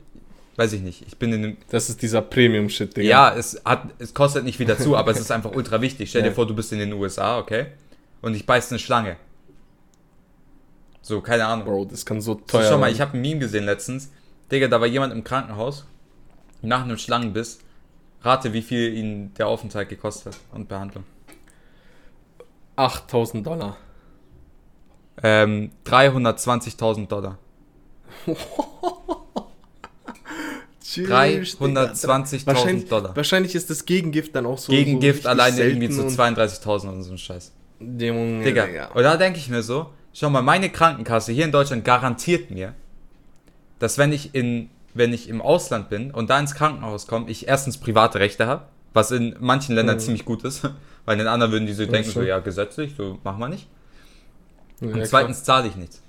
weiß 0.55 0.73
ich 0.73 0.81
nicht, 0.81 1.03
ich 1.07 1.17
bin 1.17 1.31
in 1.33 1.43
einem, 1.43 1.57
Das 1.69 1.89
ist 1.89 2.01
dieser 2.01 2.21
Premium-Shit, 2.21 2.95
Digga. 2.97 3.07
ja, 3.07 3.35
es 3.35 3.61
hat, 3.65 3.83
es 3.99 4.13
kostet 4.13 4.45
nicht 4.45 4.57
viel 4.57 4.65
dazu, 4.65 4.95
aber 4.95 5.11
es 5.11 5.19
ist 5.19 5.31
einfach 5.31 5.51
ultra 5.51 5.81
wichtig. 5.81 6.09
Stell 6.09 6.23
dir 6.23 6.27
Ja. 6.29 6.33
vor, 6.33 6.47
du 6.47 6.55
bist 6.55 6.71
in 6.71 6.79
den 6.79 6.93
USA, 6.93 7.37
okay? 7.37 7.67
Und 8.21 8.33
ich 8.35 8.45
beiß 8.45 8.71
eine 8.71 8.79
Schlange. 8.79 9.17
So, 11.01 11.21
keine 11.21 11.45
Ahnung. 11.45 11.65
Bro, 11.65 11.85
das 11.85 12.05
kann 12.05 12.21
so 12.21 12.33
So, 12.33 12.39
teuer 12.47 12.69
schau 12.69 12.77
mal, 12.77 12.91
ich 12.91 13.01
habe 13.01 13.17
ein 13.17 13.21
Meme 13.21 13.39
gesehen 13.41 13.65
letztens. 13.65 14.09
Digga, 14.51 14.67
da 14.69 14.79
war 14.79 14.87
jemand 14.87 15.13
im 15.13 15.23
Krankenhaus 15.23 15.85
nach 16.61 16.83
einem 16.83 16.97
Schlangenbiss. 16.97 17.59
Rate, 18.21 18.53
wie 18.53 18.61
viel 18.61 18.93
ihn 18.95 19.33
der 19.33 19.47
Aufenthalt 19.47 19.89
gekostet 19.89 20.33
hat 20.33 20.41
und 20.53 20.69
Behandlung. 20.69 21.03
8000 22.75 23.45
Dollar. 23.45 23.77
Ähm, 25.21 25.71
320.000 25.85 27.07
Dollar. 27.07 27.37
320.000 30.83 32.45
wahrscheinlich, 32.47 32.87
Dollar. 32.89 33.15
Wahrscheinlich 33.15 33.55
ist 33.55 33.69
das 33.69 33.85
Gegengift 33.85 34.35
dann 34.35 34.45
auch 34.45 34.57
so. 34.57 34.71
Gegengift 34.71 35.23
so 35.23 35.29
alleine 35.29 35.61
irgendwie 35.61 35.91
so 35.91 36.07
selten 36.09 36.39
32.000 36.39 36.87
und 36.89 37.03
so 37.03 37.11
ein 37.13 37.17
Scheiß. 37.17 37.51
und- 37.79 37.99
Junge, 38.01 38.43
Digga. 38.43 38.65
Digga. 38.65 38.87
Und 38.93 39.03
da 39.03 39.17
denke 39.17 39.39
ich 39.39 39.49
mir 39.49 39.63
so, 39.63 39.87
schau 40.13 40.29
mal, 40.29 40.41
meine 40.41 40.69
Krankenkasse 40.69 41.31
hier 41.31 41.45
in 41.45 41.51
Deutschland 41.51 41.83
garantiert 41.85 42.51
mir, 42.51 42.73
dass 43.79 43.97
wenn 43.97 44.11
ich 44.13 44.33
in, 44.35 44.69
wenn 44.93 45.13
ich 45.13 45.27
im 45.29 45.41
Ausland 45.41 45.89
bin 45.89 46.11
und 46.11 46.29
da 46.29 46.39
ins 46.39 46.53
Krankenhaus 46.55 47.07
komme, 47.07 47.29
ich 47.29 47.47
erstens 47.47 47.77
private 47.77 48.19
Rechte 48.19 48.45
habe, 48.47 48.65
was 48.93 49.11
in 49.11 49.35
manchen 49.39 49.75
Ländern 49.75 49.95
Mhm. 49.97 50.01
ziemlich 50.01 50.25
gut 50.25 50.43
ist, 50.43 50.69
weil 51.05 51.17
den 51.17 51.27
anderen 51.27 51.51
würden 51.51 51.65
die 51.67 51.73
so 51.73 51.85
denken, 51.85 52.09
so 52.09 52.21
ja, 52.21 52.39
gesetzlich, 52.39 52.93
so 52.97 53.17
machen 53.23 53.39
wir 53.39 53.49
nicht. 53.49 53.67
Ja, 54.81 54.87
Und 54.93 55.05
zweitens 55.07 55.43
zahle 55.43 55.67
ich 55.67 55.75
nichts. 55.75 56.01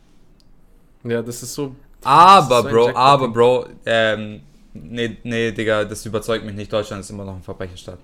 Ja, 1.05 1.23
das 1.23 1.43
ist 1.43 1.55
so. 1.55 1.75
Aber, 2.03 2.59
ist 2.59 2.65
so 2.65 2.71
Bro, 2.71 2.91
aber, 2.97 3.29
Bro, 3.29 3.67
ähm, 3.87 4.41
nee, 4.73 5.17
nee, 5.23 5.53
Digga, 5.53 5.85
das 5.85 6.05
überzeugt 6.07 6.45
mich 6.45 6.55
nicht. 6.55 6.73
Deutschland 6.73 7.01
ist 7.01 7.11
immer 7.11 7.25
noch 7.25 7.37
ein 7.37 7.43
Verbrecherstaat. 7.43 7.99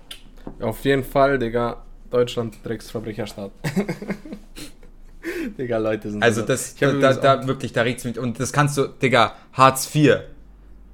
Auf 0.59 0.83
jeden 0.85 1.03
Fall, 1.03 1.37
Digga. 1.39 1.83
Deutschland, 2.09 2.57
Drecksverbrecherstaat. 2.63 3.51
Digga, 5.57 5.77
Leute 5.77 6.09
sind. 6.11 6.23
Also 6.23 6.41
so- 6.41 6.47
das, 6.47 6.75
da, 6.75 7.13
da, 7.13 7.39
auch- 7.41 7.47
wirklich, 7.47 7.73
da 7.73 7.81
regt's 7.83 8.03
mich. 8.03 8.17
Und 8.17 8.39
das 8.39 8.51
kannst 8.51 8.77
du, 8.77 8.87
Digga, 8.87 9.35
Hartz 9.53 9.93
IV, 9.93 10.17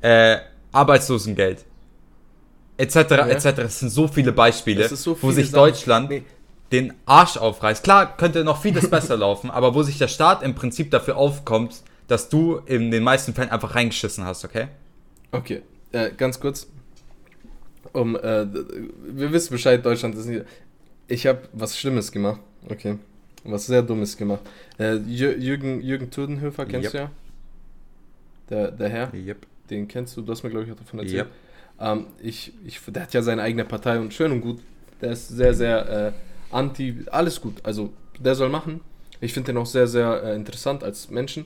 äh, 0.02 0.38
Arbeitslosengeld, 0.72 1.66
etc., 2.78 2.96
etc. 3.30 3.46
Es 3.60 3.80
sind 3.80 3.90
so 3.90 4.08
viele 4.08 4.32
Beispiele, 4.32 4.88
so 4.90 5.12
wo 5.12 5.16
viele 5.16 5.34
sich 5.34 5.50
Sachen. 5.52 5.64
Deutschland 5.64 6.10
Nee. 6.10 6.24
den 6.72 6.94
Arsch 7.06 7.38
aufreißt. 7.38 7.84
Klar, 7.84 8.16
könnte 8.18 8.44
noch 8.44 8.62
vieles 8.62 8.90
besser 8.90 9.18
laufen, 9.18 9.50
aber 9.52 9.74
wo 9.76 9.84
sich 9.84 9.98
der 9.98 10.08
Staat 10.08 10.44
im 10.44 10.56
Prinzip 10.56 10.92
dafür 10.92 11.18
aufkommt, 11.18 11.82
dass 12.08 12.30
du 12.30 12.58
in 12.66 12.92
den 12.92 13.04
meisten 13.04 13.34
Fällen 13.34 13.50
einfach 13.50 13.76
reingeschissen 13.76 14.24
hast, 14.26 14.46
okay? 14.46 14.68
Okay, 15.32 15.62
äh, 15.92 16.12
ganz 16.16 16.40
kurz. 16.40 16.68
Um, 17.94 18.16
äh, 18.16 18.46
wir 19.06 19.32
wissen 19.32 19.52
Bescheid, 19.54 19.86
Deutschland 19.86 20.16
ist 20.16 20.26
nicht. 20.26 20.46
Ich 21.08 21.26
habe 21.26 21.40
was 21.54 21.78
Schlimmes 21.78 22.12
gemacht. 22.12 22.40
Okay. 22.70 22.98
Was 23.44 23.66
sehr 23.66 23.82
Dummes 23.82 24.18
gemacht. 24.18 24.42
Äh, 24.78 24.96
Jür- 24.96 25.38
Jürgen, 25.38 25.82
Jürgen 25.82 26.12
Türdenhöfer 26.12 26.66
kennst 26.66 26.86
Yep. 26.86 26.92
du 26.94 26.98
ja? 26.98 27.12
Der, 28.50 28.72
der 28.72 28.90
Herr, 28.90 29.14
Yep. 29.14 29.46
den 29.70 29.88
kennst 29.88 30.18
du, 30.18 30.22
du 30.22 30.32
hast 30.32 30.44
mir, 30.44 30.50
glaube 30.50 30.66
ich, 30.66 30.72
auch 30.72 30.76
davon 30.76 31.00
erzählt. 31.00 31.28
Yep. 31.28 31.32
Ähm, 31.80 32.08
ich, 32.22 32.54
ich, 32.66 32.80
der 32.88 33.04
hat 33.04 33.14
ja 33.14 33.22
seine 33.22 33.42
eigene 33.42 33.66
Partei 33.66 34.00
und 34.00 34.14
schön 34.14 34.32
und 34.32 34.42
gut. 34.42 34.60
Der 35.02 35.12
ist 35.12 35.28
sehr, 35.30 35.54
sehr 35.54 35.90
äh, 36.08 36.56
anti. 36.56 37.06
Alles 37.12 37.40
gut. 37.40 37.64
Also, 37.64 37.92
der 38.20 38.36
soll 38.36 38.50
machen. 38.50 38.82
Ich 39.22 39.34
finde 39.34 39.48
den 39.48 39.58
auch 39.58 39.66
sehr, 39.66 39.88
sehr 39.88 40.24
äh, 40.24 40.36
interessant 40.36 40.84
als 40.84 41.10
Menschen. 41.10 41.46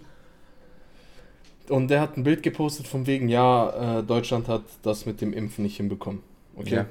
Und 1.69 1.89
der 1.89 2.01
hat 2.01 2.17
ein 2.17 2.23
Bild 2.23 2.43
gepostet 2.43 2.87
von 2.87 3.07
wegen, 3.07 3.29
ja, 3.29 3.99
äh, 3.99 4.03
Deutschland 4.03 4.47
hat 4.47 4.63
das 4.83 5.05
mit 5.05 5.21
dem 5.21 5.31
Impfen 5.31 5.63
nicht 5.63 5.77
hinbekommen. 5.77 6.21
Okay. 6.55 6.75
Ja. 6.75 6.85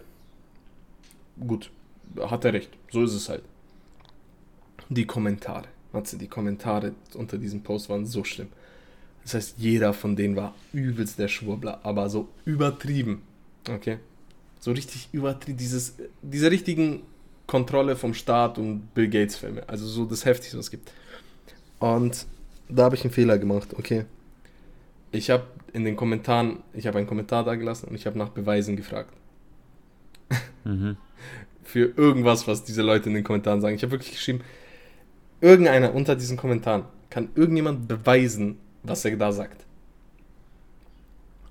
gut, 1.47 1.71
hat 2.19 2.45
er 2.45 2.55
recht. 2.55 2.71
So 2.91 3.03
ist 3.03 3.13
es 3.13 3.29
halt. 3.29 3.43
Die 4.89 5.07
Kommentare. 5.07 5.67
Matze, 5.93 6.17
die 6.17 6.29
Kommentare 6.29 6.95
unter 7.15 7.37
diesem 7.37 7.63
Post 7.63 7.89
waren 7.89 8.07
so 8.07 8.25
schlimm. 8.25 8.49
Das 9.23 9.35
heißt, 9.35 9.55
jeder 9.59 9.93
von 9.93 10.17
denen 10.17 10.37
war 10.37 10.55
übelst 10.73 11.19
der 11.19 11.29
Schwurbler, 11.29 11.81
aber 11.83 12.09
so 12.09 12.29
übertrieben. 12.45 13.23
Okay? 13.69 13.99
So 14.59 14.73
richtig 14.73 15.09
übertrieben. 15.13 15.59
Dieses, 15.59 15.97
diese 16.23 16.51
richtigen 16.51 17.03
Kontrolle 17.47 17.97
vom 17.97 18.15
Staat 18.15 18.59
und 18.59 18.95
Bill 18.95 19.09
Gates 19.09 19.37
Filme. 19.37 19.69
Also 19.69 19.87
so 19.87 20.05
das 20.05 20.25
Heftigste, 20.25 20.59
was 20.59 20.67
es 20.67 20.71
gibt. 20.71 20.93
Und 21.79 22.27
da 22.69 22.85
habe 22.85 22.95
ich 22.95 23.03
einen 23.03 23.13
Fehler 23.13 23.39
gemacht, 23.39 23.75
okay. 23.77 24.05
Ich 25.13 25.31
habe 25.31 25.45
in 25.73 25.85
den 25.85 25.97
Kommentaren, 25.97 26.63
ich 26.73 26.87
habe 26.87 26.99
einen 26.99 27.07
Kommentar 27.07 27.45
da 27.45 27.57
gelassen 27.57 27.89
und 27.89 27.95
ich 27.95 28.07
habe 28.07 28.19
nach 28.19 28.29
Beweisen 28.29 28.77
gefragt. 28.77 29.13
Mhm. 30.65 30.97
Für 31.65 31.93
irgendwas, 31.97 32.47
was 32.47 32.65
diese 32.65 32.83
Leute 32.83 33.09
in 33.09 33.15
den 33.15 33.25
Kommentaren 33.25 33.61
sagen. 33.61 33.75
Ich 33.75 33.83
habe 33.83 33.93
wirklich 33.93 34.13
geschrieben, 34.13 34.43
irgendeiner 35.41 35.95
unter 35.95 36.17
diesen 36.17 36.37
Kommentaren 36.37 36.85
kann 37.09 37.31
irgendjemand 37.35 37.89
beweisen, 37.89 38.59
was 38.83 39.05
er 39.05 39.17
da 39.17 39.33
sagt. 39.33 39.65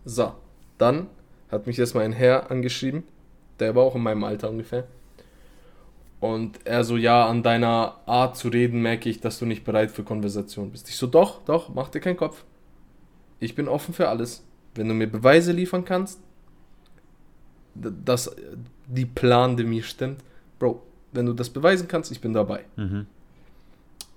So, 0.05 0.33
dann 0.77 1.07
hat 1.51 1.67
mich 1.67 1.79
erstmal 1.79 2.05
ein 2.05 2.13
Herr 2.13 2.51
angeschrieben, 2.51 3.03
der 3.59 3.75
war 3.75 3.83
auch 3.83 3.95
in 3.95 4.03
meinem 4.03 4.23
Alter 4.23 4.49
ungefähr. 4.49 4.87
Und 6.19 6.65
er 6.65 6.83
so, 6.83 6.97
ja, 6.97 7.27
an 7.27 7.43
deiner 7.43 7.95
Art 8.05 8.35
zu 8.35 8.49
reden 8.49 8.81
merke 8.81 9.09
ich, 9.09 9.21
dass 9.21 9.39
du 9.39 9.45
nicht 9.45 9.63
bereit 9.63 9.91
für 9.91 10.03
Konversation 10.03 10.71
bist. 10.71 10.89
Ich 10.89 10.97
so, 10.97 11.07
doch, 11.07 11.43
doch, 11.45 11.69
mach 11.73 11.89
dir 11.89 12.01
keinen 12.01 12.17
Kopf. 12.17 12.43
Ich 13.39 13.55
bin 13.55 13.69
offen 13.69 13.93
für 13.93 14.09
alles. 14.09 14.43
Wenn 14.75 14.89
du 14.89 14.93
mir 14.93 15.07
Beweise 15.07 15.53
liefern 15.53 15.85
kannst, 15.85 16.19
dass 17.73 18.35
die 18.87 19.05
Plan 19.05 19.55
de 19.55 19.65
mir 19.65 19.83
stimmt, 19.83 20.23
Bro, 20.57 20.83
wenn 21.13 21.25
du 21.25 21.33
das 21.33 21.49
beweisen 21.49 21.87
kannst, 21.87 22.11
ich 22.11 22.19
bin 22.19 22.33
dabei. 22.33 22.65
Mhm. 22.75 23.07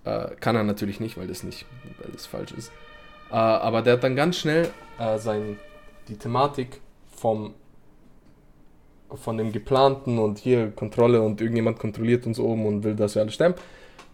Äh, 0.04 0.34
kann 0.40 0.56
er 0.56 0.64
natürlich 0.64 0.98
nicht, 0.98 1.16
weil 1.16 1.28
das 1.28 1.44
nicht, 1.44 1.66
weil 2.02 2.10
das 2.12 2.26
falsch 2.26 2.52
ist. 2.52 2.72
Äh, 3.30 3.34
aber 3.34 3.82
der 3.82 3.94
hat 3.94 4.04
dann 4.04 4.16
ganz 4.16 4.38
schnell 4.38 4.68
äh, 4.98 5.18
sein, 5.18 5.56
die 6.08 6.16
Thematik 6.16 6.81
vom 7.22 7.54
von 9.14 9.36
dem 9.36 9.52
geplanten 9.52 10.18
und 10.18 10.38
hier 10.38 10.70
Kontrolle 10.70 11.20
und 11.20 11.40
irgendjemand 11.40 11.78
kontrolliert 11.78 12.26
uns 12.26 12.38
oben 12.38 12.64
und 12.64 12.82
will, 12.82 12.94
dass 12.94 13.14
wir 13.14 13.22
alle 13.22 13.30
sterben, 13.30 13.54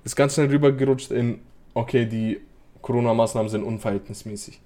ist 0.05 0.17
ganz 0.17 0.35
schnell 0.35 0.49
rübergerutscht 0.49 1.13
in, 1.13 1.39
okay, 1.75 2.05
die 2.05 2.41
Corona-Maßnahmen 2.83 3.49
sind 3.49 3.63
unverhältnismäßig. 3.63 4.61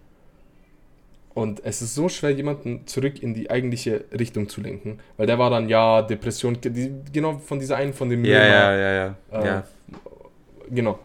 Und 1.35 1.63
es 1.65 1.83
ist 1.83 1.95
so 1.95 2.09
schwer, 2.09 2.31
jemanden 2.31 2.87
zurück 2.87 3.23
in 3.23 3.35
die 3.35 3.51
eigentliche 3.51 4.05
Richtung 4.19 4.49
zu 4.49 4.63
lenken, 4.63 5.01
weil 5.19 5.27
der 5.27 5.39
war 5.39 5.51
dann, 5.51 5.69
ja, 5.69 6.01
Depression, 6.01 6.59
die, 6.63 6.93
genau 7.13 7.39
von 7.39 7.59
dieser 7.59 7.77
einen, 7.77 7.93
von 7.93 8.09
dem... 8.09 8.25
Ja, 8.25 8.45
ja, 8.45 8.75
ja, 8.75 8.93
ja, 8.93 9.17
äh, 9.33 9.47
ja. 9.47 9.65
Genau. 10.71 10.99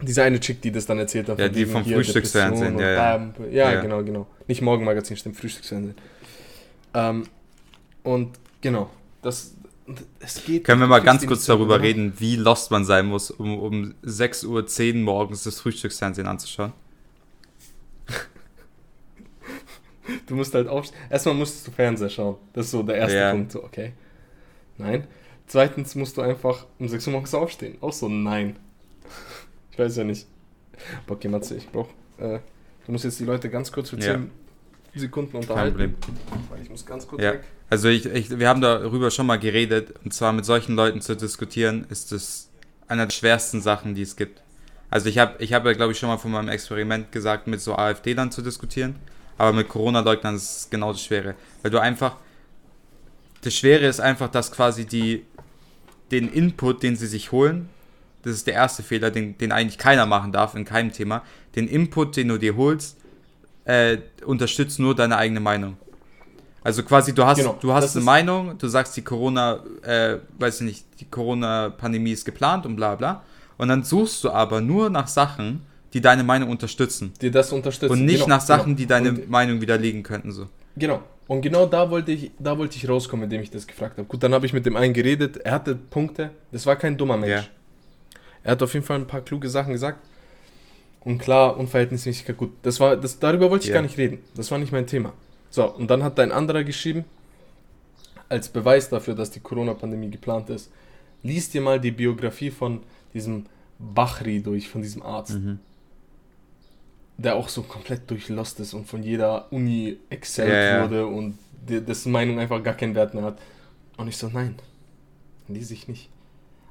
Diese 0.00 0.22
eine 0.24 0.40
Chick, 0.40 0.60
die 0.60 0.72
das 0.72 0.86
dann 0.86 0.98
erzählt 0.98 1.28
hat. 1.28 1.38
Ja, 1.38 1.48
die 1.48 1.66
vom 1.66 1.84
Frühstücksfernsehen, 1.84 2.76
ja, 2.78 2.90
ja. 2.90 3.32
ja, 3.50 3.72
ja. 3.72 3.80
genau, 3.80 4.02
genau. 4.02 4.26
Nicht 4.48 4.62
Morgenmagazin, 4.62 5.16
stimmt, 5.16 5.36
Frühstücksfernsehen. 5.36 5.96
Ähm, 6.94 7.24
und 8.02 8.38
genau, 8.60 8.90
das, 9.22 9.54
es 10.20 10.44
geht. 10.44 10.64
Können 10.64 10.80
wir 10.80 10.86
mal 10.86 11.00
ganz 11.00 11.26
kurz 11.26 11.46
darüber 11.46 11.76
oder? 11.76 11.84
reden, 11.84 12.14
wie 12.18 12.36
lost 12.36 12.70
man 12.70 12.84
sein 12.84 13.06
muss, 13.06 13.30
um, 13.30 13.58
um 13.58 13.94
6.10 14.04 14.94
Uhr 14.94 15.00
morgens 15.00 15.44
das 15.44 15.60
Frühstücksfernsehen 15.60 16.26
anzuschauen? 16.26 16.72
du 20.26 20.34
musst 20.34 20.54
halt 20.54 20.68
aufstehen. 20.68 20.98
Erstmal 21.10 21.34
musst 21.34 21.66
du 21.66 21.70
Fernseher 21.70 22.10
schauen. 22.10 22.36
Das 22.52 22.66
ist 22.66 22.72
so 22.72 22.82
der 22.82 22.96
erste 22.96 23.16
ja. 23.16 23.30
Punkt. 23.30 23.52
So, 23.52 23.62
okay. 23.62 23.92
Nein. 24.78 25.06
Zweitens 25.46 25.94
musst 25.94 26.16
du 26.16 26.22
einfach 26.22 26.66
um 26.78 26.88
6 26.88 27.06
Uhr 27.06 27.12
morgens 27.12 27.34
aufstehen. 27.34 27.76
Auch 27.80 27.92
so, 27.92 28.08
nein. 28.08 28.56
Ich 29.70 29.78
weiß 29.78 29.96
ja 29.96 30.04
nicht. 30.04 30.26
Okay, 31.08 31.28
Matze, 31.28 31.56
ich 31.56 31.66
brauch. 31.66 31.88
Äh, 32.18 32.40
du 32.86 32.92
musst 32.92 33.04
jetzt 33.04 33.20
die 33.20 33.24
Leute 33.24 33.48
ganz 33.48 33.72
kurz 33.72 33.90
für 33.90 33.98
10 33.98 34.30
ja. 34.94 35.00
Sekunden 35.00 35.36
unterhalten. 35.36 35.78
Kein 35.78 35.94
Problem. 35.94 36.16
Weil 36.50 36.62
ich 36.62 36.70
muss 36.70 36.84
ganz 36.84 37.06
kurz 37.06 37.22
ja. 37.22 37.32
weg. 37.32 37.44
Also 37.70 37.88
ich, 37.88 38.06
ich, 38.06 38.38
wir 38.38 38.48
haben 38.48 38.60
darüber 38.60 39.10
schon 39.10 39.26
mal 39.26 39.38
geredet, 39.38 39.94
und 40.04 40.12
zwar 40.12 40.32
mit 40.32 40.44
solchen 40.44 40.76
Leuten 40.76 41.00
zu 41.00 41.16
diskutieren, 41.16 41.86
ist 41.88 42.12
das 42.12 42.50
einer 42.86 43.06
der 43.06 43.12
schwersten 43.12 43.62
Sachen, 43.62 43.94
die 43.94 44.02
es 44.02 44.16
gibt. 44.16 44.42
Also 44.90 45.08
ich 45.08 45.16
habe, 45.16 45.42
ich 45.42 45.54
hab 45.54 45.64
ja, 45.64 45.72
glaube 45.72 45.92
ich, 45.92 45.98
schon 45.98 46.10
mal 46.10 46.18
von 46.18 46.30
meinem 46.30 46.50
Experiment 46.50 47.10
gesagt, 47.12 47.46
mit 47.46 47.62
so 47.62 47.74
AfD-Lern 47.74 48.30
zu 48.30 48.42
diskutieren, 48.42 48.96
aber 49.38 49.54
mit 49.54 49.68
Corona-Leugnern 49.70 50.36
ist 50.36 50.56
es 50.56 50.70
genau 50.70 50.92
das 50.92 51.02
Schwere. 51.02 51.34
Weil 51.62 51.70
du 51.70 51.80
einfach, 51.80 52.16
das 53.40 53.54
Schwere 53.54 53.86
ist 53.86 54.00
einfach, 54.00 54.28
dass 54.30 54.52
quasi 54.52 54.84
die, 54.84 55.24
den 56.10 56.30
Input, 56.30 56.82
den 56.82 56.96
sie 56.96 57.06
sich 57.06 57.32
holen, 57.32 57.70
das 58.22 58.34
ist 58.34 58.46
der 58.46 58.54
erste 58.54 58.82
Fehler, 58.82 59.10
den, 59.10 59.36
den 59.38 59.52
eigentlich 59.52 59.78
keiner 59.78 60.06
machen 60.06 60.32
darf 60.32 60.54
in 60.54 60.64
keinem 60.64 60.92
Thema, 60.92 61.22
den 61.56 61.68
Input, 61.68 62.16
den 62.16 62.28
du 62.28 62.38
dir 62.38 62.56
holst, 62.56 62.96
äh, 63.64 63.98
unterstützt 64.24 64.78
nur 64.78 64.94
deine 64.94 65.16
eigene 65.16 65.40
Meinung. 65.40 65.76
Also 66.64 66.84
quasi, 66.84 67.12
du 67.12 67.24
hast, 67.24 67.38
genau, 67.38 67.58
du 67.60 67.72
hast 67.72 67.96
eine 67.96 68.04
Meinung, 68.04 68.56
du 68.56 68.68
sagst, 68.68 68.96
die 68.96 69.02
Corona, 69.02 69.60
äh, 69.82 70.18
weiß 70.38 70.60
ich 70.60 70.66
nicht, 70.66 70.86
die 71.00 71.06
Corona-Pandemie 71.06 72.12
ist 72.12 72.24
geplant 72.24 72.66
und 72.66 72.76
bla 72.76 72.94
bla. 72.94 73.22
Und 73.58 73.68
dann 73.68 73.82
suchst 73.82 74.22
du 74.24 74.30
aber 74.30 74.60
nur 74.60 74.88
nach 74.88 75.08
Sachen, 75.08 75.62
die 75.92 76.00
deine 76.00 76.22
Meinung 76.22 76.50
unterstützen. 76.50 77.12
Die 77.20 77.30
das 77.30 77.52
unterstützen. 77.52 77.92
Und 77.92 78.04
nicht 78.04 78.24
genau, 78.24 78.36
nach 78.36 78.40
Sachen, 78.40 78.76
genau. 78.76 78.76
die 78.76 78.86
deine 78.86 79.08
und, 79.10 79.30
Meinung 79.30 79.60
widerlegen 79.60 80.02
könnten. 80.02 80.30
So. 80.32 80.48
Genau. 80.76 81.02
Und 81.26 81.42
genau 81.42 81.66
da 81.66 81.90
wollte 81.90 82.12
ich, 82.12 82.30
da 82.38 82.56
wollte 82.56 82.76
ich 82.76 82.88
rauskommen, 82.88 83.24
indem 83.24 83.42
ich 83.42 83.50
das 83.50 83.66
gefragt 83.66 83.98
habe. 83.98 84.06
Gut, 84.06 84.22
dann 84.22 84.32
habe 84.32 84.46
ich 84.46 84.52
mit 84.52 84.66
dem 84.66 84.76
einen 84.76 84.94
geredet, 84.94 85.38
er 85.38 85.52
hatte 85.52 85.74
Punkte, 85.74 86.30
das 86.50 86.66
war 86.66 86.76
kein 86.76 86.96
dummer 86.96 87.16
Mensch. 87.16 87.44
Ja. 87.44 87.44
Er 88.44 88.52
hat 88.52 88.62
auf 88.62 88.74
jeden 88.74 88.84
Fall 88.84 88.98
ein 88.98 89.06
paar 89.06 89.20
kluge 89.20 89.48
Sachen 89.48 89.72
gesagt. 89.72 90.00
Und 91.00 91.18
klar, 91.18 91.56
Unverhältnismäßigkeit, 91.56 92.36
gut. 92.36 92.52
Das 92.62 92.78
war, 92.80 92.96
das, 92.96 93.18
darüber 93.18 93.50
wollte 93.50 93.64
ich 93.64 93.68
ja. 93.68 93.74
gar 93.74 93.82
nicht 93.82 93.98
reden. 93.98 94.18
Das 94.34 94.50
war 94.50 94.58
nicht 94.58 94.72
mein 94.72 94.86
Thema. 94.86 95.12
So, 95.50 95.68
und 95.68 95.90
dann 95.90 96.02
hat 96.02 96.18
ein 96.20 96.32
anderer 96.32 96.64
geschrieben, 96.64 97.04
als 98.28 98.48
Beweis 98.48 98.88
dafür, 98.88 99.14
dass 99.14 99.30
die 99.30 99.40
Corona-Pandemie 99.40 100.10
geplant 100.10 100.48
ist, 100.48 100.70
lies 101.22 101.50
dir 101.50 101.60
mal 101.60 101.80
die 101.80 101.90
Biografie 101.90 102.50
von 102.50 102.80
diesem 103.12 103.46
Bachri 103.78 104.42
durch, 104.42 104.68
von 104.68 104.80
diesem 104.80 105.02
Arzt. 105.02 105.34
Mhm. 105.34 105.58
Der 107.18 107.36
auch 107.36 107.48
so 107.48 107.62
komplett 107.62 108.10
durchlost 108.10 108.58
ist 108.60 108.72
und 108.72 108.86
von 108.86 109.02
jeder 109.02 109.52
Uni 109.52 109.98
excelled 110.08 110.48
ja, 110.48 110.76
ja. 110.78 110.82
wurde 110.82 111.06
und 111.06 111.36
dessen 111.66 112.10
Meinung 112.10 112.38
einfach 112.38 112.62
gar 112.62 112.74
keinen 112.74 112.94
Wert 112.94 113.12
mehr 113.14 113.24
hat. 113.24 113.38
Und 113.96 114.08
ich 114.08 114.16
so, 114.16 114.28
nein, 114.28 114.56
lese 115.48 115.74
ich 115.74 115.86
nicht. 115.86 116.08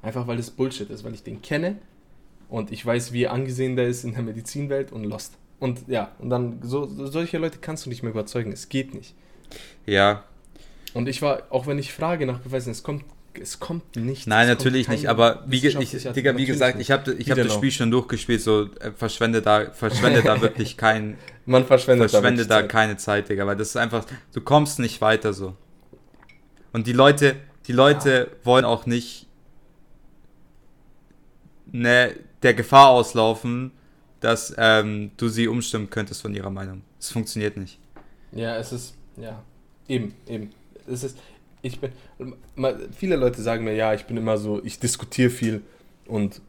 Einfach 0.02 0.28
weil 0.28 0.40
es 0.40 0.50
Bullshit 0.50 0.90
ist, 0.90 1.04
weil 1.04 1.14
ich 1.14 1.24
den 1.24 1.42
kenne 1.42 1.78
und 2.50 2.72
ich 2.72 2.86
weiß, 2.86 3.14
wie 3.14 3.28
angesehen 3.28 3.76
der 3.76 3.88
ist 3.88 4.04
in 4.04 4.14
der 4.14 4.24
Medizinwelt 4.24 4.92
und 4.92 5.04
lost. 5.04 5.38
Und 5.60 5.88
ja, 5.88 6.12
und 6.20 6.30
dann, 6.30 6.60
so, 6.64 6.86
solche 6.86 7.38
Leute 7.38 7.60
kannst 7.62 7.86
du 7.86 7.90
nicht 7.90 8.02
mehr 8.02 8.12
überzeugen. 8.12 8.52
Es 8.52 8.68
geht 8.68 8.96
nicht. 8.96 9.14
Ja. 9.86 10.24
Und 10.94 11.08
ich 11.08 11.22
war, 11.22 11.44
auch 11.50 11.68
wenn 11.68 11.78
ich 11.78 11.94
frage 11.94 12.26
nach 12.26 12.40
Beweisen, 12.40 12.72
es 12.72 12.82
kommt, 12.82 13.06
es 13.40 13.60
kommt 13.60 13.96
nicht. 13.96 14.28
Nein, 14.28 14.48
natürlich 14.48 14.90
nicht, 14.90 15.08
aber 15.08 15.44
wie, 15.46 15.66
ich, 15.66 16.04
Digga, 16.14 16.36
wie 16.36 16.46
gesagt, 16.46 16.80
ich 16.82 16.92
habe 16.92 17.14
ich 17.14 17.30
hab 17.30 17.38
das 17.38 17.54
Spiel 17.54 17.72
schon 17.72 17.92
durchgespielt, 17.92 18.42
so 18.42 18.70
äh, 18.80 18.92
verschwende 18.92 19.42
da, 19.42 19.72
verschwende 19.72 20.24
da 20.24 20.42
wirklich 20.42 20.78
kein. 20.78 21.18
Man 21.46 21.66
verschwendet 21.66 22.10
verschwende 22.10 22.46
da, 22.46 22.62
da 22.62 22.68
keine 22.68 22.98
Zeit, 22.98 23.30
Digga, 23.30 23.46
weil 23.46 23.56
das 23.56 23.70
ist 23.70 23.78
einfach, 23.78 24.06
du 24.34 24.42
kommst 24.42 24.80
nicht 24.80 25.00
weiter 25.00 25.32
so. 25.32 25.56
Und 26.74 26.88
die 26.88 26.94
Leute, 26.94 27.36
die 27.68 27.74
Leute 27.74 28.30
ja. 28.30 28.46
wollen 28.46 28.66
auch 28.66 28.86
nicht 28.86 29.28
ne, 31.72 32.16
der 32.44 32.54
Gefahr 32.54 32.90
auslaufen, 32.90 33.72
dass 34.20 34.54
ähm, 34.58 35.12
du 35.18 35.30
sie 35.30 35.48
umstimmen 35.48 35.90
könntest 35.90 36.22
von 36.22 36.34
ihrer 36.34 36.50
Meinung. 36.50 36.82
Es 37.00 37.12
funktioniert 37.12 37.58
nicht. 37.58 37.80
Ja, 38.32 38.58
es 38.58 38.72
ist, 38.72 38.96
ja, 39.18 39.44
eben, 39.88 40.14
eben. 40.28 40.52
Es 40.88 41.04
ist, 41.04 41.18
ich 41.62 41.80
bin, 41.80 41.92
viele 42.96 43.16
Leute 43.16 43.42
sagen 43.42 43.64
mir, 43.64 43.76
ja, 43.76 43.94
ich 43.94 44.06
bin 44.06 44.18
immer 44.18 44.38
so, 44.38 44.64
ich 44.64 44.80
diskutiere 44.80 45.30
viel 45.30 45.62
und 46.06 46.42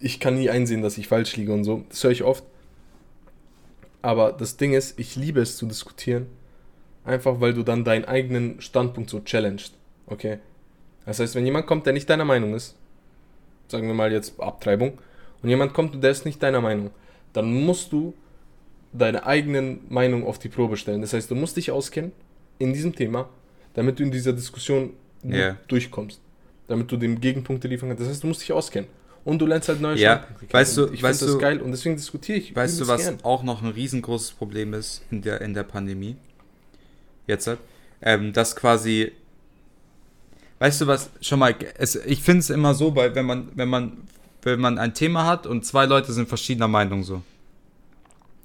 ich 0.00 0.20
kann 0.20 0.36
nie 0.36 0.50
einsehen, 0.50 0.82
dass 0.82 0.98
ich 0.98 1.08
falsch 1.08 1.36
liege 1.36 1.52
und 1.52 1.64
so. 1.64 1.84
Das 1.88 2.02
höre 2.04 2.10
ich 2.10 2.22
oft. 2.22 2.44
Aber 4.02 4.32
das 4.32 4.56
Ding 4.56 4.72
ist, 4.72 4.98
ich 5.00 5.16
liebe 5.16 5.40
es 5.40 5.56
zu 5.56 5.66
diskutieren, 5.66 6.26
einfach 7.04 7.40
weil 7.40 7.54
du 7.54 7.62
dann 7.62 7.84
deinen 7.84 8.04
eigenen 8.04 8.60
Standpunkt 8.60 9.10
so 9.10 9.20
challenged. 9.20 9.72
Okay? 10.06 10.38
Das 11.04 11.18
heißt, 11.18 11.34
wenn 11.34 11.44
jemand 11.44 11.66
kommt, 11.66 11.86
der 11.86 11.92
nicht 11.92 12.08
deiner 12.08 12.24
Meinung 12.24 12.54
ist, 12.54 12.76
sagen 13.68 13.86
wir 13.86 13.94
mal 13.94 14.12
jetzt 14.12 14.40
Abtreibung, 14.40 14.98
und 15.42 15.48
jemand 15.48 15.74
kommt 15.74 15.94
und 15.94 16.00
der 16.00 16.10
ist 16.10 16.24
nicht 16.24 16.42
deiner 16.42 16.60
Meinung, 16.60 16.90
dann 17.32 17.52
musst 17.52 17.92
du 17.92 18.14
deine 18.92 19.26
eigenen 19.26 19.80
Meinung 19.88 20.26
auf 20.26 20.38
die 20.38 20.48
Probe 20.48 20.76
stellen. 20.76 21.02
Das 21.02 21.12
heißt, 21.12 21.30
du 21.30 21.34
musst 21.34 21.56
dich 21.56 21.70
auskennen 21.70 22.12
in 22.58 22.72
diesem 22.72 22.94
Thema, 22.94 23.28
damit 23.74 23.98
du 23.98 24.02
in 24.02 24.10
dieser 24.10 24.32
Diskussion 24.32 24.94
yeah. 25.24 25.56
durchkommst. 25.68 26.20
Damit 26.66 26.90
du 26.90 26.96
dem 26.96 27.20
Gegenpunkte 27.20 27.68
liefern 27.68 27.90
kannst. 27.90 28.02
Das 28.02 28.08
heißt, 28.08 28.22
du 28.22 28.26
musst 28.26 28.42
dich 28.42 28.52
auskennen. 28.52 28.88
Und 29.24 29.40
du 29.40 29.46
lernst 29.46 29.68
halt 29.68 29.80
neue 29.80 29.96
ja, 29.96 30.24
weißt 30.50 30.76
du, 30.76 30.92
ich 30.92 31.02
weißt 31.02 31.22
das 31.22 31.38
geil 31.38 31.60
und 31.60 31.72
deswegen 31.72 31.96
diskutiere 31.96 32.38
ich. 32.38 32.54
Weißt 32.54 32.80
du, 32.80 32.86
was 32.86 33.02
gern. 33.02 33.18
auch 33.24 33.42
noch 33.42 33.60
ein 33.60 33.70
riesengroßes 33.70 34.30
Problem 34.32 34.72
ist 34.72 35.02
in 35.10 35.20
der, 35.20 35.40
in 35.40 35.52
der 35.52 35.64
Pandemie? 35.64 36.16
Jetzt, 37.26 37.50
ähm, 38.02 38.32
dass 38.32 38.54
quasi 38.54 39.10
weißt 40.58 40.80
du 40.80 40.86
was, 40.86 41.10
schon 41.20 41.38
mal, 41.38 41.54
es, 41.78 41.96
ich 41.96 42.22
finde 42.22 42.40
es 42.40 42.50
immer 42.50 42.74
so, 42.74 42.94
weil 42.96 43.14
wenn 43.14 43.26
man, 43.26 43.48
wenn 43.54 43.68
man, 43.68 43.92
wenn 44.42 44.60
man 44.60 44.78
ein 44.78 44.94
Thema 44.94 45.26
hat 45.26 45.46
und 45.46 45.64
zwei 45.64 45.86
Leute 45.86 46.12
sind 46.12 46.28
verschiedener 46.28 46.68
Meinung 46.68 47.02
so. 47.02 47.22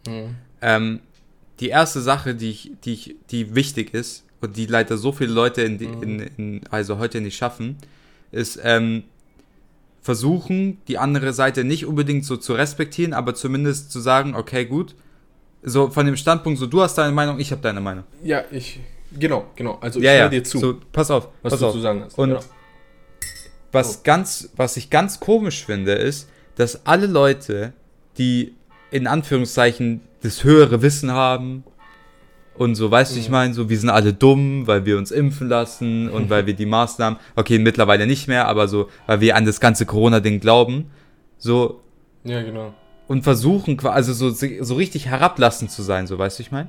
Mhm. 0.08 0.36
Ähm, 0.62 1.00
die 1.60 1.70
erste 1.70 2.02
Sache, 2.02 2.36
die, 2.36 2.50
ich, 2.50 2.72
die, 2.84 2.94
ich, 2.94 3.16
die 3.30 3.56
wichtig 3.56 3.94
ist 3.94 4.24
und 4.42 4.58
die 4.58 4.66
leider 4.66 4.98
so 4.98 5.12
viele 5.12 5.32
Leute 5.32 5.62
in, 5.62 5.78
die, 5.78 5.88
Mhm. 5.88 6.04
in, 6.04 6.20
in, 6.38 6.62
also 6.72 6.98
heute 6.98 7.22
nicht 7.22 7.38
schaffen, 7.38 7.78
ist 8.32 8.60
ähm, 8.64 9.04
versuchen, 10.02 10.80
die 10.88 10.98
andere 10.98 11.34
Seite 11.34 11.64
nicht 11.64 11.86
unbedingt 11.86 12.26
so 12.26 12.36
zu 12.38 12.54
respektieren, 12.54 13.14
aber 13.14 13.36
zumindest 13.36 13.92
zu 13.92 14.00
sagen, 14.00 14.36
okay, 14.36 14.66
gut, 14.66 14.96
so 15.64 15.92
von 15.92 16.08
dem 16.08 16.18
Standpunkt, 16.18 16.60
so 16.60 16.66
du 16.66 16.82
hast 16.82 16.98
deine 16.98 17.12
Meinung, 17.12 17.40
ich 17.40 17.52
habe 17.52 17.62
deine 17.62 17.82
Meinung. 17.82 18.04
Ja, 18.24 18.44
ich. 18.52 18.80
Genau, 19.18 19.46
genau. 19.56 19.78
Also 19.82 20.00
ich 20.00 20.06
ja, 20.06 20.12
höre 20.12 20.18
ja, 20.20 20.30
dir 20.30 20.44
zu, 20.44 20.58
So, 20.60 20.76
pass 20.92 21.12
auf, 21.12 21.28
was 21.42 21.52
pass 21.52 21.60
du 21.60 21.66
auf. 21.68 21.74
zu 21.74 21.80
sagen 21.82 22.04
hast. 22.04 22.18
Und 22.18 22.30
genau. 22.30 22.42
Was 23.72 23.98
Oh. 23.98 24.02
ganz, 24.04 24.50
was 24.56 24.76
ich 24.78 24.90
ganz 24.90 25.20
komisch 25.20 25.66
finde, 25.66 25.94
ist, 25.94 26.30
dass 26.56 26.86
alle 26.86 27.08
Leute, 27.08 27.74
die 28.18 28.54
in 28.92 29.08
Anführungszeichen 29.08 30.02
das 30.24 30.44
höhere 30.44 30.82
Wissen 30.82 31.12
haben 31.12 31.64
und 32.56 32.76
so, 32.76 32.92
weißt 32.92 33.16
du, 33.16 33.20
ich 33.20 33.28
Mhm. 33.28 33.32
meine, 33.32 33.54
so, 33.54 33.70
wir 33.70 33.80
sind 33.80 33.90
alle 33.90 34.14
dumm, 34.14 34.68
weil 34.68 34.86
wir 34.86 34.98
uns 34.98 35.12
impfen 35.12 35.48
lassen 35.48 36.10
und 36.10 36.30
weil 36.30 36.46
wir 36.46 36.54
die 36.54 36.66
Maßnahmen, 36.78 37.18
okay, 37.38 37.60
mittlerweile 37.60 38.06
nicht 38.08 38.28
mehr, 38.28 38.48
aber 38.48 38.68
so, 38.68 38.90
weil 39.08 39.22
wir 39.22 39.36
an 39.38 39.46
das 39.46 39.60
ganze 39.62 39.86
Corona-Ding 39.86 40.42
glauben, 40.42 40.92
so, 41.38 41.80
Ja, 42.26 42.42
genau. 42.44 42.74
und 43.08 43.24
versuchen, 43.24 43.80
also 43.86 44.12
so, 44.14 44.30
so 44.30 44.76
richtig 44.76 45.06
herablassend 45.08 45.72
zu 45.72 45.82
sein, 45.82 46.08
so, 46.08 46.18
weißt 46.20 46.40
du, 46.40 46.44
ich 46.44 46.52
meine? 46.52 46.68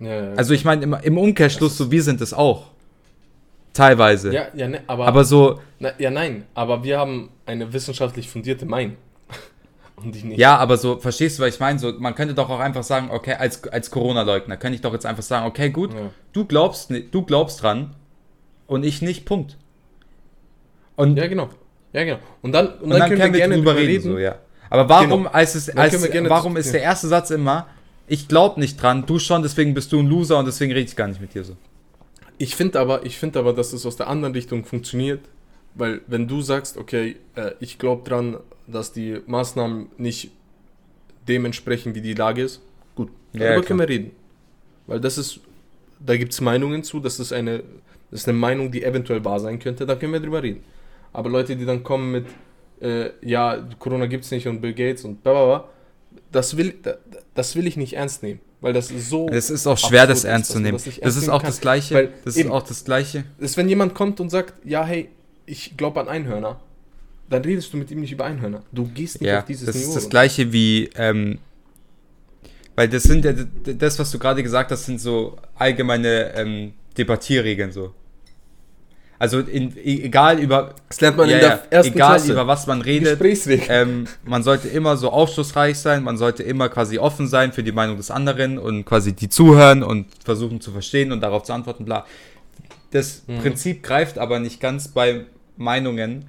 Ja. 0.00 0.32
Also 0.36 0.54
ich 0.54 0.64
meine, 0.64 0.82
im, 0.84 0.94
im 0.94 1.18
Umkehrschluss, 1.18 1.76
so, 1.76 1.90
wir 1.90 2.02
sind 2.02 2.20
es 2.20 2.32
auch. 2.32 2.66
Teilweise. 3.74 4.32
ja, 4.32 4.46
ja, 4.54 4.66
ne, 4.68 4.80
aber, 4.86 5.06
Aber 5.06 5.24
so, 5.24 5.60
na, 5.78 5.92
ja, 5.98 6.10
nein, 6.10 6.44
aber 6.54 6.82
wir 6.82 6.98
haben 6.98 7.30
eine 7.46 7.72
wissenschaftlich 7.72 8.28
fundierte 8.28 8.66
Meinung. 8.66 8.96
Und 9.96 10.14
die 10.14 10.24
nicht. 10.24 10.38
Ja, 10.38 10.56
aber 10.56 10.76
so, 10.76 10.98
verstehst 10.98 11.38
du, 11.38 11.42
was 11.42 11.54
ich 11.54 11.60
meine? 11.60 11.78
So, 11.78 11.92
man 11.98 12.14
könnte 12.14 12.34
doch 12.34 12.48
auch 12.50 12.58
einfach 12.58 12.82
sagen, 12.82 13.10
okay, 13.12 13.34
als, 13.34 13.62
als 13.68 13.90
Corona-Leugner 13.90 14.56
könnte 14.56 14.76
ich 14.76 14.80
doch 14.80 14.92
jetzt 14.92 15.06
einfach 15.06 15.22
sagen, 15.22 15.46
okay, 15.46 15.70
gut, 15.70 15.92
Ja. 15.94 16.10
du 16.32 16.44
glaubst, 16.44 16.90
du 16.90 17.22
glaubst 17.22 17.62
dran 17.62 17.94
und 18.66 18.84
ich 18.84 19.00
nicht, 19.02 19.24
Punkt. 19.26 19.56
Und, 20.96 21.16
Ja, 21.16 21.26
genau. 21.28 21.48
Ja, 21.92 22.04
genau. 22.04 22.18
Und 22.42 22.52
dann, 22.52 22.66
und 22.68 22.82
und 22.92 22.98
dann, 22.98 23.08
können, 23.08 23.32
wir 23.32 23.40
gerne 23.40 23.56
drüber 23.56 23.76
reden. 23.76 24.02
so, 24.02 24.18
ja. 24.18 24.36
Aber 24.70 24.88
warum, 24.88 25.22
Genau. 25.24 25.30
als 25.30 25.54
es, 25.54 25.66
Dann 25.66 25.78
als, 25.78 25.92
können 26.00 26.24
wir 26.24 26.30
warum 26.30 26.56
ist 26.56 26.72
der 26.74 26.82
erste 26.82 27.06
Satz 27.08 27.30
immer, 27.30 27.66
ich 28.08 28.28
glaub 28.28 28.56
nicht 28.58 28.80
dran, 28.82 29.06
du 29.06 29.18
schon, 29.18 29.42
deswegen 29.42 29.74
bist 29.74 29.92
du 29.92 30.00
ein 30.00 30.06
Loser 30.08 30.38
und 30.38 30.46
deswegen 30.46 30.72
rede 30.72 30.86
ich 30.88 30.96
gar 30.96 31.08
nicht 31.08 31.20
mit 31.20 31.34
dir 31.34 31.44
so. 31.44 31.56
Ich 32.38 32.54
finde 32.56 32.78
aber, 32.80 33.04
ich 33.04 33.18
finde 33.18 33.38
aber, 33.40 33.52
dass 33.52 33.72
es 33.72 33.84
aus 33.86 33.96
der 33.96 34.08
anderen 34.08 34.34
Richtung 34.34 34.64
funktioniert, 34.64 35.20
weil 35.74 36.00
wenn 36.06 36.28
du 36.28 36.40
sagst, 36.40 36.76
okay, 36.76 37.16
äh, 37.34 37.52
ich 37.60 37.78
glaube 37.78 38.08
dran, 38.08 38.38
dass 38.66 38.92
die 38.92 39.20
Maßnahmen 39.26 39.88
nicht 39.98 40.30
dementsprechend, 41.28 41.94
wie 41.94 42.00
die 42.00 42.14
Lage 42.14 42.42
ist, 42.42 42.60
gut, 42.94 43.10
Ja, 43.32 43.40
darüber 43.40 43.62
klar. 43.62 43.64
können 43.64 43.80
wir 43.80 43.88
reden. 43.88 44.10
Weil 44.86 45.00
das 45.00 45.18
ist, 45.18 45.40
da 46.00 46.16
gibt 46.16 46.32
es 46.32 46.40
Meinungen 46.40 46.82
zu, 46.84 47.00
das 47.00 47.20
ist 47.20 47.32
eine, 47.32 47.62
das 48.10 48.20
ist 48.20 48.28
eine 48.28 48.38
Meinung, 48.38 48.70
die 48.70 48.82
eventuell 48.82 49.24
wahr 49.24 49.40
sein 49.40 49.58
könnte, 49.58 49.84
da 49.86 49.96
können 49.96 50.12
wir 50.12 50.20
drüber 50.20 50.42
reden. 50.42 50.62
Aber 51.12 51.28
Leute, 51.30 51.56
die 51.56 51.64
dann 51.66 51.82
kommen 51.82 52.12
mit, 52.12 52.26
äh, 52.80 53.10
ja, 53.22 53.58
Corona 53.78 54.06
gibt 54.06 54.24
es 54.24 54.30
nicht 54.30 54.46
und 54.46 54.60
Bill 54.60 54.72
Gates 54.74 55.04
und 55.04 55.22
bla 55.22 55.32
bla 55.32 55.44
bla, 55.46 55.68
das 56.32 56.56
will, 56.56 56.74
da- 56.82 56.96
das 57.34 57.56
will 57.56 57.66
ich 57.66 57.76
nicht 57.76 57.94
ernst 57.94 58.22
nehmen, 58.22 58.40
weil 58.60 58.72
das 58.72 58.90
ist 58.90 59.08
so... 59.10 59.28
Es 59.28 59.50
ist 59.50 59.66
auch 59.66 59.78
schwer, 59.78 60.06
das 60.06 60.24
ernst 60.24 60.50
dass 60.50 60.56
zu 60.56 60.60
nehmen. 60.60 60.76
das 60.84 60.98
Das 61.00 61.16
ist 61.16 61.28
auch 61.28 61.40
kann. 61.42 61.50
das 61.50 61.60
Gleiche, 61.60 62.10
das 62.24 62.36
ist 62.36 62.50
auch 62.50 62.62
das 62.62 62.84
Gleiche. 62.84 63.24
ist, 63.38 63.56
wenn 63.56 63.68
jemand 63.68 63.94
kommt 63.94 64.20
und 64.20 64.30
sagt, 64.30 64.54
ja, 64.66 64.84
hey, 64.84 65.08
ich 65.46 65.76
glaube 65.76 66.00
an 66.00 66.08
Einhörner, 66.08 66.60
dann 67.30 67.42
redest 67.42 67.72
du 67.72 67.76
mit 67.76 67.90
ihm 67.90 68.00
nicht 68.00 68.12
über 68.12 68.24
Einhörner. 68.24 68.62
Du 68.72 68.86
gehst 68.88 69.20
nicht 69.20 69.28
Ja, 69.30 69.40
auf 69.40 69.44
dieses 69.44 69.66
das 69.66 69.76
Niveau. 69.76 69.88
ist 69.88 69.94
das 69.96 70.08
gleiche 70.08 70.52
wie, 70.52 70.90
ähm, 70.96 71.38
weil 72.74 72.88
das 72.88 73.02
sind 73.02 73.24
ja, 73.24 73.32
das, 73.32 73.98
was 73.98 74.10
du 74.10 74.18
gerade 74.18 74.42
gesagt 74.42 74.70
hast, 74.70 74.86
sind 74.86 75.00
so 75.00 75.36
allgemeine 75.56 76.32
ähm, 76.34 76.72
Debattierregeln 76.96 77.72
so. 77.72 77.92
Also 79.20 79.40
in, 79.40 79.76
e- 79.76 80.02
egal 80.04 80.38
über, 80.38 80.74
Das 80.88 81.00
lernt 81.00 81.16
man 81.16 81.28
ja, 81.28 81.36
in 81.36 81.40
der 81.40 81.50
ja, 81.50 81.60
ersten 81.70 81.94
egal 81.94 82.10
Klasse. 82.16 82.32
über 82.32 82.46
was 82.46 82.66
man 82.68 82.80
redet, 82.82 83.20
ähm, 83.68 84.06
man 84.24 84.42
sollte 84.44 84.68
immer 84.68 84.96
so 84.96 85.10
aufschlussreich 85.10 85.76
sein, 85.78 86.04
man 86.04 86.16
sollte 86.16 86.44
immer 86.44 86.68
quasi 86.68 86.98
offen 86.98 87.26
sein 87.26 87.52
für 87.52 87.64
die 87.64 87.72
Meinung 87.72 87.96
des 87.96 88.10
anderen 88.12 88.58
und 88.58 88.84
quasi 88.84 89.12
die 89.14 89.28
zuhören 89.28 89.82
und 89.82 90.06
versuchen 90.24 90.60
zu 90.60 90.70
verstehen 90.70 91.10
und 91.10 91.20
darauf 91.20 91.42
zu 91.42 91.52
antworten, 91.52 91.84
bla. 91.84 92.06
Das 92.92 93.22
Mhm. 93.26 93.38
Prinzip 93.40 93.82
greift 93.82 94.18
aber 94.18 94.38
nicht 94.38 94.60
ganz 94.60 94.88
bei 94.88 95.24
Meinungen, 95.56 96.26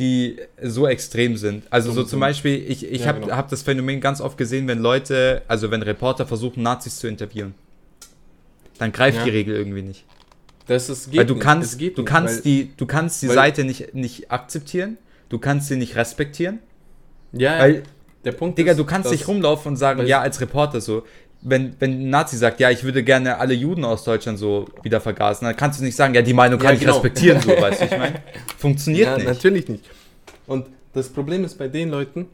die 0.00 0.36
so 0.62 0.86
extrem 0.86 1.36
sind. 1.36 1.64
Also 1.70 1.92
so 1.92 2.02
zum. 2.04 2.20
Beispiel, 2.20 2.54
ich, 2.68 2.84
ich 2.88 3.02
Ja, 3.02 3.06
habe 3.08 3.20
genau. 3.20 3.36
hab 3.36 3.48
das 3.48 3.62
Phänomen 3.62 4.00
ganz 4.00 4.20
oft 4.20 4.36
gesehen, 4.38 4.66
wenn 4.68 4.80
Leute, 4.80 5.42
also 5.48 5.70
wenn 5.70 5.82
Reporter 5.82 6.26
versuchen, 6.26 6.62
Nazis 6.62 6.98
zu 6.98 7.08
interviewen. 7.08 7.54
Dann 8.78 8.92
greift 8.92 9.18
Ja. 9.18 9.24
die 9.24 9.30
Regel 9.30 9.56
irgendwie 9.56 9.82
nicht. 9.82 10.04
Das 10.68 10.88
ist, 10.88 11.10
geht 11.10 11.18
Weil 11.20 11.26
du 11.26 11.34
nicht. 11.34 11.42
kannst, 11.42 11.78
geht 11.78 11.98
du 11.98 12.02
nicht, 12.02 12.10
kannst 12.10 12.36
weil- 12.36 12.42
die, 12.42 12.70
du 12.76 12.86
kannst 12.86 13.22
die 13.22 13.28
weil- 13.28 13.34
Seite 13.34 13.64
nicht, 13.64 13.94
nicht 13.94 14.30
akzeptieren, 14.30 14.96
du 15.28 15.38
kannst 15.38 15.66
sie 15.68 15.76
nicht 15.76 15.96
respektieren, 15.96 16.60
Ja, 17.32 17.58
weil 17.58 17.82
der 18.24 18.32
Punkt 18.32 18.58
Digga, 18.58 18.72
ist, 18.72 18.78
du 18.78 18.84
kannst 18.84 19.10
nicht 19.10 19.26
rumlaufen 19.26 19.70
und 19.72 19.76
sagen, 19.76 20.06
ja, 20.06 20.20
als 20.20 20.40
Reporter 20.40 20.80
so. 20.80 21.02
Wenn, 21.40 21.74
wenn 21.78 21.92
ein 22.02 22.10
Nazi 22.10 22.36
sagt, 22.36 22.58
ja, 22.58 22.68
ich 22.70 22.82
würde 22.82 23.04
gerne 23.04 23.38
alle 23.38 23.54
Juden 23.54 23.84
aus 23.84 24.02
Deutschland 24.04 24.38
so 24.40 24.66
wieder 24.82 25.00
vergasen, 25.00 25.44
dann 25.46 25.54
kannst 25.56 25.78
du 25.80 25.84
nicht 25.84 25.94
sagen, 25.94 26.12
ja, 26.14 26.20
die 26.22 26.32
Meinung 26.34 26.58
kann 26.58 26.70
Ja, 26.70 26.74
ich 26.74 26.80
genau. 26.80 26.94
respektieren, 26.94 27.40
so, 27.40 27.48
weißt 27.60 27.80
du, 27.80 27.84
ich 27.84 27.90
meine? 27.92 28.22
Funktioniert 28.58 29.06
ja, 29.06 29.16
nicht. 29.16 29.26
natürlich 29.26 29.68
nicht. 29.68 29.84
Und 30.48 30.66
das 30.94 31.08
Problem 31.10 31.44
ist 31.44 31.56
bei 31.56 31.68
den 31.68 31.90
Leuten, 31.90 32.26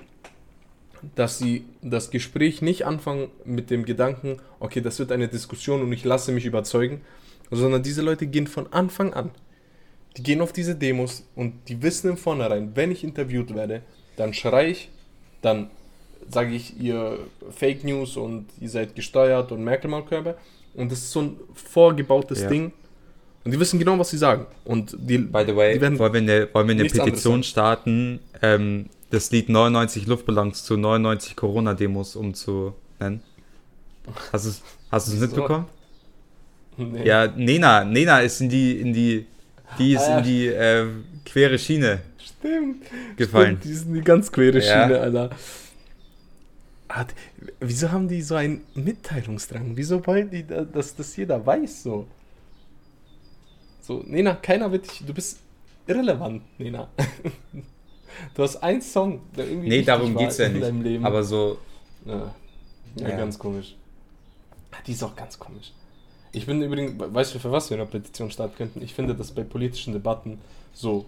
dass 1.16 1.38
sie 1.38 1.66
das 1.82 2.10
Gespräch 2.10 2.62
nicht 2.62 2.86
anfangen 2.86 3.28
mit 3.44 3.68
dem 3.70 3.84
Gedanken, 3.84 4.38
okay, 4.58 4.80
das 4.80 4.98
wird 4.98 5.12
eine 5.12 5.28
Diskussion 5.28 5.82
und 5.82 5.92
ich 5.92 6.02
lasse 6.04 6.32
mich 6.32 6.46
überzeugen, 6.46 7.02
sondern 7.50 7.82
diese 7.82 8.02
Leute 8.02 8.26
gehen 8.26 8.46
von 8.46 8.72
Anfang 8.72 9.12
an. 9.14 9.30
Die 10.16 10.22
gehen 10.22 10.40
auf 10.40 10.52
diese 10.52 10.74
Demos 10.76 11.24
und 11.34 11.54
die 11.68 11.82
wissen 11.82 12.10
im 12.10 12.16
Vornherein, 12.16 12.72
wenn 12.74 12.90
ich 12.90 13.02
interviewt 13.02 13.54
werde, 13.54 13.82
dann 14.16 14.32
schrei 14.32 14.70
ich, 14.70 14.90
dann 15.42 15.70
sage 16.28 16.54
ich 16.54 16.78
ihr 16.80 17.18
Fake 17.50 17.84
News 17.84 18.16
und 18.16 18.46
ihr 18.60 18.68
seid 18.68 18.94
gesteuert 18.94 19.52
und 19.52 19.64
Merkel-Maulkörper. 19.64 20.36
Und 20.74 20.90
das 20.90 20.98
ist 21.00 21.12
so 21.12 21.22
ein 21.22 21.36
vorgebautes 21.54 22.42
Ja. 22.42 22.48
Ding. 22.48 22.72
Und 23.44 23.52
die 23.52 23.60
wissen 23.60 23.78
genau, 23.78 23.98
was 23.98 24.10
sie 24.10 24.18
sagen. 24.18 24.46
Und 24.64 24.96
die, 24.98 25.18
By 25.18 25.44
the 25.46 25.54
way, 25.54 25.74
die 25.74 25.80
werden 25.80 25.98
wollen 25.98 26.12
wir 26.14 26.20
eine, 26.20 26.54
wollen 26.54 26.68
wir 26.68 26.74
eine 26.74 26.84
Petition 26.84 27.42
starten, 27.42 28.20
ähm, 28.40 28.86
das 29.10 29.30
Lied 29.30 29.48
99 29.50 30.06
Luftballons 30.06 30.64
zu 30.64 30.76
99 30.76 31.36
Corona-Demos 31.36 32.16
umzunennen? 32.16 33.22
Hast 34.32 34.46
du 34.46 34.50
es 34.50 34.62
hast 34.90 35.08
du's 35.08 35.20
mitbekommen? 35.20 35.66
Nee. 36.76 37.04
Ja, 37.06 37.26
Nena, 37.28 37.84
Nena 37.84 38.20
ist 38.20 38.40
in 38.40 38.48
die, 38.48 38.80
in 38.80 38.92
die, 38.92 39.26
die 39.78 39.94
ist 39.94 40.02
Ah, 40.02 40.10
ja. 40.10 40.18
in 40.18 40.24
die 40.24 40.46
äh, 40.48 40.86
quere 41.24 41.58
Schiene 41.58 42.00
Stimmt. 42.18 42.84
gefallen. 43.16 43.58
Stimmt, 43.58 43.64
die 43.64 43.72
sind 43.74 43.94
die 43.94 44.00
ganz 44.00 44.30
quere 44.32 44.58
Ja. 44.58 44.62
Schiene, 44.86 45.00
Alter. 45.00 45.30
Hat, 46.88 47.14
wieso 47.60 47.90
haben 47.90 48.08
die 48.08 48.22
so 48.22 48.34
einen 48.36 48.62
Mitteilungsdrang? 48.74 49.72
Wieso 49.76 50.04
wollen 50.06 50.30
die, 50.30 50.46
da- 50.46 50.64
dass 50.64 50.94
das 50.94 51.16
jeder 51.16 51.44
weiß 51.44 51.82
so? 51.84 52.06
So, 53.80 54.02
Nena, 54.06 54.34
keiner 54.34 54.70
wird 54.70 54.90
dich. 54.90 55.04
Du 55.06 55.12
bist 55.14 55.40
irrelevant, 55.86 56.42
Nena. 56.58 56.88
Du 58.34 58.44
hast 58.44 58.56
einen 58.62 58.80
Song, 58.80 59.22
der 59.36 59.48
irgendwie. 59.48 59.68
Nee, 59.70 59.82
darum 59.82 60.16
geht's 60.16 60.38
ja 60.38 60.46
in 60.46 60.52
nicht. 60.52 60.62
deinem 60.62 60.82
Leben. 60.82 61.04
Aber 61.04 61.24
so, 61.24 61.58
Ja, 62.04 62.32
ja, 62.94 63.08
Ja. 63.08 63.16
ganz 63.16 63.36
komisch. 63.36 63.74
Die 64.86 64.92
ist 64.92 65.02
auch 65.02 65.16
ganz 65.16 65.36
komisch. 65.36 65.72
Ich 66.34 66.46
bin 66.46 66.60
übrigens, 66.62 66.92
weißt 66.98 67.34
du, 67.34 67.38
für 67.38 67.52
was 67.52 67.70
wir 67.70 67.76
eine 67.76 67.86
Petition 67.86 68.30
starten 68.30 68.56
könnten? 68.56 68.82
Ich 68.82 68.92
finde, 68.94 69.14
dass 69.14 69.30
bei 69.30 69.42
politischen 69.44 69.92
Debatten 69.92 70.38
so 70.72 71.06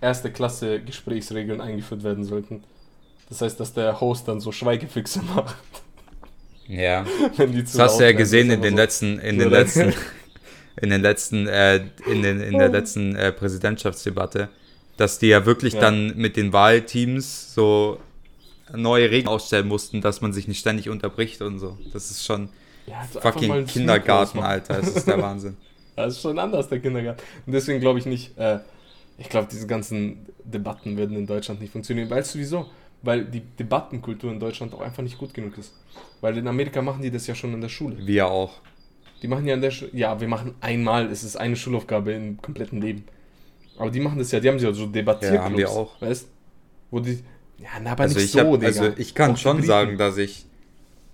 erste 0.00 0.32
Klasse 0.32 0.80
Gesprächsregeln 0.80 1.60
eingeführt 1.60 2.02
werden 2.02 2.24
sollten. 2.24 2.64
Das 3.28 3.40
heißt, 3.42 3.58
dass 3.60 3.72
der 3.74 4.00
Host 4.00 4.28
dann 4.28 4.40
so 4.40 4.52
Schweigefixe 4.52 5.20
macht, 5.34 5.56
ja. 6.68 7.04
wenn 7.36 7.52
die 7.52 7.64
zu 7.64 7.76
Das 7.78 7.92
hast 7.92 8.00
du 8.00 8.04
ja 8.04 8.12
gesehen 8.12 8.50
in 8.50 8.62
den 8.62 8.72
einfach 8.72 8.78
letzten, 8.84 9.18
in 9.18 9.36
so 9.36 9.42
den 9.42 9.50
der- 9.50 9.60
letzten, 9.60 9.94
in 10.82 10.90
den 10.90 11.02
letzten, 11.02 11.46
äh, 11.48 11.76
in 12.10 12.22
den, 12.22 12.40
in 12.40 12.58
der 12.58 12.68
letzten 12.70 13.14
äh, 13.14 13.32
Präsidentschaftsdebatte, 13.32 14.48
dass 14.96 15.18
die 15.18 15.26
ja 15.28 15.44
wirklich 15.44 15.74
Ja. 15.74 15.80
dann 15.82 16.16
mit 16.16 16.36
den 16.36 16.52
Wahlteams 16.52 17.52
so 17.54 17.98
neue 18.74 19.10
Regeln 19.10 19.28
ausstellen 19.28 19.68
mussten, 19.68 20.00
dass 20.00 20.20
man 20.22 20.32
sich 20.32 20.48
nicht 20.48 20.58
ständig 20.58 20.88
unterbricht 20.88 21.40
und 21.42 21.58
so. 21.58 21.78
Das 21.92 22.10
ist 22.10 22.24
schon 22.24 22.46
So, 22.46 22.52
ja, 22.86 23.00
also 23.00 23.20
fucking 23.20 23.52
ein 23.52 23.66
Kindergarten. 23.66 24.38
Alter. 24.40 24.74
Das 24.80 24.88
ist 24.88 25.06
der 25.08 25.20
Wahnsinn. 25.20 25.56
Das 25.96 26.12
ist 26.12 26.20
schon 26.20 26.38
anders, 26.38 26.68
der 26.68 26.78
Kindergarten. 26.80 27.22
Und 27.46 27.54
deswegen 27.54 27.80
glaube 27.80 27.98
ich 27.98 28.04
nicht, 28.04 28.36
äh, 28.36 28.58
ich 29.16 29.30
glaube, 29.30 29.48
diese 29.50 29.66
ganzen 29.66 30.26
Debatten 30.44 30.98
würden 30.98 31.16
in 31.16 31.26
Deutschland 31.26 31.58
nicht 31.58 31.72
funktionieren. 31.72 32.10
Weißt 32.10 32.34
du 32.34 32.38
wieso? 32.38 32.66
Weil 33.00 33.24
die 33.24 33.40
Debattenkultur 33.40 34.30
in 34.30 34.38
Deutschland 34.38 34.74
auch 34.74 34.82
einfach 34.82 35.02
nicht 35.02 35.16
gut 35.16 35.32
genug 35.32 35.56
ist. 35.56 35.72
Weil 36.20 36.36
in 36.36 36.46
Amerika 36.48 36.82
machen 36.82 37.00
die 37.00 37.10
das 37.10 37.26
ja 37.26 37.34
schon 37.34 37.54
in 37.54 37.62
der 37.62 37.70
Schule. 37.70 37.96
Wir 37.98 38.26
auch. 38.28 38.60
Die 39.22 39.28
machen 39.28 39.46
ja 39.46 39.54
in 39.54 39.62
der 39.62 39.70
Schule, 39.70 39.90
ja, 39.94 40.20
wir 40.20 40.28
machen 40.28 40.54
einmal, 40.60 41.10
es 41.10 41.24
ist 41.24 41.36
eine 41.36 41.56
Schulaufgabe 41.56 42.12
im 42.12 42.42
kompletten 42.42 42.82
Leben. 42.82 43.04
Aber 43.78 43.90
die 43.90 44.00
machen 44.00 44.18
das 44.18 44.30
ja, 44.32 44.40
die 44.40 44.48
haben 44.48 44.58
ja 44.58 44.72
so 44.72 44.86
Debattierclubs. 44.86 45.34
Ja, 45.34 45.44
haben 45.44 45.56
wir 45.56 45.70
auch. 45.70 46.00
Weißt 46.00 46.28
Wo 46.90 47.00
die. 47.00 47.22
Ja, 47.58 47.68
na, 47.82 47.92
aber 47.92 48.02
Also 48.02 48.16
nicht 48.16 48.26
ich, 48.26 48.32
so, 48.32 48.40
hab, 48.40 48.52
Digga. 48.60 48.66
also 48.66 48.92
ich 48.98 49.14
kann 49.14 49.32
Auch 49.32 49.36
schon 49.38 49.62
sagen, 49.62 49.96
dass 49.96 50.18
ich, 50.18 50.44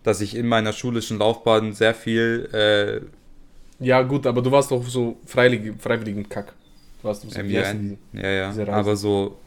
dass 0.03 0.21
ich 0.21 0.37
in 0.37 0.47
meiner 0.49 0.73
schulischen 0.73 1.19
Laufbahn 1.19 1.73
sehr 1.73 1.95
viel 1.95 2.49
äh, 2.53 3.85
Ja, 3.85 4.03
gut, 4.03 4.27
aber 4.27 4.43
du 4.43 4.51
warst 4.51 4.71
doch 4.71 4.85
so 4.87 5.19
freiwillig, 5.27 5.75
freiwilligen 5.79 6.29
Kack. 6.29 6.55
Du 7.01 7.09
warst 7.09 7.25
doch 7.25 7.31
so, 7.31 7.43
wie 7.49 7.59
heißen 7.59 7.89
MUN, 7.89 7.99
die? 8.13 8.19
ja, 8.19 8.31
ja, 8.31 8.49
diese 8.51 8.73
aber 8.73 8.97
so, 8.97 9.39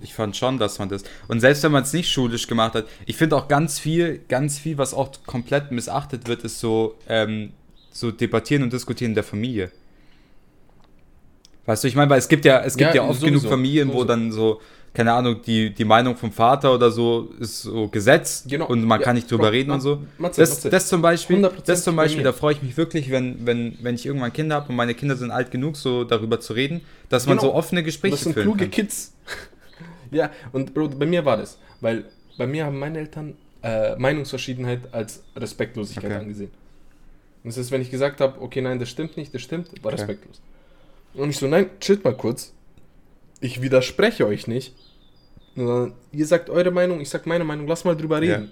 ich 0.00 0.14
fand 0.14 0.36
schon, 0.36 0.58
dass 0.58 0.78
man 0.78 0.88
das, 0.88 1.04
und 1.28 1.40
selbst 1.40 1.62
wenn 1.62 1.72
man 1.72 1.82
es 1.82 1.92
nicht 1.92 2.10
schulisch 2.10 2.46
gemacht 2.46 2.74
hat, 2.74 2.86
ich 3.06 3.16
finde 3.16 3.36
auch 3.36 3.48
ganz 3.48 3.78
viel, 3.78 4.20
ganz 4.28 4.58
viel, 4.58 4.78
was 4.78 4.94
auch 4.94 5.10
komplett 5.26 5.70
missachtet 5.72 6.28
wird, 6.28 6.44
ist 6.44 6.60
so, 6.60 6.96
ähm, 7.08 7.52
so 7.90 8.10
debattieren 8.10 8.62
und 8.62 8.72
diskutieren 8.72 9.14
der 9.14 9.24
Familie. 9.24 9.70
Weißt 11.66 11.84
du, 11.84 11.88
ich 11.88 11.94
meine, 11.94 12.10
weil 12.10 12.18
es 12.18 12.28
gibt 12.28 12.44
ja, 12.44 12.60
es 12.60 12.76
gibt 12.76 12.94
Ja, 12.94 13.02
ja, 13.02 13.08
oft 13.08 13.20
sowieso, 13.20 13.40
genug 13.40 13.46
Familien, 13.46 13.92
wo 13.92 14.00
sowieso. 14.00 14.04
dann 14.04 14.32
so, 14.32 14.60
keine 14.94 15.12
Ahnung, 15.12 15.40
die, 15.42 15.70
die 15.72 15.84
Meinung 15.84 16.16
vom 16.16 16.30
Vater 16.32 16.74
oder 16.74 16.90
so 16.90 17.30
ist 17.40 17.62
so 17.62 17.88
gesetzt 17.88 18.46
Genau. 18.48 18.66
und 18.68 18.84
man 18.84 19.00
Ja, 19.00 19.06
kann 19.06 19.14
nicht 19.16 19.30
drüber 19.30 19.44
Bro, 19.44 19.52
reden 19.52 19.70
und 19.70 19.80
so. 19.80 20.02
Matze, 20.18 20.40
Das, 20.42 20.50
Matze. 20.50 20.70
das 20.70 20.88
zum 20.88 21.00
Beispiel, 21.02 21.38
100% 21.44 21.62
das 21.66 21.84
zum 21.84 21.96
bei 21.96 22.02
Beispiel, 22.04 22.22
da 22.24 22.32
freue 22.32 22.52
ich 22.54 22.62
mich 22.62 22.76
wirklich, 22.76 23.10
wenn, 23.10 23.46
wenn, 23.46 23.78
wenn 23.80 23.94
ich 23.94 24.04
irgendwann 24.04 24.32
Kinder 24.32 24.56
habe 24.56 24.68
und 24.68 24.76
meine 24.76 24.94
Kinder 24.94 25.16
sind 25.16 25.30
alt 25.30 25.50
genug, 25.50 25.76
so 25.76 26.04
darüber 26.04 26.40
zu 26.40 26.52
reden, 26.52 26.82
dass 27.08 27.26
man 27.26 27.38
Genau. 27.38 27.50
so 27.52 27.54
offene 27.54 27.82
Gespräche 27.82 28.16
Das 28.16 28.24
sind 28.24 28.34
kluge 28.36 28.58
kann. 28.64 28.70
Kids. 28.70 29.14
ja, 30.10 30.30
und 30.52 30.74
Bro, 30.74 30.88
bei 30.90 31.06
mir 31.06 31.24
war 31.24 31.36
das. 31.38 31.58
Weil 31.80 32.04
bei 32.36 32.46
mir 32.46 32.66
haben 32.66 32.78
meine 32.78 32.98
Eltern 32.98 33.34
äh, 33.62 33.96
Meinungsverschiedenheit 33.96 34.80
als 34.92 35.22
Respektlosigkeit 35.36 36.04
Okay. 36.10 36.20
angesehen. 36.20 36.50
Und 37.44 37.48
das 37.50 37.56
ist, 37.58 37.70
wenn 37.70 37.80
ich 37.82 37.90
gesagt 37.90 38.20
habe, 38.20 38.40
okay, 38.40 38.60
nein, 38.60 38.78
das 38.78 38.88
stimmt 38.90 39.16
nicht, 39.16 39.32
das 39.34 39.42
stimmt, 39.42 39.68
war 39.82 39.92
Okay. 39.92 40.02
respektlos. 40.02 40.40
Und 41.14 41.30
ich 41.30 41.38
so, 41.38 41.46
nein, 41.46 41.66
chillt 41.80 42.04
mal 42.04 42.16
kurz. 42.16 42.52
Ich 43.42 43.60
widerspreche 43.62 44.26
euch 44.26 44.46
nicht. 44.46 44.74
Sondern 45.56 45.94
ihr 46.12 46.26
sagt 46.26 46.50
eure 46.50 46.70
Meinung, 46.70 47.00
ich 47.00 47.10
sag 47.10 47.26
meine 47.26 47.44
Meinung, 47.44 47.66
lass 47.68 47.84
mal 47.84 47.96
drüber 47.96 48.20
Ja. 48.20 48.34
reden. 48.34 48.50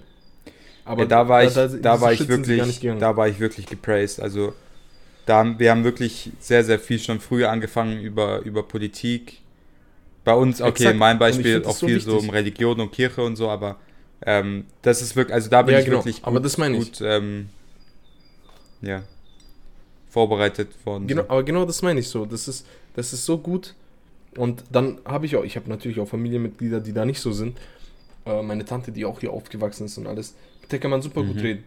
Aber 0.85 1.03
ja, 1.03 1.07
da 1.07 1.29
war 1.29 1.45
ich, 1.45 1.55
da, 1.55 1.69
diese 1.69 2.01
war 2.01 2.13
ich 2.13 2.29
wirklich, 2.29 2.81
da 2.99 3.17
war 3.17 3.29
ich 3.29 3.41
wirklich 3.41 3.67
gepraised. 3.67 4.21
Also 4.21 4.55
da 5.27 5.39
haben, 5.39 5.59
wir 5.59 5.71
haben 5.71 5.85
wirklich 5.85 6.33
sehr, 6.41 6.65
sehr 6.65 6.79
viel 6.81 6.99
schon 7.01 7.21
früher 7.21 7.51
angefangen 7.51 8.01
über, 8.03 8.41
über 8.43 8.65
Politik. 8.65 9.41
Bei 10.25 10.35
uns, 10.35 10.61
okay, 10.63 10.69
Exakt. 10.71 10.93
in 10.95 10.99
meinem 10.99 11.19
Und 11.19 11.23
ich 11.23 11.27
Beispiel 11.37 11.65
auch 11.67 11.77
so 11.77 11.87
viel 11.87 12.01
so 12.01 12.13
wichtig. 12.13 12.25
um 12.25 12.31
Religion 12.31 12.81
und 12.81 12.93
Kirche 12.93 13.23
und 13.23 13.37
so, 13.37 13.51
aber 13.51 13.79
ähm, 14.27 14.67
das 14.83 15.03
ist 15.03 15.17
wirklich, 15.17 15.35
also 15.35 15.51
da 15.51 15.63
bin 15.63 15.75
Ja, 15.75 15.81
ich 15.81 15.87
genau. 15.87 15.99
wirklich 15.99 16.23
gut, 16.23 16.27
Aber 16.29 16.41
das 16.41 16.59
meine 16.59 16.77
ich. 16.79 16.87
gut 16.91 17.01
ähm, 17.03 17.51
ja, 18.83 19.03
vorbereitet 20.09 20.69
worden. 20.85 21.07
Genau, 21.07 21.23
so. 21.23 21.29
aber 21.29 21.43
genau 21.43 21.65
das 21.65 21.83
meine 21.83 22.01
ich 22.01 22.09
so. 22.09 22.25
Das 22.27 22.49
ist, 22.49 22.67
das 22.95 23.13
ist 23.13 23.25
so 23.25 23.39
gut. 23.39 23.75
Und 24.37 24.65
dann 24.71 25.01
habe 25.05 25.27
ich 25.27 25.37
auch, 25.37 25.45
ich 25.45 25.57
habe 25.57 25.69
natürlich 25.69 25.99
auch 26.01 26.07
Familienmitglieder, 26.09 26.81
die 26.81 26.93
da 26.93 27.05
nicht 27.05 27.21
so 27.21 27.33
sind. 27.33 27.59
Äh, 28.27 28.43
meine 28.43 28.65
Tante, 28.65 28.93
die 28.93 29.05
auch 29.05 29.19
hier 29.21 29.33
aufgewachsen 29.33 29.87
ist 29.87 29.99
und 29.99 30.07
alles. 30.07 30.37
Mit 30.63 30.73
der 30.73 30.79
kann 30.79 30.91
man 30.91 31.03
super 31.03 31.23
gut 31.23 31.37
Mhm. 31.37 31.41
reden. 31.41 31.65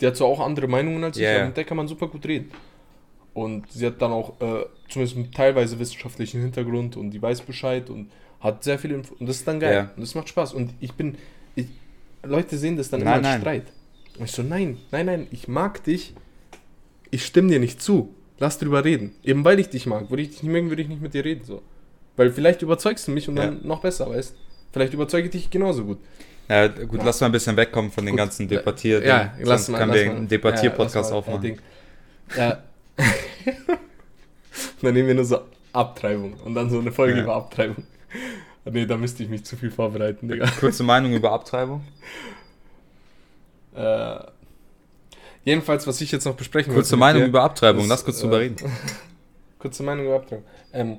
Die 0.00 0.06
hat 0.06 0.16
zwar 0.16 0.28
auch 0.28 0.40
andere 0.40 0.66
Meinungen 0.66 1.04
als 1.04 1.16
ich, 1.16 1.22
Ja, 1.22 1.36
aber 1.36 1.46
mit 1.46 1.56
der 1.56 1.64
kann 1.64 1.76
man 1.76 1.86
super 1.86 2.08
gut 2.08 2.26
reden. 2.26 2.50
Und 3.34 3.70
sie 3.70 3.86
hat 3.86 4.00
dann 4.02 4.10
auch 4.12 4.40
äh, 4.40 4.64
zumindest 4.88 5.16
einen 5.16 5.30
teilweise 5.32 5.78
wissenschaftlichen 5.78 6.40
Hintergrund 6.40 6.96
und 6.96 7.10
die 7.10 7.20
weiß 7.22 7.42
Bescheid 7.42 7.88
und 7.90 8.10
hat 8.40 8.64
sehr 8.64 8.78
viel 8.78 8.90
Info. 8.92 9.14
Und 9.20 9.28
das 9.28 9.36
ist 9.36 9.46
dann 9.46 9.60
geil. 9.60 9.74
Ja. 9.74 9.80
Und 9.94 10.00
das 10.00 10.14
macht 10.14 10.28
Spaß. 10.28 10.54
Und 10.54 10.72
ich 10.80 10.94
bin, 10.94 11.16
ich, 11.54 11.66
Leute 12.24 12.56
sehen 12.58 12.76
das 12.76 12.88
dann 12.90 13.00
Nein, 13.00 13.18
immer 13.20 13.28
als 13.28 13.34
nein. 13.34 13.40
Streit. 13.40 13.72
Und 14.18 14.24
ich 14.24 14.32
so, 14.32 14.42
nein, 14.42 14.78
nein, 14.90 15.06
nein, 15.06 15.26
ich 15.30 15.46
mag 15.46 15.84
dich. 15.84 16.14
Ich 17.10 17.24
stimme 17.24 17.48
dir 17.48 17.60
nicht 17.60 17.80
zu. 17.80 18.14
Lass 18.40 18.58
drüber 18.58 18.84
reden. 18.84 19.14
Eben 19.22 19.44
weil 19.44 19.60
ich 19.60 19.68
dich 19.68 19.86
mag. 19.86 20.10
Würde 20.10 20.22
ich 20.22 20.30
dich 20.30 20.42
nicht 20.42 20.50
mögen, 20.52 20.68
würde 20.70 20.82
ich 20.82 20.88
nicht 20.88 21.00
mit 21.02 21.14
dir 21.14 21.24
reden. 21.24 21.44
So. 21.44 21.62
Weil 22.16 22.30
vielleicht 22.32 22.62
überzeugst 22.62 23.06
du 23.06 23.12
mich 23.12 23.28
und 23.28 23.36
dann 23.36 23.60
Ja. 23.60 23.66
noch 23.68 23.80
besser, 23.80 24.08
weißt 24.10 24.34
Vielleicht 24.72 24.94
überzeuge 24.94 25.26
ich 25.26 25.30
dich 25.32 25.50
genauso 25.50 25.84
gut. 25.84 25.98
Ja, 26.48 26.66
gut, 26.68 27.00
lass 27.04 27.20
mal 27.20 27.26
ein 27.26 27.32
bisschen 27.32 27.56
wegkommen 27.56 27.90
von 27.92 28.04
den 28.04 28.12
Gut. 28.12 28.18
ganzen 28.18 28.48
Debattier. 28.48 29.04
Ja, 29.04 29.32
sonst 29.36 29.46
lass 29.48 29.68
mal. 29.68 29.78
können 29.78 29.90
lass 29.90 29.98
wir 30.00 30.06
mal. 30.06 30.12
einen 30.16 30.22
Ja, 30.24 30.28
Debattier-Podcast 30.30 31.10
mal, 31.12 31.16
aufmachen. 31.18 31.60
Ja. 32.36 32.58
dann 34.82 34.94
nehmen 34.94 35.08
wir 35.08 35.14
nur 35.14 35.24
so 35.24 35.40
Abtreibung 35.72 36.34
und 36.44 36.54
dann 36.54 36.70
so 36.70 36.78
eine 36.80 36.90
Folge 36.92 37.18
Ja. 37.18 37.22
über 37.24 37.34
Abtreibung. 37.36 37.84
Nee, 38.64 38.86
da 38.86 38.96
müsste 38.96 39.22
ich 39.22 39.28
mich 39.28 39.44
zu 39.44 39.56
viel 39.56 39.70
vorbereiten, 39.70 40.28
Digga. 40.28 40.46
Kurze 40.60 40.82
Meinung 40.82 41.12
über 41.12 41.32
Abtreibung. 41.32 41.82
Äh, 43.72 44.18
jedenfalls, 45.44 45.86
was 45.86 46.00
ich 46.00 46.10
jetzt 46.12 46.24
noch 46.24 46.34
besprechen 46.34 46.72
Kurze 46.74 46.92
wollte 46.92 46.96
mit 46.96 47.00
Meinung 47.00 47.22
dir- 47.22 47.28
über 47.28 47.42
Abtreibung, 47.42 47.82
das, 47.82 47.88
lass 47.88 48.04
kurz 48.04 48.18
äh, 48.18 48.22
drüber 48.22 48.40
reden. 48.40 48.56
Kurze 49.58 49.82
Meinung 49.82 50.06
über 50.06 50.16
Abtreibung. 50.16 50.44
Ähm, 50.72 50.98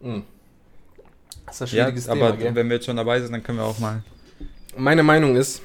mh. 0.00 0.22
das 1.46 1.54
ist 1.56 1.60
ein 1.62 1.64
Ja, 1.76 1.84
schwieriges 1.84 2.08
aber 2.08 2.30
Thema, 2.30 2.36
gell? 2.36 2.54
wenn 2.54 2.68
wir 2.68 2.76
jetzt 2.76 2.86
schon 2.86 2.96
dabei 2.96 3.20
sind, 3.20 3.32
dann 3.32 3.42
können 3.42 3.58
wir 3.58 3.64
auch 3.64 3.78
mal. 3.78 4.02
Meine 4.76 5.02
Meinung 5.02 5.36
ist, 5.36 5.60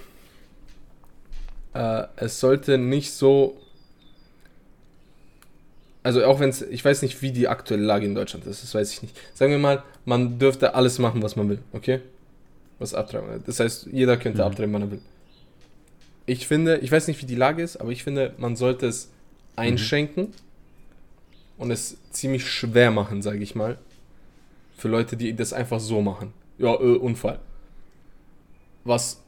äh, 1.73 2.03
es 2.17 2.39
sollte 2.39 2.77
nicht 2.77 3.11
so. 3.13 3.57
Also 6.05 6.25
auch 6.25 6.39
wenn 6.41 6.49
es, 6.49 6.61
ich 6.61 6.83
weiß 6.83 7.01
nicht, 7.01 7.21
wie 7.21 7.31
die 7.31 7.47
aktuelle 7.47 7.83
Lage 7.83 8.05
in 8.05 8.13
Deutschland 8.13 8.45
ist, 8.45 8.61
das 8.61 8.75
weiß 8.75 8.91
ich 8.91 9.01
nicht. 9.03 9.17
Sagen 9.33 9.51
wir 9.51 9.59
mal, 9.59 9.83
man 10.03 10.37
dürfte 10.37 10.75
alles 10.75 10.99
machen, 10.99 11.23
was 11.23 11.37
man 11.37 11.47
will, 11.47 11.59
okay? 11.71 12.01
Was 12.79 12.93
abtreiben. 12.93 13.41
Das 13.45 13.61
heißt, 13.61 13.87
jeder 13.89 14.17
könnte 14.17 14.39
Mhm. 14.41 14.47
abtreiben, 14.47 14.73
wann 14.73 14.81
er 14.81 14.91
will. 14.91 15.01
Ich 16.25 16.47
finde, 16.47 16.77
ich 16.77 16.91
weiß 16.91 17.07
nicht, 17.07 17.21
wie 17.21 17.25
die 17.25 17.35
Lage 17.35 17.61
ist, 17.63 17.77
aber 17.77 17.91
ich 17.91 18.03
finde, 18.03 18.33
man 18.37 18.55
sollte 18.55 18.87
es 18.87 19.09
einschränken 19.55 20.33
und 21.57 21.71
es 21.71 21.97
ziemlich 22.11 22.47
schwer 22.49 22.91
machen, 22.91 23.21
sage 23.21 23.39
ich 23.39 23.55
mal. 23.55 23.77
Für 24.77 24.87
Leute, 24.87 25.17
die 25.17 25.35
das 25.35 25.53
einfach 25.53 25.79
so 25.79 26.01
machen. 26.01 26.33
Ja, 26.57 26.73
äh, 26.73 26.97
Unfall. 26.97 27.39
Was 28.83 29.21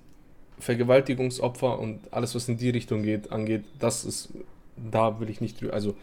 Vergewaltigungsopfer 0.59 1.79
und 1.79 1.99
alles, 2.11 2.35
was 2.35 2.47
in 2.47 2.57
die 2.57 2.69
Richtung 2.69 3.03
geht, 3.03 3.31
angeht, 3.31 3.63
das 3.79 4.05
ist, 4.05 4.29
da 4.91 5.19
will 5.19 5.29
ich 5.29 5.41
nicht 5.41 5.59
drüber, 5.59 5.73
also 5.73 5.95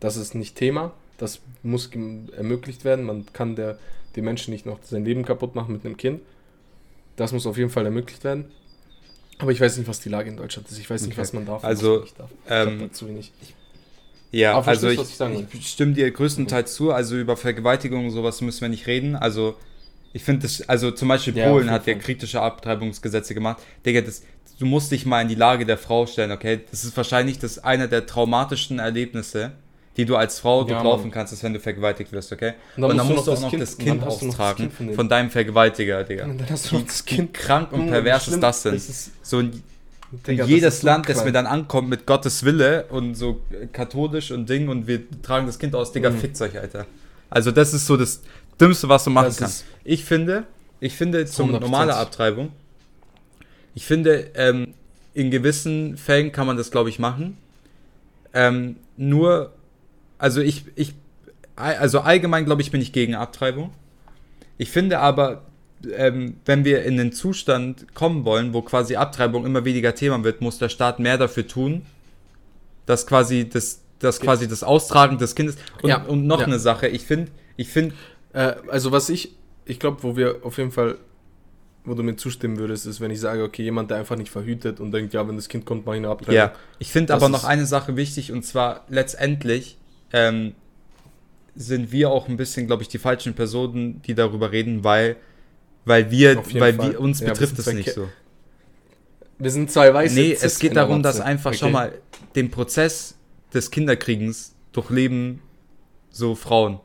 das 0.00 0.16
ist 0.16 0.34
nicht 0.34 0.56
Thema, 0.56 0.92
das 1.18 1.40
muss 1.62 1.90
ermöglicht 2.36 2.84
werden, 2.84 3.04
man 3.04 3.26
kann 3.32 3.54
der, 3.56 3.78
den 4.16 4.24
Menschen 4.24 4.52
nicht 4.52 4.66
noch 4.66 4.82
sein 4.82 5.04
Leben 5.04 5.24
kaputt 5.24 5.54
machen 5.54 5.72
mit 5.72 5.84
einem 5.84 5.96
Kind, 5.96 6.20
das 7.16 7.32
muss 7.32 7.46
auf 7.46 7.56
jeden 7.56 7.70
Fall 7.70 7.84
ermöglicht 7.84 8.24
werden, 8.24 8.46
aber 9.38 9.52
ich 9.52 9.60
weiß 9.60 9.76
nicht, 9.78 9.88
was 9.88 10.00
die 10.00 10.08
Lage 10.08 10.30
in 10.30 10.36
Deutschland 10.36 10.68
ist, 10.70 10.78
ich 10.78 10.88
weiß 10.88 11.02
nicht, 11.06 11.12
Okay. 11.12 11.20
was 11.20 11.32
man 11.32 11.46
darf 11.46 11.62
und 11.62 11.68
Also, 11.68 11.86
was 11.88 11.94
man 11.94 12.02
nicht 12.02 12.20
darf. 12.20 12.30
Ähm, 12.48 12.80
hab 12.80 12.88
dazu 12.88 13.08
wenig. 13.08 13.32
Ja, 14.30 14.54
Aber 14.56 14.66
also 14.68 14.88
ich, 14.88 15.00
ich 15.00 15.54
ich 15.54 15.68
stimme 15.68 15.92
dir 15.92 16.10
größtenteils 16.10 16.74
zu. 16.74 16.92
Also 16.92 17.16
über 17.16 17.36
Vergewaltigung 17.36 18.06
und 18.06 18.10
sowas 18.10 18.40
müssen 18.40 18.62
wir 18.62 18.68
nicht 18.68 18.86
reden. 18.88 19.14
Also 19.14 19.56
ich 20.12 20.24
finde 20.24 20.42
das, 20.42 20.68
also 20.68 20.90
zum 20.90 21.08
Beispiel 21.08 21.36
Ja, 21.36 21.50
Polen 21.50 21.70
hat 21.70 21.86
ja 21.86 21.94
kritische 21.94 22.40
Abtreibungsgesetze 22.40 23.34
gemacht. 23.34 23.62
Digga, 23.86 24.00
das, 24.00 24.22
du 24.58 24.66
musst 24.66 24.90
dich 24.90 25.06
mal 25.06 25.22
in 25.22 25.28
die 25.28 25.34
Lage 25.36 25.66
der 25.66 25.78
Frau 25.78 26.06
stellen, 26.06 26.32
okay? 26.32 26.60
Das 26.70 26.84
ist 26.84 26.96
wahrscheinlich 26.96 27.38
das 27.38 27.58
einer 27.58 27.86
der 27.86 28.06
traumatischsten 28.06 28.78
Erlebnisse, 28.80 29.52
die 29.96 30.04
du 30.04 30.16
als 30.16 30.40
Frau 30.40 30.62
Ja, 30.62 30.68
durchlaufen 30.68 31.04
Mann. 31.06 31.10
kannst, 31.12 31.32
ist, 31.32 31.42
wenn 31.42 31.54
du 31.54 31.60
vergewaltigt 31.60 32.10
wirst, 32.12 32.32
okay? 32.32 32.54
Und 32.76 32.84
Und 32.84 32.88
dann 32.90 32.98
dann, 32.98 33.06
musst 33.06 33.26
musst 33.26 33.26
du 33.28 33.30
du 33.32 33.40
noch 33.40 33.46
auch 33.48 33.52
noch 33.52 33.58
das 33.60 33.70
das 33.70 33.78
Kind- 33.78 33.88
dann 33.90 33.98
du 34.00 34.04
noch 34.06 34.18
das 34.20 34.28
austragen 34.28 34.72
Kind 34.76 34.94
von 34.94 35.08
deinem 35.08 35.30
Vergewaltiger, 35.30 36.04
Digga. 36.04 36.24
Und 36.24 36.40
dann 36.40 36.50
hast 36.50 36.70
du 36.70 36.76
noch 36.76 36.86
das 36.86 37.04
Wie 37.06 37.14
Kind. 37.16 37.34
krank 37.34 37.72
und 37.72 37.88
pervers 37.88 38.28
ist 38.28 38.40
das 38.42 38.62
denn? 38.62 38.74
Das 38.74 38.88
ist, 38.88 39.10
So 39.22 39.38
ein 39.38 39.62
Digga, 40.26 40.42
das 40.44 40.50
jedes 40.50 40.80
so 40.80 40.86
Land, 40.86 41.08
das 41.08 41.24
mir 41.24 41.32
dann 41.32 41.46
ankommt 41.46 41.88
mit 41.88 42.06
Gottes 42.06 42.44
Wille 42.44 42.84
und 42.90 43.14
so 43.14 43.40
katholisch 43.72 44.30
und 44.30 44.48
Ding 44.48 44.68
und 44.68 44.86
wir 44.86 45.02
tragen 45.22 45.46
das 45.46 45.58
Kind 45.58 45.74
aus, 45.74 45.92
Digga, 45.92 46.10
Mhm. 46.10 46.18
fickt 46.18 46.40
euch, 46.40 46.58
Alter. 46.58 46.86
Also 47.30 47.50
das 47.50 47.74
ist 47.74 47.86
so 47.86 47.96
das 47.96 48.20
Dümmste, 48.60 48.88
was 48.88 49.02
du 49.04 49.10
machen 49.10 49.26
Das 49.26 49.36
kannst. 49.38 49.64
Ich 49.84 50.04
finde, 50.04 50.44
ich 50.80 50.94
finde 50.96 51.24
zum 51.26 51.50
100%. 51.50 51.60
normale 51.60 51.94
Abtreibung, 51.96 52.50
ich 53.74 53.86
finde, 53.86 54.30
ähm, 54.34 54.74
in 55.14 55.30
gewissen 55.30 55.96
Fällen 55.96 56.30
kann 56.32 56.46
man 56.46 56.56
das, 56.56 56.70
glaube 56.70 56.90
ich, 56.90 56.98
machen. 56.98 57.38
Ähm, 58.32 58.76
nur, 58.96 59.52
also 60.18 60.40
ich, 60.40 60.64
ich, 60.74 60.94
also 61.56 62.00
allgemein, 62.00 62.44
glaube 62.44 62.62
ich, 62.62 62.70
bin 62.70 62.80
ich 62.80 62.92
gegen 62.92 63.14
Abtreibung. 63.14 63.72
Ich 64.58 64.70
finde 64.70 65.00
aber, 65.00 65.42
ähm, 65.96 66.36
wenn 66.44 66.64
wir 66.64 66.84
in 66.84 66.96
den 66.96 67.12
Zustand 67.12 67.94
kommen 67.94 68.24
wollen, 68.24 68.54
wo 68.54 68.62
quasi 68.62 68.96
Abtreibung 68.96 69.44
immer 69.44 69.64
weniger 69.64 69.94
Thema 69.94 70.22
wird, 70.24 70.40
muss 70.40 70.58
der 70.58 70.68
Staat 70.68 70.98
mehr 70.98 71.18
dafür 71.18 71.46
tun, 71.46 71.86
dass 72.86 73.06
quasi 73.06 73.48
das, 73.48 73.80
dass 73.98 74.20
quasi 74.20 74.48
das 74.48 74.62
Austragen 74.62 75.18
des 75.18 75.34
Kindes 75.34 75.56
und, 75.82 75.88
Ja, 75.88 76.02
und 76.02 76.26
noch 76.26 76.40
ja. 76.40 76.46
eine 76.46 76.58
Sache, 76.58 76.88
ich 76.88 77.04
finde, 77.04 77.30
ich 77.56 77.68
finde, 77.68 77.94
Äh, 78.34 78.56
also 78.68 78.92
was 78.92 79.08
ich, 79.08 79.34
ich 79.64 79.78
glaube, 79.78 80.02
wo 80.02 80.16
wir 80.16 80.40
auf 80.42 80.58
jeden 80.58 80.72
Fall, 80.72 80.98
wo 81.84 81.94
du 81.94 82.02
mir 82.02 82.16
zustimmen 82.16 82.58
würdest, 82.58 82.86
ist, 82.86 83.00
wenn 83.00 83.10
ich 83.10 83.20
sage, 83.20 83.42
okay, 83.42 83.62
jemand, 83.62 83.90
der 83.90 83.98
einfach 83.98 84.16
nicht 84.16 84.30
verhütet 84.30 84.80
und 84.80 84.92
denkt, 84.92 85.14
ja, 85.14 85.26
wenn 85.26 85.36
das 85.36 85.48
Kind 85.48 85.64
kommt, 85.64 85.86
mach 85.86 85.94
ich 85.94 85.98
eine 85.98 86.08
Abtreibung. 86.08 86.34
ja, 86.34 86.52
ich 86.78 86.90
finde 86.90 87.14
aber 87.14 87.28
noch 87.28 87.44
eine 87.44 87.64
Sache 87.64 87.96
wichtig 87.96 88.32
und 88.32 88.44
zwar 88.44 88.84
letztendlich 88.88 89.78
ähm, 90.14 90.54
sind 91.56 91.90
wir 91.92 92.10
auch 92.10 92.28
ein 92.28 92.36
bisschen, 92.36 92.66
glaube 92.66 92.82
ich, 92.82 92.88
die 92.88 92.98
falschen 92.98 93.34
Personen, 93.34 94.00
die 94.02 94.14
darüber 94.14 94.52
reden, 94.52 94.84
weil 94.84 95.16
weil 95.84 96.10
wir, 96.10 96.36
weil 96.54 96.72
Fall. 96.74 96.92
wir 96.92 97.00
uns 97.00 97.20
Ja, 97.20 97.28
betrifft 97.30 97.58
es 97.58 97.70
nicht 97.74 97.92
so. 97.92 98.08
Wir 99.38 99.50
sind 99.50 99.70
zwei 99.70 99.92
weiße 99.92 100.14
Nee, 100.14 100.38
es 100.40 100.58
geht 100.58 100.76
darum, 100.76 101.02
dass 101.02 101.20
einfach 101.20 101.50
Okay. 101.50 101.58
schon 101.58 101.72
mal 101.72 101.92
den 102.36 102.50
Prozess 102.50 103.16
des 103.52 103.70
Kinderkriegens 103.70 104.54
durchleben 104.72 105.40
so 106.10 106.34
Frauen. 106.34 106.80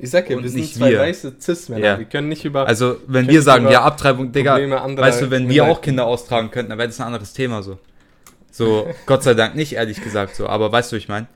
Ich 0.00 0.10
sag 0.10 0.28
ja, 0.28 0.42
wir 0.42 0.48
sind 0.50 0.66
zwei 0.74 0.90
wir. 0.90 0.98
weiße 0.98 1.36
Cis-Männer. 1.40 1.84
Ja. 1.84 1.98
Wir 1.98 2.06
können 2.06 2.28
nicht 2.28 2.44
über. 2.44 2.66
Also, 2.66 2.96
wenn 3.06 3.26
wir 3.26 3.34
wir 3.34 3.42
sagen, 3.42 3.68
ja, 3.70 3.82
Abtreibung, 3.82 4.32
Digga, 4.32 4.56
weißt 4.96 5.22
du, 5.22 5.30
wenn 5.30 5.48
wir 5.48 5.64
auch 5.64 5.80
Kinder 5.80 6.06
austragen 6.06 6.50
könnten, 6.50 6.70
dann 6.70 6.78
wäre 6.78 6.88
das 6.88 6.98
ein 7.00 7.06
anderes 7.06 7.32
Thema 7.32 7.62
so. 7.62 7.78
So, 8.50 8.86
Gott 9.06 9.22
sei 9.22 9.34
Dank 9.34 9.54
nicht, 9.54 9.72
ehrlich 9.74 10.02
gesagt 10.02 10.34
so, 10.36 10.46
aber 10.46 10.70
weißt 10.72 10.92
du, 10.92 10.96
ich 10.96 11.08
meine? 11.08 11.26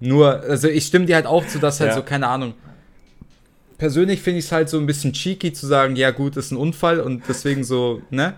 Nur, 0.00 0.40
also 0.42 0.68
ich 0.68 0.86
stimme 0.86 1.06
dir 1.06 1.14
halt 1.16 1.26
auch 1.26 1.46
zu, 1.46 1.58
dass 1.58 1.80
halt 1.80 1.90
Ja. 1.90 1.96
so, 1.96 2.02
keine 2.02 2.28
Ahnung. 2.28 2.54
Persönlich 3.78 4.22
finde 4.22 4.38
ich 4.38 4.46
es 4.46 4.52
halt 4.52 4.68
so 4.68 4.78
ein 4.78 4.86
bisschen 4.86 5.12
cheeky 5.12 5.52
zu 5.52 5.66
sagen, 5.66 5.96
ja 5.96 6.10
gut, 6.10 6.36
ist 6.36 6.50
ein 6.50 6.56
Unfall 6.56 7.00
und 7.00 7.22
deswegen 7.28 7.62
so, 7.64 8.02
ne? 8.10 8.34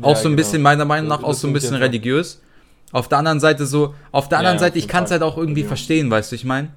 Auch 0.00 0.10
Ja, 0.10 0.14
so 0.16 0.28
ein 0.28 0.32
genau. 0.32 0.36
bisschen, 0.36 0.62
meiner 0.62 0.84
Meinung 0.84 1.08
nach, 1.08 1.18
Das 1.18 1.26
auch 1.26 1.34
so 1.34 1.46
ein 1.48 1.52
bisschen 1.52 1.76
auch. 1.76 1.80
religiös. 1.80 2.40
Auf 2.92 3.08
der 3.08 3.18
anderen 3.18 3.40
Seite 3.40 3.64
so, 3.66 3.94
auf 4.10 4.28
der 4.28 4.38
anderen 4.38 4.56
ja, 4.56 4.60
Seite, 4.60 4.78
ich 4.78 4.88
kann 4.88 5.04
es 5.04 5.10
halt 5.10 5.22
auch 5.22 5.36
irgendwie 5.38 5.64
verstehen, 5.64 6.10
weißt 6.10 6.32
du, 6.32 6.36
ich 6.36 6.44
meine? 6.44 6.68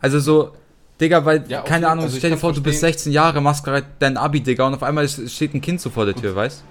Also 0.00 0.20
so, 0.20 0.52
Digga, 1.00 1.24
weil, 1.24 1.44
Ja, 1.48 1.62
keine 1.62 1.88
Ahnung, 1.88 2.04
also 2.04 2.16
stell 2.18 2.30
dir 2.30 2.36
vor, 2.36 2.52
du 2.52 2.62
bist 2.62 2.78
verstehen. 2.80 2.98
16 3.10 3.12
Jahre, 3.12 3.40
machst 3.40 3.64
gerade 3.64 3.86
dein 3.98 4.16
Abi, 4.16 4.40
Digga, 4.40 4.66
und 4.66 4.74
auf 4.74 4.82
einmal 4.82 5.08
steht 5.08 5.54
ein 5.54 5.60
Kind 5.60 5.80
so 5.80 5.90
vor 5.90 6.06
der 6.06 6.14
Tür, 6.14 6.34
weißt 6.36 6.62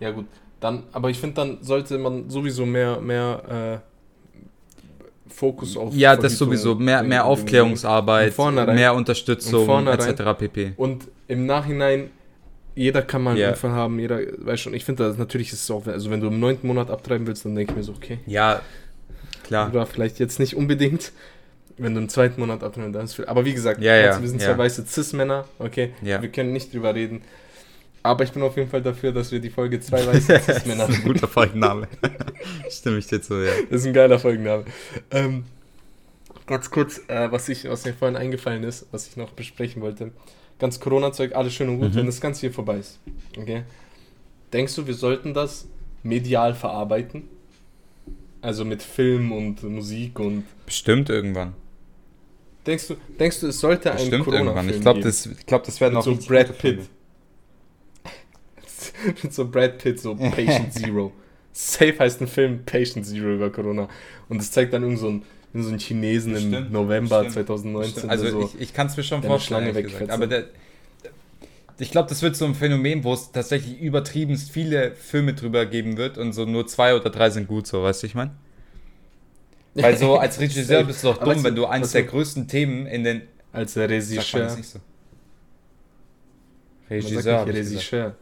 Ja, 0.00 0.10
gut. 0.10 0.26
Dann, 0.60 0.82
aber 0.92 1.10
ich 1.10 1.18
finde, 1.18 1.36
dann 1.36 1.58
sollte 1.62 1.98
man 1.98 2.28
sowieso 2.30 2.66
mehr, 2.66 3.00
mehr 3.00 3.80
äh, 3.84 5.32
Fokus 5.32 5.76
auf. 5.76 5.94
Ja, 5.94 6.16
das 6.16 6.34
Verhütung 6.36 6.48
sowieso, 6.48 6.74
mehr, 6.74 7.02
mehr. 7.02 7.24
Aufklärungsarbeit, 7.24 8.36
mehr 8.66 8.94
Unterstützung, 8.94 9.86
etc. 9.86 10.22
pp. 10.38 10.72
Und 10.76 11.06
im 11.28 11.46
Nachhinein, 11.46 12.10
jeder 12.74 13.02
kann 13.02 13.22
mal 13.22 13.30
einen 13.30 13.40
Ja. 13.40 13.50
Unfall 13.50 13.70
haben, 13.70 13.98
jeder, 13.98 14.18
weiß 14.38 14.60
schon, 14.60 14.74
ich 14.74 14.84
finde, 14.84 15.04
das 15.08 15.16
natürlich 15.18 15.52
ist 15.52 15.62
es 15.62 15.70
auch, 15.70 15.86
also 15.86 16.10
wenn 16.10 16.20
du 16.20 16.28
im 16.28 16.40
neunten 16.40 16.66
Monat 16.66 16.90
abtreiben 16.90 17.26
willst, 17.26 17.44
dann 17.44 17.54
denke 17.54 17.72
ich 17.72 17.76
mir 17.76 17.82
so, 17.84 17.92
okay. 17.92 18.18
Ja, 18.26 18.60
klar. 19.44 19.68
Oder 19.70 19.86
vielleicht 19.86 20.18
jetzt 20.18 20.40
nicht 20.40 20.56
unbedingt, 20.56 21.12
wenn 21.76 21.94
du 21.94 22.00
im 22.00 22.08
zweiten 22.08 22.40
Monat 22.40 22.64
abtreiben 22.64 22.92
dann 22.92 23.04
ist 23.04 23.14
viel. 23.14 23.26
Aber 23.26 23.44
wie 23.44 23.54
gesagt, 23.54 23.80
Ja, 23.80 23.94
ja, 23.96 24.08
also 24.08 24.22
wir 24.22 24.28
sind 24.28 24.42
ja. 24.42 24.48
zwei 24.48 24.58
weiße 24.58 24.84
Cis-Männer, 24.86 25.44
okay, 25.58 25.92
Ja. 26.02 26.20
wir 26.22 26.30
können 26.30 26.52
nicht 26.52 26.72
drüber 26.74 26.94
reden. 26.94 27.22
Aber 28.08 28.24
ich 28.24 28.32
bin 28.32 28.42
auf 28.42 28.56
jeden 28.56 28.70
Fall 28.70 28.80
dafür, 28.80 29.12
dass 29.12 29.30
wir 29.32 29.38
die 29.38 29.50
Folge 29.50 29.80
zwei 29.80 30.06
weiße 30.06 30.40
Cis-Männer 30.40 30.86
ein 30.88 31.02
guter 31.02 31.28
Folgenname. 31.28 31.88
Stimme 32.70 32.96
ich 32.96 33.06
dir 33.06 33.20
zu, 33.20 33.34
ja. 33.44 33.52
Das 33.70 33.82
ist 33.82 33.86
ein 33.86 33.92
geiler 33.92 34.18
Folgenname. 34.18 34.64
Ähm, 35.10 35.44
ganz 36.46 36.70
kurz, 36.70 37.02
äh, 37.08 37.30
was, 37.30 37.50
ich, 37.50 37.68
was 37.68 37.84
mir 37.84 37.92
vorhin 37.92 38.16
eingefallen 38.16 38.64
ist, 38.64 38.86
was 38.92 39.08
ich 39.08 39.18
noch 39.18 39.32
besprechen 39.32 39.82
wollte. 39.82 40.10
Ganz 40.58 40.80
Corona-Zeug, 40.80 41.34
alles 41.36 41.52
schön 41.52 41.68
und 41.68 41.80
gut, 41.80 41.90
Mhm. 41.92 41.96
wenn 41.96 42.06
das 42.06 42.18
Ganze 42.18 42.40
hier 42.40 42.52
vorbei 42.52 42.78
ist. 42.78 42.98
Okay? 43.36 43.64
Denkst 44.54 44.74
du, 44.74 44.86
wir 44.86 44.94
sollten 44.94 45.34
das 45.34 45.66
medial 46.02 46.54
verarbeiten? 46.54 47.24
Also 48.40 48.64
mit 48.64 48.82
Film 48.82 49.32
und 49.32 49.62
Musik 49.64 50.18
und. 50.18 50.44
Bestimmt 50.64 51.10
irgendwann. 51.10 51.52
Denkst 52.66 52.88
du, 52.88 52.96
denkst 53.20 53.40
du 53.40 53.48
es 53.48 53.60
sollte 53.60 53.90
einen 53.90 53.98
Bestimmt 53.98 54.26
irgendwann. 54.28 54.46
Corona-Film 54.46 54.76
Ich 54.76 54.80
glaube, 54.80 55.00
das, 55.00 55.26
ich 55.26 55.44
glaub, 55.44 55.64
das 55.64 55.78
werden 55.82 55.98
auch 55.98 56.02
so 56.04 56.16
Brad 56.16 56.46
Pitt. 56.56 56.60
Filme. 56.60 56.86
mit 59.22 59.32
so 59.32 59.48
Brad 59.48 59.78
Pitt, 59.78 60.00
so 60.00 60.14
Patient 60.14 60.72
Zero. 60.74 61.12
Safe 61.52 61.98
heißt 61.98 62.20
ein 62.20 62.28
Film 62.28 62.64
Patient 62.64 63.06
Zero 63.06 63.34
über 63.34 63.50
Corona. 63.50 63.88
Und 64.28 64.40
es 64.40 64.50
zeigt 64.50 64.72
dann 64.72 64.82
irgend 64.82 64.98
so 64.98 65.08
ein, 65.08 65.22
irgend 65.52 65.64
so 65.64 65.70
einen 65.70 65.78
Chinesen 65.78 66.36
im 66.36 66.50
Bestimmt, 66.50 66.72
November 66.72 67.24
bestimmt, 67.24 67.46
2019. 67.46 67.92
Bestimmt. 67.92 68.10
Also 68.10 68.30
so, 68.30 68.42
ich, 68.54 68.60
ich 68.60 68.74
kann 68.74 68.86
es 68.86 68.96
mir 68.96 69.02
schon 69.02 69.22
vorstellen, 69.22 70.10
aber 70.10 70.26
der, 70.26 70.44
ich 71.80 71.90
glaube, 71.90 72.08
das 72.08 72.22
wird 72.22 72.36
so 72.36 72.44
ein 72.44 72.54
Phänomen, 72.54 73.04
wo 73.04 73.12
es 73.12 73.30
tatsächlich 73.30 73.80
übertriebenst 73.80 74.50
viele 74.50 74.92
Filme 74.92 75.34
drüber 75.34 75.64
geben 75.64 75.96
wird 75.96 76.18
und 76.18 76.32
so 76.32 76.44
nur 76.44 76.66
zwei 76.66 76.94
oder 76.94 77.10
drei 77.10 77.30
sind 77.30 77.46
gut, 77.46 77.66
so, 77.66 77.82
weißt 77.82 78.02
du, 78.02 78.06
ich 78.08 78.14
meine? 78.14 78.32
Weil 79.74 79.96
so 79.96 80.16
als 80.16 80.40
Regisseur 80.40 80.84
bist 80.84 81.04
du 81.04 81.08
doch 81.08 81.18
dumm, 81.18 81.44
wenn 81.44 81.54
du 81.54 81.66
eins 81.66 81.84
was 81.84 81.92
der 81.92 82.02
größten 82.02 82.48
Themen 82.48 82.86
in 82.86 83.04
den... 83.04 83.22
als 83.52 83.74
der 83.74 83.88
Sagt 84.00 84.34
man 84.34 84.42
Regisseur. 84.42 84.42
das 84.42 84.56
nicht 84.56 84.68
so? 84.68 84.80
Man 86.90 87.00
sagt 87.22 87.46
Regisseur. 87.46 87.46
Regisseur. 87.46 88.16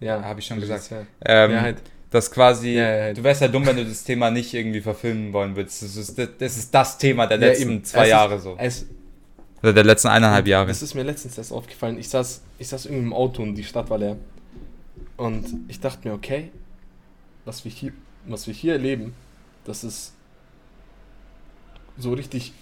Ja, 0.00 0.22
Hab 0.22 0.38
ich 0.38 0.46
schon 0.46 0.58
gesagt. 0.60 0.80
Regisseur. 0.90 1.06
Ähm, 1.24 1.50
ja, 1.52 1.60
halt. 1.60 1.82
Das 2.10 2.30
quasi, 2.30 2.70
Ja, 2.74 2.82
ja, 2.90 3.06
ja. 3.08 3.12
du 3.14 3.22
wärst 3.22 3.40
ja 3.40 3.48
dumm, 3.48 3.64
wenn 3.66 3.76
du 3.76 3.84
das 3.84 4.02
Thema 4.02 4.30
nicht 4.30 4.52
irgendwie 4.54 4.80
verfilmen 4.80 5.32
wollen 5.32 5.54
würdest. 5.54 5.82
Das 5.82 5.94
ist 5.96 6.18
das, 6.18 6.28
das, 6.38 6.56
ist 6.56 6.74
das 6.74 6.98
Thema 6.98 7.26
der 7.26 7.38
letzten 7.38 7.70
eben. 7.70 7.84
zwei 7.84 8.04
Es 8.04 8.08
Jahre 8.10 8.34
ist, 8.36 8.42
so. 8.42 8.56
Es, 8.58 8.86
Oder 9.62 9.72
der 9.74 9.84
letzten 9.84 10.08
eineinhalb 10.08 10.46
Jahre. 10.48 10.66
Das 10.66 10.82
ist 10.82 10.94
mir 10.94 11.02
letztens 11.04 11.38
erst 11.38 11.52
aufgefallen. 11.52 11.98
Ich 11.98 12.08
saß, 12.08 12.42
ich 12.58 12.66
saß 12.66 12.86
irgendwie 12.86 13.04
im 13.04 13.12
Auto 13.12 13.42
und 13.42 13.54
die 13.54 13.62
Stadt 13.64 13.90
war 13.90 13.98
leer. 13.98 14.16
Und 15.16 15.46
ich 15.68 15.78
dachte 15.80 16.08
mir, 16.08 16.14
okay, 16.14 16.50
was 17.44 17.64
wir 17.64 17.70
hier, 17.70 17.92
was 18.26 18.46
wir 18.48 18.54
hier 18.54 18.72
erleben, 18.72 19.14
das 19.64 19.84
ist 19.84 20.14
so 21.96 22.12
richtig 22.12 22.52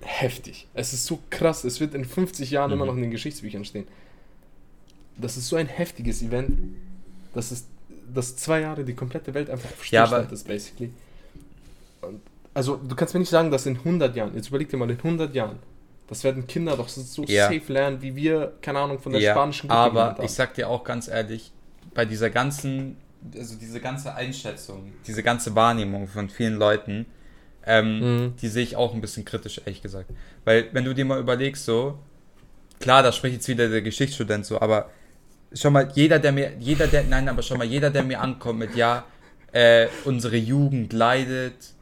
heftig. 0.00 0.66
Es 0.74 0.92
ist 0.92 1.06
so 1.06 1.18
krass. 1.30 1.64
Es 1.64 1.80
wird 1.80 1.94
in 1.94 2.04
50 2.04 2.50
Jahren 2.50 2.72
immer 2.72 2.84
Mhm. 2.84 2.88
noch 2.88 2.96
in 2.96 3.02
den 3.02 3.10
Geschichtsbüchern 3.10 3.64
stehen. 3.64 3.86
Das 5.18 5.36
ist 5.36 5.48
so 5.48 5.56
ein 5.56 5.66
heftiges 5.66 6.22
Event. 6.22 6.76
Das 7.34 7.52
ist, 7.52 7.66
dass 8.12 8.36
zwei 8.36 8.60
Jahre 8.60 8.84
die 8.84 8.94
komplette 8.94 9.32
Welt 9.34 9.50
einfach 9.50 9.70
Ja, 9.70 9.76
Stillstand 10.06 10.24
aber- 10.26 10.32
ist, 10.32 10.46
basically. 10.46 10.92
Und, 12.02 12.20
also, 12.54 12.76
du 12.76 12.94
kannst 12.94 13.14
mir 13.14 13.20
nicht 13.20 13.30
sagen, 13.30 13.50
dass 13.50 13.66
in 13.66 13.76
100 13.84 14.14
Jahren, 14.16 14.34
jetzt 14.34 14.48
überleg 14.48 14.68
dir 14.68 14.76
mal, 14.76 14.90
in 14.90 14.98
100 15.02 15.34
Jahren, 15.34 15.58
das 16.08 16.22
werden 16.24 16.46
Kinder 16.46 16.76
doch 16.76 16.88
so 16.88 17.24
Ja. 17.24 17.48
safe 17.50 17.72
lernen, 17.72 18.00
wie 18.00 18.14
wir, 18.14 18.52
keine 18.62 18.78
Ahnung, 18.78 18.98
von 19.00 19.12
der 19.12 19.20
ja, 19.20 19.32
spanischen 19.32 19.68
Grippe 19.68 19.80
aber 19.80 20.22
ich 20.22 20.30
sag 20.30 20.54
dir 20.54 20.68
auch 20.68 20.84
ganz 20.84 21.08
ehrlich, 21.08 21.50
bei 21.94 22.04
dieser 22.04 22.30
ganzen, 22.30 22.96
also 23.36 23.56
diese 23.56 23.80
ganze 23.80 24.14
Einschätzung, 24.14 24.92
diese 25.06 25.22
ganze 25.22 25.54
Wahrnehmung 25.56 26.06
von 26.06 26.28
vielen 26.28 26.54
Leuten, 26.56 27.06
ähm, 27.66 27.98
Mhm. 28.26 28.36
die 28.40 28.48
sehe 28.48 28.62
ich 28.62 28.76
auch 28.76 28.94
ein 28.94 29.00
bisschen 29.00 29.24
kritisch, 29.24 29.58
ehrlich 29.64 29.82
gesagt. 29.82 30.10
Weil, 30.44 30.68
wenn 30.72 30.84
du 30.84 30.94
dir 30.94 31.04
mal 31.04 31.18
überlegst, 31.18 31.64
so, 31.64 31.98
klar, 32.78 33.02
da 33.02 33.10
spricht 33.10 33.34
jetzt 33.34 33.48
wieder 33.48 33.68
der 33.68 33.82
Geschichtsstudent 33.82 34.46
so, 34.46 34.60
aber 34.60 34.88
schau 35.52 35.70
mal, 35.70 35.88
jeder, 35.94 36.18
der 36.18 36.32
mir, 36.32 36.52
jeder, 36.58 36.86
der, 36.86 37.04
nein, 37.04 37.28
aber 37.28 37.42
schau 37.42 37.56
mal, 37.56 37.64
jeder, 37.66 37.90
der 37.90 38.02
mir 38.02 38.20
ankommt 38.20 38.58
mit, 38.58 38.74
ja, 38.74 39.04
äh, 39.52 39.86
unsere 40.04 40.36
Jugend 40.36 40.92
leidet, 40.92 41.72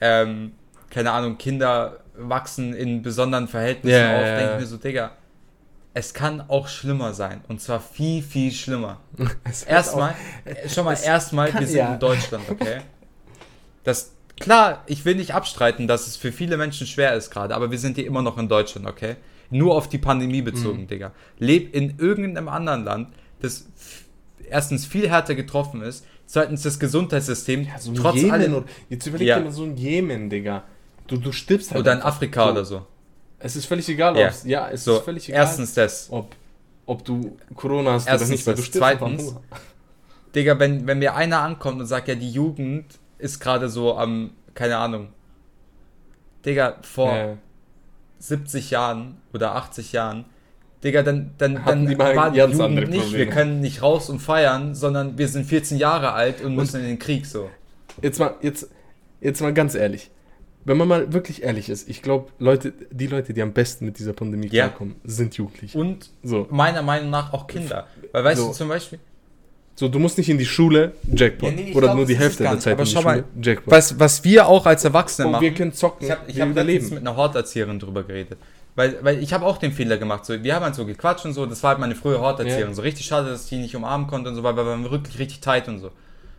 ähm, 0.00 0.52
keine 0.90 1.12
Ahnung, 1.12 1.38
Kinder 1.38 2.00
wachsen 2.14 2.74
in 2.74 3.02
besonderen 3.02 3.48
Verhältnissen 3.48 3.98
Ja, 3.98 4.16
auf, 4.18 4.26
ja, 4.26 4.36
denke 4.36 4.52
ich 4.54 4.60
mir 4.60 4.66
so, 4.66 4.76
Digga, 4.76 5.12
es 5.94 6.12
kann 6.14 6.42
auch 6.48 6.68
schlimmer 6.68 7.14
sein. 7.14 7.42
Und 7.48 7.60
zwar 7.60 7.80
viel, 7.80 8.22
viel 8.22 8.52
schlimmer. 8.52 9.00
Erstmal, 9.66 10.10
auch- 10.64 10.68
schon 10.70 10.84
mal, 10.84 10.96
erstmal, 11.02 11.52
wir 11.58 11.66
sind 11.66 11.76
ja. 11.78 11.94
in 11.94 12.00
Deutschland, 12.00 12.44
okay? 12.50 12.80
Das, 13.84 14.12
klar, 14.38 14.82
ich 14.86 15.04
will 15.04 15.14
nicht 15.14 15.34
abstreiten, 15.34 15.88
dass 15.88 16.06
es 16.06 16.16
für 16.16 16.32
viele 16.32 16.56
Menschen 16.56 16.86
schwer 16.86 17.14
ist 17.14 17.30
gerade, 17.30 17.54
aber 17.54 17.70
wir 17.70 17.78
sind 17.78 17.96
hier 17.96 18.06
immer 18.06 18.22
noch 18.22 18.38
in 18.38 18.48
Deutschland, 18.48 18.86
okay? 18.86 19.16
Nur 19.52 19.76
auf 19.76 19.88
die 19.88 19.98
Pandemie 19.98 20.42
bezogen, 20.42 20.82
Mhm. 20.82 20.86
Digga. 20.88 21.12
Leb 21.38 21.74
in 21.74 21.98
irgendeinem 21.98 22.48
anderen 22.48 22.84
Land, 22.84 23.08
das 23.40 23.66
erstens 24.48 24.84
viel 24.86 25.08
härter 25.08 25.34
getroffen 25.34 25.82
ist, 25.82 26.04
zweitens 26.26 26.62
das 26.62 26.78
Gesundheitssystem 26.80 27.62
Ja, 27.64 27.78
so 27.78 27.92
trotz 27.92 28.16
Jemen 28.16 28.30
allem, 28.32 28.54
oder, 28.54 28.64
jetzt 28.88 29.06
überleg 29.06 29.28
Ja. 29.28 29.38
dir 29.38 29.44
mal 29.44 29.52
so 29.52 29.62
ein 29.64 29.76
Jemen, 29.76 30.28
Digga. 30.30 30.64
Du, 31.06 31.16
du 31.16 31.30
stirbst 31.32 31.70
halt. 31.70 31.80
oder 31.80 31.92
in. 31.94 32.02
Afrika 32.02 32.44
so. 32.46 32.50
oder 32.50 32.64
so. 32.64 32.86
Es 33.38 33.56
ist 33.56 33.66
völlig 33.66 33.88
egal, 33.88 34.16
Ja. 34.16 34.28
ob's- 34.28 34.44
ja, 34.44 34.68
es 34.70 34.84
So, 34.84 34.96
ist 34.96 35.04
völlig 35.04 35.28
egal, 35.28 35.40
erstens 35.42 35.74
das. 35.74 36.08
ob, 36.10 36.34
ob 36.86 37.04
du 37.04 37.36
Corona 37.54 37.92
hast 37.92 38.06
Erstens 38.08 38.28
oder 38.28 38.32
nicht, 38.36 38.46
weil 38.46 38.54
du 38.54 38.62
stirbst 38.62 38.78
Zweitens. 38.78 39.34
Digga, 40.34 40.58
wenn, 40.58 40.86
wenn 40.86 40.98
mir 40.98 41.14
einer 41.14 41.40
ankommt 41.40 41.80
und 41.80 41.86
sagt, 41.86 42.08
ja, 42.08 42.14
die 42.14 42.30
Jugend 42.30 42.86
ist 43.18 43.38
gerade 43.40 43.68
so 43.68 43.96
am, 43.96 44.30
keine 44.54 44.76
Ahnung, 44.78 45.08
Digga, 46.44 46.76
vor 46.82 47.14
Ja. 47.14 47.36
70 48.22 48.70
Jahren 48.70 49.16
oder 49.32 49.54
80 49.56 49.92
Jahren, 49.92 50.24
Digga, 50.84 51.02
dann, 51.02 51.30
dann, 51.38 51.64
Hatten 51.64 51.86
dann 51.86 51.98
war 51.98 52.30
die 52.32 52.38
Jugend 52.40 52.60
andere 52.60 52.86
nicht, 52.86 53.02
Probleme. 53.02 53.18
wir 53.18 53.26
können 53.28 53.60
nicht 53.60 53.82
raus 53.82 54.10
und 54.10 54.18
feiern, 54.18 54.74
sondern 54.74 55.16
wir 55.16 55.28
sind 55.28 55.44
14 55.46 55.78
Jahre 55.78 56.12
alt 56.12 56.40
und 56.42 56.56
müssen 56.56 56.80
in 56.80 56.86
den 56.86 56.98
Krieg 56.98 57.24
so. 57.26 57.48
Jetzt 58.00 58.18
mal, 58.18 58.34
jetzt, 58.42 58.68
jetzt 59.20 59.40
mal 59.40 59.52
ganz 59.54 59.74
ehrlich. 59.76 60.10
Wenn 60.64 60.76
man 60.76 60.86
mal 60.88 61.12
wirklich 61.12 61.42
ehrlich 61.42 61.68
ist, 61.68 61.88
ich 61.88 62.02
glaube, 62.02 62.30
Leute, 62.38 62.72
die 62.90 63.06
Leute, 63.08 63.32
die 63.34 63.42
am 63.42 63.52
besten 63.52 63.84
mit 63.84 63.98
dieser 63.98 64.12
Pandemie 64.12 64.46
Ja. 64.48 64.68
klarkommen, 64.68 64.96
sind 65.04 65.36
Jugendliche. 65.36 65.76
Und 65.78 66.10
So. 66.22 66.46
meiner 66.50 66.82
Meinung 66.82 67.10
nach 67.10 67.32
auch 67.32 67.46
Kinder. 67.48 67.86
Weil 68.12 68.24
weißt 68.24 68.40
So. 68.40 68.48
du 68.48 68.52
zum 68.52 68.68
Beispiel, 68.68 68.98
so, 69.82 69.88
du 69.88 69.98
musst 69.98 70.16
nicht 70.16 70.28
in 70.30 70.38
die 70.38 70.46
Schule, 70.46 70.92
Jackpot. 71.12 71.50
Ja, 71.50 71.56
nee, 71.56 71.70
ich 71.70 71.76
Oder 71.76 71.88
glaub, 71.88 71.96
nur 71.96 72.06
die 72.06 72.16
Hälfte 72.16 72.44
der. 72.44 72.58
Zeit 72.58 72.74
Aber 72.74 72.82
in 72.82 72.86
die 72.88 72.92
schau 72.94 73.02
Schule, 73.02 73.14
mal, 73.16 73.24
Jackpot. 73.42 73.72
was, 73.72 73.98
was 73.98 74.22
wir 74.24 74.46
auch 74.46 74.64
als 74.64 74.84
Erwachsene 74.84 75.26
Und 75.26 75.32
machen. 75.32 75.42
wir 75.42 75.54
können 75.54 75.72
zocken, 75.72 76.06
Ich 76.06 76.10
habe 76.12 76.20
ich 76.28 76.36
wir 76.36 76.42
hab 76.42 76.48
letztens 76.50 76.64
überleben. 76.68 76.88
mit 76.94 76.98
einer 77.00 77.16
Horterzieherin 77.16 77.78
drüber 77.78 78.02
geredet. 78.04 78.38
Weil, 78.74 78.96
weil 79.02 79.22
ich 79.22 79.32
habe 79.34 79.44
auch 79.44 79.58
den 79.58 79.72
Fehler 79.72 79.98
gemacht. 79.98 80.24
So, 80.24 80.42
wir 80.42 80.54
haben 80.54 80.62
halt 80.64 80.74
so 80.74 80.86
gequatscht 80.86 81.24
und 81.26 81.34
so. 81.34 81.44
Das 81.46 81.62
war 81.62 81.70
halt 81.70 81.78
meine 81.80 81.94
frühe 81.94 82.18
Horterzieherin. 82.20 82.68
Ja. 82.68 82.74
So 82.74 82.82
richtig 82.82 83.04
schade, 83.06 83.28
dass 83.28 83.42
ich 83.44 83.48
die 83.50 83.56
nicht 83.58 83.76
umarmen 83.76 84.06
konnte 84.06 84.30
und 84.30 84.36
so, 84.36 84.42
weil 84.42 84.56
wir 84.56 84.64
waren 84.64 84.90
wirklich 84.90 85.18
richtig 85.18 85.40
tight 85.40 85.68
und 85.68 85.78
so. 85.80 85.90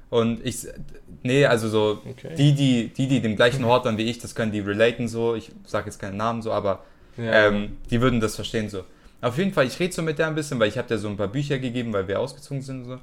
Und 0.10 0.46
ich, 0.46 0.66
nee, 1.22 1.46
also 1.46 1.68
so, 1.70 2.02
Okay. 2.10 2.36
die, 2.38 2.54
die, 2.54 2.88
die, 2.96 3.08
die 3.08 3.22
dem 3.22 3.36
gleichen 3.36 3.66
Hort 3.66 3.86
waren 3.86 3.98
wie 3.98 4.04
ich, 4.10 4.20
das 4.20 4.34
können 4.36 4.52
die 4.52 4.62
relaten 4.62 5.08
so. 5.08 5.36
Ich 5.36 5.52
sage 5.66 5.86
jetzt 5.88 6.00
keinen 6.00 6.18
Namen 6.18 6.42
so, 6.42 6.52
aber 6.52 6.84
Ja. 7.18 7.48
ähm, 7.50 7.78
die 7.92 8.00
würden 8.02 8.20
das 8.20 8.36
verstehen 8.36 8.70
so. 8.70 8.84
Auf 9.22 9.38
jeden 9.38 9.54
Fall, 9.54 9.66
ich 9.68 9.80
rede 9.80 9.94
so 9.94 10.02
mit 10.02 10.18
der 10.20 10.28
ein 10.28 10.36
bisschen, 10.36 10.60
weil 10.60 10.68
ich 10.70 10.78
habe 10.78 10.88
der 10.88 10.98
so 10.98 11.08
ein 11.08 11.16
paar 11.18 11.28
Bücher 11.30 11.58
gegeben, 11.60 11.94
weil 11.94 12.08
wir 12.08 12.20
ausgezogen 12.20 12.62
sind 12.62 12.80
und 12.84 12.86
so. 12.86 12.98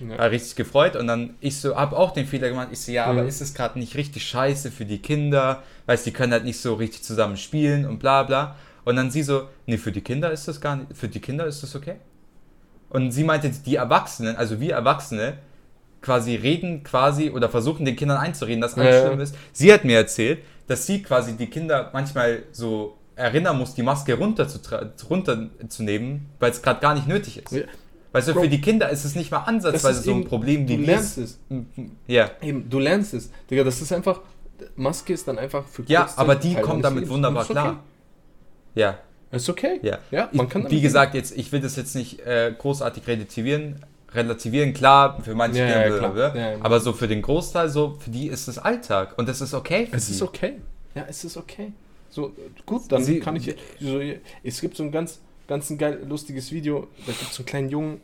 Ja. 0.00 0.18
War 0.18 0.30
richtig 0.30 0.56
gefreut 0.56 0.96
und 0.96 1.06
dann 1.06 1.34
ich 1.40 1.58
so, 1.60 1.76
hab 1.76 1.92
auch 1.92 2.12
den 2.12 2.26
Fehler 2.26 2.48
gemacht. 2.50 2.68
Ich 2.70 2.80
so, 2.80 2.92
ja, 2.92 3.06
aber 3.06 3.22
Mhm. 3.22 3.28
ist 3.28 3.40
es 3.40 3.54
gerade 3.54 3.78
nicht 3.78 3.96
richtig 3.96 4.26
scheiße 4.28 4.70
für 4.70 4.84
die 4.84 4.98
Kinder? 4.98 5.62
Weißt, 5.86 6.04
die 6.04 6.12
können 6.12 6.32
halt 6.32 6.44
nicht 6.44 6.60
so 6.60 6.74
richtig 6.74 7.02
zusammen 7.02 7.36
spielen 7.36 7.86
und 7.86 7.98
bla 7.98 8.22
bla. 8.24 8.56
Und 8.84 8.96
dann 8.96 9.10
sie 9.10 9.22
so, 9.22 9.48
nee, 9.66 9.78
für 9.78 9.92
die 9.92 10.02
Kinder 10.02 10.30
ist 10.30 10.46
das 10.48 10.60
gar 10.60 10.76
nicht, 10.76 10.96
für 10.96 11.08
die 11.08 11.20
Kinder 11.20 11.46
ist 11.46 11.62
das 11.62 11.74
okay. 11.74 11.96
Und 12.90 13.10
sie 13.10 13.24
meinte, 13.24 13.50
die 13.50 13.76
Erwachsenen, 13.76 14.36
also 14.36 14.60
wir 14.60 14.74
Erwachsene, 14.74 15.38
quasi 16.02 16.36
reden 16.36 16.84
quasi 16.84 17.30
oder 17.30 17.48
versuchen 17.48 17.84
den 17.84 17.96
Kindern 17.96 18.18
einzureden, 18.18 18.60
dass 18.60 18.76
alles 18.78 18.94
Ja, 18.96 19.06
schlimm 19.08 19.20
ist. 19.20 19.34
Sie 19.52 19.72
hat 19.72 19.84
mir 19.84 19.96
erzählt, 19.96 20.38
dass 20.68 20.86
sie 20.86 21.02
quasi 21.02 21.36
die 21.36 21.48
Kinder 21.48 21.90
manchmal 21.92 22.44
so 22.52 22.96
erinnern 23.16 23.58
muss, 23.58 23.74
die 23.74 23.82
Maske 23.82 24.14
runterzunehmen, 24.14 26.26
weil 26.38 26.50
es 26.50 26.62
gerade 26.62 26.80
gar 26.80 26.94
nicht 26.94 27.08
nötig 27.08 27.38
ist. 27.38 27.64
Ja. 28.16 28.18
Weißt 28.18 28.28
du, 28.28 28.34
Bro, 28.34 28.42
für 28.42 28.48
die 28.48 28.60
Kinder 28.60 28.88
ist 28.90 29.04
es 29.04 29.14
nicht 29.14 29.30
mal 29.30 29.38
ansatzweise 29.40 30.02
so 30.02 30.12
ein 30.12 30.20
eben- 30.20 30.28
Problem 30.28 30.68
wie 30.68 30.76
du 30.78 30.82
lernst 30.84 31.18
es. 31.18 31.38
es. 31.50 31.58
Ja. 32.06 32.30
Eben, 32.42 32.68
du 32.70 32.78
lernst 32.78 33.14
es. 33.14 33.30
Digga, 33.50 33.64
das 33.64 33.80
ist 33.80 33.92
einfach. 33.92 34.20
Maske 34.74 35.12
ist 35.12 35.28
dann 35.28 35.38
einfach 35.38 35.66
für 35.66 35.82
Ja, 35.86 36.02
kurze 36.04 36.18
aber 36.18 36.34
die 36.34 36.54
Teil 36.54 36.62
kommt 36.62 36.72
deines 36.76 36.82
damit 36.84 37.00
Lebens. 37.00 37.14
wunderbar 37.14 37.42
okay. 37.44 37.52
klar. 37.52 37.84
Ja. 38.74 38.98
Ist 39.32 39.48
okay. 39.50 39.80
Ja, 39.82 39.98
Ja, 40.10 40.28
man 40.32 40.48
kann 40.48 40.64
ich, 40.66 40.70
wie 40.70 40.80
gesagt, 40.80 41.14
jetzt, 41.14 41.36
ich 41.36 41.50
will 41.52 41.60
das 41.60 41.76
jetzt 41.76 41.94
nicht 41.94 42.20
äh, 42.20 42.54
großartig 42.56 43.06
relativieren. 43.06 43.84
Relativieren, 44.14 44.72
klar, 44.72 45.20
für 45.22 45.34
manche 45.34 45.58
Ja, 45.58 45.66
ja, 45.66 45.82
Kinder, 45.82 45.98
klar. 46.10 46.36
Ja, 46.36 46.50
ja. 46.52 46.56
aber 46.60 46.80
so 46.80 46.92
für 46.94 47.06
den 47.08 47.20
Großteil, 47.20 47.68
so 47.68 47.96
für 47.98 48.08
die 48.10 48.28
ist 48.28 48.48
es 48.48 48.56
Alltag 48.56 49.18
und 49.18 49.28
das 49.28 49.40
ist 49.42 49.52
okay 49.52 49.86
für 49.86 49.96
Es 49.96 50.06
die. 50.06 50.12
ist 50.12 50.22
okay. 50.22 50.54
Ja, 50.94 51.04
es 51.08 51.22
ist 51.24 51.36
okay. 51.36 51.72
So, 52.08 52.32
gut, 52.64 52.82
dann 52.90 53.02
Sie- 53.04 53.20
kann 53.20 53.36
ich. 53.36 53.54
So, 53.78 54.00
es 54.42 54.60
gibt 54.60 54.76
so 54.76 54.84
ein 54.84 54.92
ganz, 54.92 55.20
ganz 55.48 55.68
ein 55.68 55.76
geil, 55.76 56.00
lustiges 56.08 56.50
Video. 56.52 56.86
Da 57.04 57.12
gibt 57.12 57.22
es 57.30 57.34
so 57.34 57.40
einen 57.42 57.46
kleinen 57.46 57.68
Jungen 57.68 58.00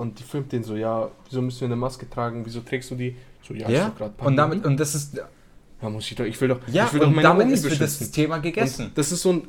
und 0.00 0.18
die 0.18 0.22
filmt 0.24 0.50
den 0.52 0.62
so: 0.64 0.74
Ja, 0.76 1.10
wieso 1.28 1.42
müssen 1.42 1.60
wir 1.60 1.66
eine 1.68 1.76
Maske 1.76 2.08
tragen? 2.08 2.44
Wieso 2.44 2.60
trägst 2.60 2.90
du 2.90 2.94
die? 2.96 3.14
So, 3.46 3.54
ja, 3.54 3.68
Ja, 3.68 3.88
doch 3.90 3.96
grad 3.96 4.12
und 4.26 4.36
damit, 4.36 4.64
und 4.66 4.78
das 4.78 4.94
ist, 4.94 5.16
Ja, 5.82 5.88
muss 5.88 6.10
ich 6.10 6.16
doch. 6.16 6.24
Ich 6.24 6.38
will 6.40 6.48
doch. 6.48 6.60
ja, 6.68 6.86
ich 6.86 6.92
will 6.92 7.00
doch 7.00 7.06
und 7.08 7.14
meine 7.16 7.28
damit 7.28 7.44
Uni 7.46 7.54
ist 7.54 7.66
für 7.66 7.76
das. 7.76 8.10
Thema 8.10 8.38
gegessen. 8.38 8.86
Und 8.86 8.98
das 8.98 9.12
ist 9.12 9.22
so 9.22 9.32
ein. 9.32 9.42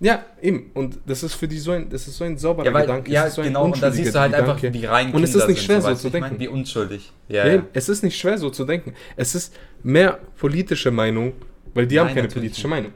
Ja, 0.00 0.24
eben. 0.40 0.70
Und 0.74 0.98
das 1.06 1.22
ist 1.22 1.34
für 1.34 1.46
die 1.46 1.58
so 1.58 1.70
ein, 1.70 1.88
das 1.88 2.08
ist 2.08 2.16
so 2.16 2.24
ein 2.24 2.36
sauberer 2.36 2.66
Ja, 2.66 2.74
weil, 2.74 2.82
Gedanke. 2.82 3.10
ja 3.10 3.30
so 3.30 3.40
ein 3.40 3.48
genau, 3.48 3.66
und 3.66 3.80
da 3.80 3.90
siehst 3.92 4.14
du 4.14 4.18
halt 4.18 4.32
unschuldiger 4.32 4.50
einfach, 4.52 4.60
Gedanke. 4.60 4.80
wie 4.82 4.86
rein 4.86 5.12
Und 5.14 5.22
es 5.22 5.34
ist 5.34 5.46
nicht 5.46 5.58
sind, 5.58 5.64
schwer, 5.66 5.80
so 5.80 5.88
weißt 5.88 6.02
zu 6.02 6.10
denken. 6.10 6.38
Wie 6.40 6.48
unschuldig. 6.48 7.12
Ja, 7.28 7.46
Ja. 7.46 7.62
Es 7.72 7.88
ist 7.88 8.02
nicht 8.02 8.18
schwer, 8.18 8.36
so 8.36 8.50
zu 8.50 8.64
denken. 8.64 8.94
Es 9.16 9.34
ist 9.36 9.54
mehr 9.84 10.18
politische 10.38 10.90
Meinung, 10.90 11.34
weil 11.74 11.86
die 11.86 12.00
haben 12.00 12.06
Nein, 12.06 12.14
keine 12.16 12.26
natürlich 12.26 12.42
politische 12.50 12.66
Meinung. 12.68 12.92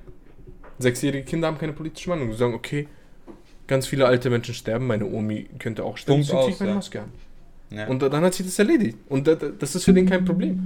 Sechsjährige 0.81 1.25
Kinder 1.25 1.47
haben 1.49 1.59
keine 1.59 1.73
politische 1.75 2.11
Meinung. 2.11 2.29
Die 2.31 2.37
sagen, 2.37 2.55
okay, 2.55 2.89
ganz 3.67 3.87
viele 3.87 4.07
alte 4.07 4.31
Menschen 4.31 4.55
sterben, 4.55 4.87
meine 4.87 5.07
Omi 5.07 5.49
könnte 5.59 5.85
auch 5.85 5.97
sterben, 5.97 6.21
Punkt 6.27 6.35
aus, 6.35 6.49
ich 6.51 6.59
meine 6.61 6.71
ja. 6.71 6.77
Maske 6.77 7.01
an. 7.03 7.13
Ja. 7.71 7.87
Und 7.89 8.01
dann 8.01 8.23
hat 8.25 8.35
sich 8.35 8.47
das 8.47 8.59
erledigt. 8.59 8.97
Und 9.09 9.27
da- 9.27 9.35
da- 9.35 9.49
das 9.49 9.75
ist 9.75 9.85
für 9.85 9.93
den 9.93 10.07
kein 10.09 10.25
Problem. 10.25 10.61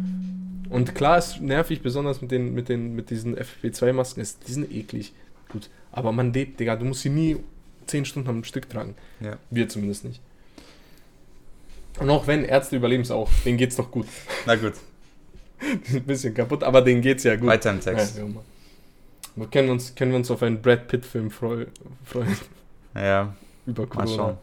Und 0.69 0.95
klar 0.95 1.19
ist 1.19 1.41
nervig, 1.41 1.83
besonders 1.83 2.21
mit 2.21 2.31
den, 2.31 2.55
mit 2.55 2.69
den, 2.69 2.95
mit 2.95 3.11
diesen 3.11 3.37
FFP2-Masken, 3.37 4.21
ist, 4.21 4.47
die 4.47 4.53
sind 4.53 4.71
eklig. 4.73 5.13
Gut. 5.49 5.69
Aber 5.91 6.13
man 6.13 6.33
lebt, 6.33 6.61
Digga, 6.61 6.77
du 6.77 6.85
musst 6.85 7.01
sie 7.03 7.09
nie 7.11 7.39
10 7.87 8.05
Stunden 8.05 8.29
am 8.29 8.45
Stück 8.45 8.69
tragen. 8.69 8.95
Ja. 9.21 9.37
Wir 9.51 9.69
zumindest 9.69 10.05
nicht. 10.05 10.21
Und 11.99 12.09
auch 12.11 12.27
wenn, 12.27 12.45
Ärzte 12.45 12.77
überleben 12.77 13.03
es 13.03 13.11
auch. 13.11 13.29
Denen 13.45 13.59
geht's 13.59 13.77
doch 13.77 13.91
gut. 13.91 14.07
Na 14.47 14.55
gut, 14.57 14.75
Die 15.87 15.91
sind 15.91 16.03
ein 16.05 16.07
bisschen 16.07 16.35
kaputt, 16.35 16.63
aber 16.63 16.83
denen 16.83 17.03
geht's 17.03 17.25
ja 17.25 17.35
gut. 17.37 17.47
weiter 17.49 17.71
im 17.71 17.81
Text. 17.81 18.17
Ja, 18.19 18.25
wir 19.37 19.47
können, 19.49 19.71
uns, 19.71 19.95
können 19.95 20.13
wir 20.13 20.17
uns 20.19 20.31
auf 20.31 20.43
einen 20.43 20.61
Brad 20.63 20.87
Pitt-Film 20.89 21.31
freu, 21.31 21.67
freuen 22.05 22.37
Ja, 22.95 23.35
über 23.67 23.83
mal 23.83 23.89
Corona. 23.89 24.17
schauen. 24.17 24.39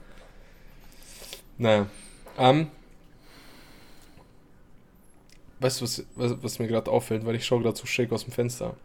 Naja. 1.58 1.88
Ähm, 2.38 2.68
weißt 5.60 5.82
du, 5.82 5.86
was, 5.86 6.06
was, 6.16 6.44
was 6.44 6.60
mir 6.60 6.68
gerade 6.68 6.92
auffällt, 6.92 7.26
weil 7.26 7.36
ich 7.36 7.46
schaue 7.46 7.62
gerade 7.62 7.78
so 7.78 7.86
schräg 7.86 8.12
aus 8.12 8.24
dem 8.24 8.32
Fenster, 8.34 8.76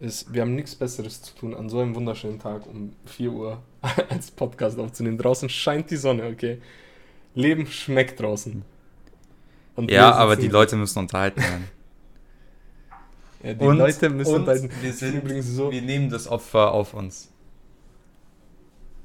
ist, 0.00 0.32
wir 0.32 0.42
haben 0.42 0.54
nichts 0.54 0.74
Besseres 0.74 1.20
zu 1.20 1.34
tun 1.34 1.54
an 1.54 1.68
so 1.68 1.80
einem 1.80 1.94
wunderschönen 1.94 2.38
Tag 2.38 2.66
um 2.66 2.94
4 3.06 3.32
Uhr 3.32 3.62
als 4.08 4.30
Podcast 4.30 4.78
aufzunehmen. 4.78 5.18
Draußen 5.18 5.48
scheint 5.48 5.90
die 5.90 5.96
Sonne, 5.96 6.26
okay? 6.26 6.60
Leben 7.34 7.66
schmeckt 7.66 8.20
draußen. 8.20 8.64
Und 9.76 9.90
Ja, 9.90 10.12
aber 10.12 10.36
die 10.36 10.48
Leute 10.48 10.76
müssen 10.76 10.98
unterhalten 11.00 11.40
werden. 11.40 11.68
ja, 13.42 13.54
die 13.54 13.64
und, 13.64 13.78
Leute 13.78 14.08
müssen 14.08 14.34
und 14.34 14.46
dann 14.46 14.70
wir 14.80 14.92
sind 14.92 15.16
übrigens 15.16 15.46
so. 15.46 15.70
wir 15.70 15.82
nehmen 15.82 16.08
das 16.10 16.26
Opfer 16.28 16.72
auf 16.72 16.94
uns. 16.94 17.29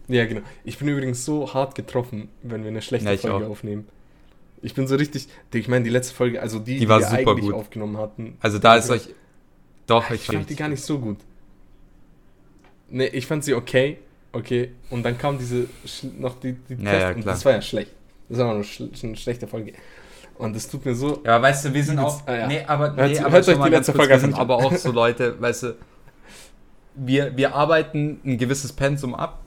Ja, 0.08 0.26
genau. 0.26 0.42
Ich 0.64 0.78
bin 0.78 0.88
übrigens 0.88 1.26
so 1.26 1.54
hart 1.54 1.76
getroffen, 1.76 2.30
wenn 2.44 2.64
wir 2.64 2.70
eine 2.70 2.82
schlechte 2.82 3.10
Ja, 3.10 3.18
Folge 3.18 3.46
auch. 3.48 3.50
aufnehmen. 3.52 3.88
Ich 4.62 4.74
bin 4.74 4.88
so 4.88 4.96
richtig. 4.96 5.28
Ich 5.54 5.68
meine, 5.68 5.84
die 5.84 5.90
letzte 5.90 6.14
Folge, 6.16 6.42
also 6.42 6.60
die, 6.60 6.80
Die 6.80 6.90
war 6.90 7.00
wir 7.00 7.08
super 7.08 7.32
eigentlich 7.32 7.46
gut. 7.46 7.54
aufgenommen 7.54 7.98
hatten. 7.98 8.38
Also 8.40 8.60
da 8.60 8.76
ist 8.76 8.90
euch. 8.90 9.10
Doch, 9.88 10.10
ich 10.10 10.22
ich 10.22 10.26
fand 10.36 10.50
die 10.50 10.56
gar 10.56 10.68
nicht 10.70 10.84
so 10.84 10.98
gut. 11.00 11.18
Ne, 12.90 13.08
ich 13.08 13.26
fand 13.28 13.44
sie 13.44 13.54
okay, 13.54 13.98
okay. 14.32 14.72
Und 14.90 15.04
dann 15.04 15.18
kam 15.18 15.38
diese 15.38 15.68
noch 16.20 16.40
die, 16.40 16.54
die 16.70 16.84
Ja, 16.84 16.94
ja, 16.94 17.08
und 17.10 17.22
klar. 17.22 17.34
das 17.34 17.46
war 17.46 17.52
ja 17.54 17.62
schlecht. 17.62 17.92
Das 18.30 18.40
war 18.40 18.46
noch 18.48 18.56
eine, 18.56 18.64
schl 18.64 18.90
eine 19.04 19.16
schlechte 19.16 19.48
Folge. 19.48 19.74
Und 20.38 20.56
es 20.56 20.68
tut 20.68 20.84
mir 20.86 20.96
so. 20.96 21.22
Ja, 21.26 21.42
weißt 21.42 21.66
du, 21.66 21.74
wir 21.74 21.84
sind 21.84 22.00
auch. 22.00 22.22
ah, 22.28 22.36
ja. 22.36 22.48
Nee, 22.48 22.64
aber, 22.66 22.96
Hört- 22.96 23.12
nee, 23.12 23.20
aber 23.20 23.32
hört 23.32 23.48
euch 23.48 23.58
die 23.62 23.70
letzte 23.70 23.92
kurz, 23.92 23.98
Folge 23.98 24.10
wir 24.10 24.16
an. 24.16 24.22
sind 24.22 24.34
aber 24.34 24.56
auch 24.58 24.76
so 24.76 24.92
Leute, 24.92 25.40
weißt 25.42 25.64
du, 25.64 25.76
wir, 26.96 27.36
wir 27.38 27.56
arbeiten 27.56 28.20
ein 28.26 28.38
gewisses 28.38 28.74
Pensum 28.74 29.16
ab 29.16 29.42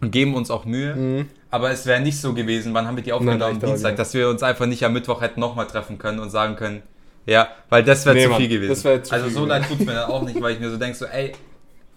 und 0.00 0.10
geben 0.10 0.34
uns 0.34 0.50
auch 0.50 0.64
Mühe. 0.64 0.94
Mhm. 0.94 1.26
Aber 1.50 1.70
es 1.70 1.84
wäre 1.86 2.00
nicht 2.00 2.20
so 2.20 2.32
gewesen, 2.32 2.74
wann 2.74 2.86
haben 2.86 2.96
wir 2.96 3.02
die 3.02 3.12
Aufnahme 3.12 3.44
am 3.44 3.56
aber 3.56 3.66
Dienstag, 3.66 3.96
dass 3.96 4.14
wir 4.14 4.28
uns 4.28 4.42
einfach 4.42 4.66
nicht 4.66 4.84
am 4.84 4.92
Mittwoch 4.92 5.20
hätten 5.20 5.40
nochmal 5.40 5.66
treffen 5.66 5.98
können 5.98 6.20
und 6.20 6.30
sagen 6.30 6.56
können, 6.56 6.82
ja, 7.26 7.48
weil 7.68 7.82
das 7.84 8.06
wäre 8.06 8.14
Nee, 8.16 8.24
zu 8.24 8.28
Mann, 8.30 8.38
viel 8.40 8.48
gewesen. 8.48 8.84
wär 8.84 9.02
zu 9.02 9.12
also 9.12 9.26
viel 9.26 9.34
so 9.34 9.44
leid 9.44 9.64
tut 9.68 9.80
mir 9.80 9.92
dann 9.92 10.10
auch 10.10 10.22
nicht, 10.22 10.40
weil 10.40 10.54
ich 10.54 10.60
mir 10.60 10.70
so 10.70 10.76
denke, 10.76 10.96
so, 10.96 11.04
ey, 11.06 11.32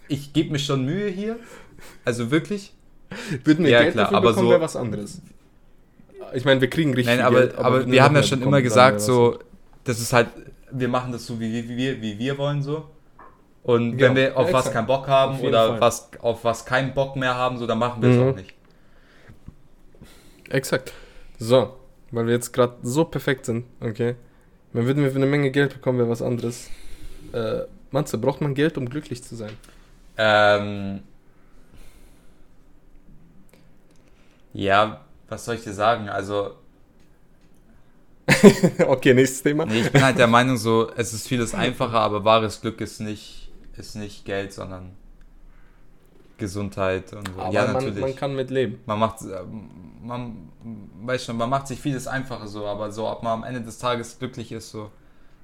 ich 0.08 0.34
gebe 0.34 0.52
mir 0.52 0.60
schon 0.60 0.84
Mühe 0.86 1.08
hier. 1.10 1.38
Also 2.04 2.30
wirklich. 2.32 2.74
Würden 3.44 3.64
wir 3.64 3.72
Ja, 3.72 3.82
Geld 3.84 3.94
klar, 3.94 4.06
dafür 4.06 4.18
aber 4.18 4.30
bekommen, 4.30 4.48
so- 4.48 4.52
wäre 4.52 4.62
was 4.62 4.76
anderes. 4.76 5.22
Ich 6.34 6.46
meine, 6.46 6.60
wir 6.62 6.70
kriegen 6.70 6.94
richtig 6.94 7.06
Nein, 7.18 7.18
viel 7.18 7.26
aber, 7.26 7.40
Geld, 7.42 7.56
aber 7.58 7.78
würden 7.80 7.92
wir 7.92 8.04
haben 8.04 8.16
ja 8.16 8.24
schon 8.24 8.42
immer 8.42 8.62
gesagt, 8.62 9.02
so, 9.02 9.38
das 9.84 10.00
ist 10.00 10.14
halt, 10.14 10.30
wir 10.72 10.88
machen 10.88 11.12
das 11.12 11.26
so, 11.26 11.40
wie, 11.40 11.54
wie, 11.70 11.78
wir, 11.78 12.02
wie 12.02 12.18
wir 12.18 12.38
wollen, 12.38 12.64
so. 12.64 12.86
Und 13.64 13.98
Genau. 13.98 14.10
wenn 14.10 14.16
wir 14.18 14.38
auf 14.38 14.48
Ja, 14.48 14.54
was 14.54 14.72
keinen 14.72 14.88
Bock 14.88 15.08
haben 15.08 15.40
oder 15.40 15.68
Fall. 15.70 15.82
was, 15.82 16.10
auf 16.22 16.44
was 16.44 16.66
keinen 16.66 16.94
Bock 16.94 17.16
mehr 17.16 17.36
haben, 17.36 17.58
so, 17.58 17.66
dann 17.66 17.80
machen 17.80 18.02
wir 18.02 18.10
es 18.10 18.18
Mhm. 18.18 18.30
auch 18.30 18.36
nicht. 18.36 18.54
Exakt. 20.50 20.94
So, 21.40 21.74
weil 22.12 22.26
wir 22.28 22.34
jetzt 22.34 22.52
gerade 22.52 22.76
so 22.84 23.06
perfekt 23.06 23.46
sind, 23.46 23.66
okay. 23.80 24.16
Dann 24.74 24.86
würden 24.86 25.04
wir 25.04 25.12
für 25.12 25.18
eine 25.18 25.26
Menge 25.28 25.52
Geld 25.52 25.74
bekommen, 25.74 26.00
wäre 26.00 26.10
was 26.10 26.22
anderes. 26.22 26.70
Äh, 27.32 27.62
Matze, 27.92 28.18
braucht 28.18 28.42
man 28.42 28.54
Geld, 28.56 28.78
um 28.78 28.90
glücklich 28.90 29.24
zu 29.24 29.36
sein? 29.36 29.52
Ähm, 30.18 31.02
ja, 34.54 35.02
was 35.30 35.46
soll 35.46 35.56
ich 35.56 35.64
dir 35.64 35.74
sagen? 35.74 36.10
Also, 36.10 36.56
okay, 38.88 39.14
nächstes 39.14 39.44
Thema. 39.44 39.66
nee, 39.66 39.82
ich 39.82 39.92
bin 39.92 40.02
halt 40.04 40.18
der 40.18 40.28
Meinung, 40.28 40.58
so, 40.58 40.90
es 40.96 41.14
ist 41.14 41.28
vieles 41.28 41.54
einfacher, 41.54 42.00
aber 42.00 42.24
wahres 42.24 42.62
Glück 42.62 42.80
ist 42.82 43.00
nicht, 43.00 43.43
ist 43.78 43.96
nicht 43.96 44.26
Geld, 44.26 44.54
sondern 44.54 44.92
Gesundheit 46.38 47.14
und 47.14 47.28
so. 47.28 47.42
Aber 47.42 47.54
ja, 47.54 47.66
man, 47.66 47.74
natürlich. 47.74 48.02
man 48.02 48.16
kann 48.16 48.36
mit 48.36 48.50
leben. 48.50 48.80
man 48.86 49.00
macht, 49.00 49.22
äh, 49.22 49.44
man 50.04 50.50
weiß 51.04 51.26
schon, 51.26 51.38
man 51.38 51.50
macht 51.50 51.68
sich 51.68 51.80
vieles 51.80 52.08
einfacher 52.08 52.48
so, 52.48 52.66
aber 52.66 52.92
so, 52.92 53.08
ob 53.08 53.24
man 53.24 53.34
am 53.34 53.44
Ende 53.44 53.62
des 53.62 53.78
Tages 53.78 54.18
glücklich 54.20 54.52
ist, 54.52 54.72
so, 54.72 54.90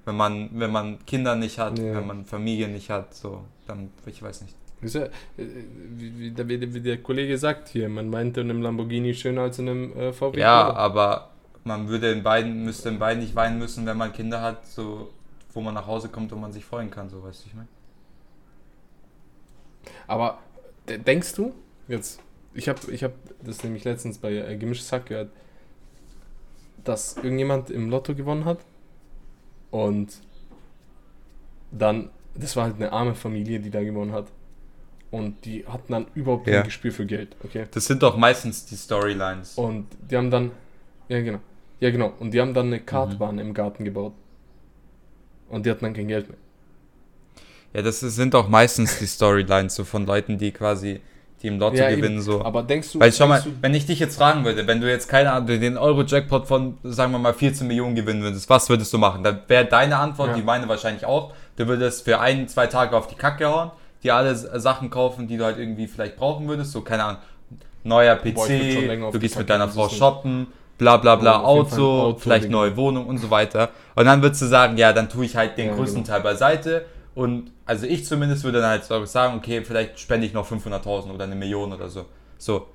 wenn 0.05 0.17
man, 0.17 0.49
wenn 0.53 0.71
man 0.71 1.05
Kinder 1.05 1.35
nicht 1.35 1.59
hat, 1.59 1.77
Ja. 1.79 1.95
wenn 1.95 2.07
man 2.07 2.25
Familie 2.25 2.67
nicht 2.67 2.89
hat, 2.89 3.13
so, 3.13 3.43
dann, 3.67 3.91
ich 4.05 4.21
weiß 4.21 4.41
nicht. 4.41 4.55
Äh, 4.81 5.09
wie, 5.37 6.31
der, 6.31 6.47
wie 6.47 6.81
der 6.81 6.97
Kollege 7.03 7.37
sagt 7.37 7.67
hier, 7.69 7.89
man 7.89 8.09
meinte 8.09 8.41
in 8.41 8.49
einem 8.49 8.61
Lamborghini 8.61 9.13
schöner 9.13 9.41
als 9.41 9.59
in 9.59 9.69
einem 9.69 9.93
äh, 9.97 10.13
VW. 10.13 10.39
Ja, 10.39 10.73
aber 10.73 11.29
man 11.65 11.87
würde 11.89 12.11
in 12.11 12.23
beiden, 12.23 12.63
müsste 12.63 12.89
in 12.89 12.97
beiden 12.99 13.21
nicht 13.21 13.35
weinen 13.35 13.59
müssen, 13.59 13.85
wenn 13.85 13.97
man 13.97 14.13
Kinder 14.13 14.41
hat, 14.41 14.65
so, 14.65 15.09
wo 15.53 15.61
man 15.61 15.73
nach 15.73 15.85
Hause 15.85 16.09
kommt 16.09 16.31
und 16.31 16.41
man 16.41 16.51
sich 16.51 16.65
freuen 16.65 16.89
kann, 16.89 17.09
so, 17.09 17.21
weißt 17.23 17.43
du, 17.43 17.47
ich 17.49 17.53
meine. 17.53 17.67
Aber 20.07 20.39
de- 20.87 20.97
denkst 20.97 21.33
du, 21.35 21.53
jetzt, 21.87 22.19
ich 22.53 22.67
habe 22.69 22.79
ich 22.91 23.03
hab 23.03 23.13
das 23.43 23.63
nämlich 23.63 23.83
letztens 23.83 24.17
bei 24.17 24.33
äh, 24.33 24.57
Gemischtes 24.57 24.91
Hack 24.91 25.07
gehört, 25.07 25.31
dass 26.83 27.17
irgendjemand 27.17 27.69
im 27.69 27.89
Lotto 27.89 28.15
gewonnen 28.15 28.45
hat 28.45 28.59
und 29.71 30.21
dann, 31.71 32.09
das 32.35 32.55
war 32.55 32.65
halt 32.65 32.75
eine 32.75 32.91
arme 32.91 33.15
Familie, 33.15 33.59
die 33.59 33.69
da 33.69 33.83
gewonnen 33.83 34.11
hat 34.11 34.27
und 35.11 35.45
die 35.45 35.65
hatten 35.67 35.91
dann 35.93 36.07
überhaupt 36.15 36.47
Ja. 36.47 36.55
kein 36.55 36.63
Gespür 36.65 36.91
für 36.91 37.05
Geld, 37.05 37.35
okay? 37.43 37.65
Das 37.71 37.85
sind 37.85 38.01
doch 38.03 38.17
meistens 38.17 38.65
die 38.65 38.75
Storylines. 38.75 39.55
Und 39.57 39.87
die 40.09 40.17
haben 40.17 40.31
dann, 40.31 40.51
ja 41.09 41.21
genau, 41.21 41.39
ja 41.79 41.91
genau, 41.91 42.13
und 42.19 42.31
die 42.33 42.41
haben 42.41 42.53
dann 42.53 42.67
Mhm. 42.67 42.73
eine 42.73 42.81
Kartbahn 42.83 43.39
im 43.39 43.53
Garten 43.53 43.85
gebaut 43.85 44.13
und 45.49 45.65
die 45.65 45.69
hatten 45.71 45.85
dann 45.85 45.93
kein 45.93 46.07
Geld 46.07 46.27
mehr. 46.29 46.37
Ja, 47.73 47.81
das 47.81 47.99
sind 47.99 48.33
auch 48.35 48.47
meistens 48.47 48.97
die 48.99 49.07
Storylines 49.07 49.75
so 49.75 49.83
von 49.83 50.05
Leuten, 50.05 50.37
die 50.37 50.51
quasi 50.51 51.01
die 51.41 51.47
im 51.47 51.59
Lotto 51.59 51.77
Ja, 51.77 51.89
gewinnen. 51.89 52.15
eben. 52.15 52.21
So. 52.21 52.43
Aber 52.43 52.63
denkst 52.63 52.91
du, 52.91 52.99
Weil 52.99 53.13
schau 53.13 53.27
mal, 53.27 53.41
wenn 53.61 53.73
ich 53.73 53.85
dich 53.85 53.99
jetzt 53.99 54.17
fragen 54.17 54.43
würde, 54.43 54.67
wenn 54.67 54.81
du 54.81 54.89
jetzt 54.89 55.07
keine 55.07 55.31
Ahnung, 55.31 55.47
den 55.47 55.77
Euro-Jackpot 55.77 56.47
von, 56.47 56.77
sagen 56.83 57.11
wir 57.13 57.19
mal, 57.19 57.33
14 57.33 57.65
Millionen 57.67 57.95
gewinnen 57.95 58.21
würdest, 58.21 58.49
was 58.49 58.67
würdest 58.69 58.91
du 58.91 58.97
machen? 58.97 59.23
Dann 59.23 59.39
wäre 59.47 59.65
deine 59.65 59.97
Antwort, 59.97 60.29
Ja. 60.29 60.35
die 60.35 60.41
meine 60.41 60.67
wahrscheinlich 60.67 61.05
auch, 61.05 61.31
du 61.55 61.67
würdest 61.67 62.03
für 62.03 62.19
ein, 62.19 62.47
zwei 62.49 62.67
Tage 62.67 62.95
auf 62.97 63.07
die 63.07 63.15
Kacke 63.15 63.47
hauen, 63.47 63.71
dir 64.03 64.15
alle 64.15 64.35
Sachen 64.35 64.89
kaufen, 64.89 65.27
die 65.27 65.37
du 65.37 65.45
halt 65.45 65.57
irgendwie 65.57 65.87
vielleicht 65.87 66.17
brauchen 66.17 66.47
würdest, 66.47 66.71
so 66.73 66.81
keine 66.81 67.03
Ahnung, 67.05 67.21
neuer 67.85 68.15
PC, 68.17 68.33
Boah, 68.33 69.11
du 69.11 69.19
gehst 69.19 69.37
mit 69.37 69.49
deiner 69.49 69.69
Frau 69.69 69.87
shoppen, 69.87 70.47
bla 70.77 70.97
bla 70.97 71.15
bla, 71.15 71.41
Oh, 71.41 71.45
Auto, 71.45 72.01
Auto, 72.01 72.19
vielleicht 72.19 72.49
neue 72.49 72.75
Wohnung 72.75 73.05
und 73.07 73.17
so 73.17 73.31
weiter. 73.31 73.69
Und 73.95 74.05
dann 74.05 74.21
würdest 74.21 74.41
du 74.41 74.45
sagen, 74.47 74.77
ja, 74.77 74.91
dann 74.91 75.07
tue 75.07 75.23
ich 75.25 75.37
halt 75.37 75.57
den 75.57 75.67
Ja, 75.69 75.75
größten 75.75 76.03
genau. 76.03 76.15
Teil 76.15 76.21
beiseite 76.23 76.85
und 77.15 77.51
also 77.65 77.85
ich 77.85 78.05
zumindest 78.05 78.43
würde 78.43 78.61
dann 78.61 78.69
halt 78.69 79.07
sagen, 79.07 79.37
okay, 79.37 79.63
vielleicht 79.63 79.99
spende 79.99 80.25
ich 80.27 80.33
noch 80.33 80.49
500.000 80.49 81.11
oder 81.13 81.25
eine 81.25 81.35
Million 81.35 81.73
oder 81.73 81.89
so. 81.89 82.05
So, 82.37 82.67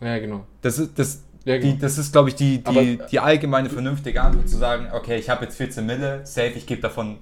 Ja, 0.00 0.18
genau. 0.18 0.44
das 0.62 0.78
ist, 0.78 0.98
das, 0.98 1.22
Ja, 1.44 1.58
genau. 1.58 1.72
die, 1.74 1.78
das 1.78 1.98
ist, 1.98 2.12
glaube 2.12 2.30
ich, 2.30 2.34
die, 2.34 2.58
die, 2.64 2.66
Aber- 2.98 3.06
die 3.08 3.20
allgemeine 3.20 3.70
vernünftige 3.70 4.20
Antwort 4.22 4.48
zu 4.48 4.56
sagen, 4.56 4.88
okay, 4.92 5.16
ich 5.16 5.28
habe 5.30 5.44
jetzt 5.44 5.56
14 5.56 5.84
Mille, 5.86 6.26
safe, 6.26 6.48
ich 6.54 6.66
gebe 6.66 6.80
davon 6.80 7.18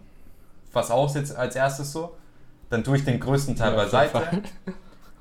was 0.73 0.91
aus 0.91 1.15
jetzt 1.15 1.37
als 1.37 1.55
erstes 1.57 1.93
so. 1.93 2.17
Dann 2.71 2.83
tue 2.83 2.97
ich 2.97 3.05
den 3.05 3.21
größten 3.21 3.55
Teil 3.57 3.73
Ja, 3.73 3.77
beiseite 3.77 4.23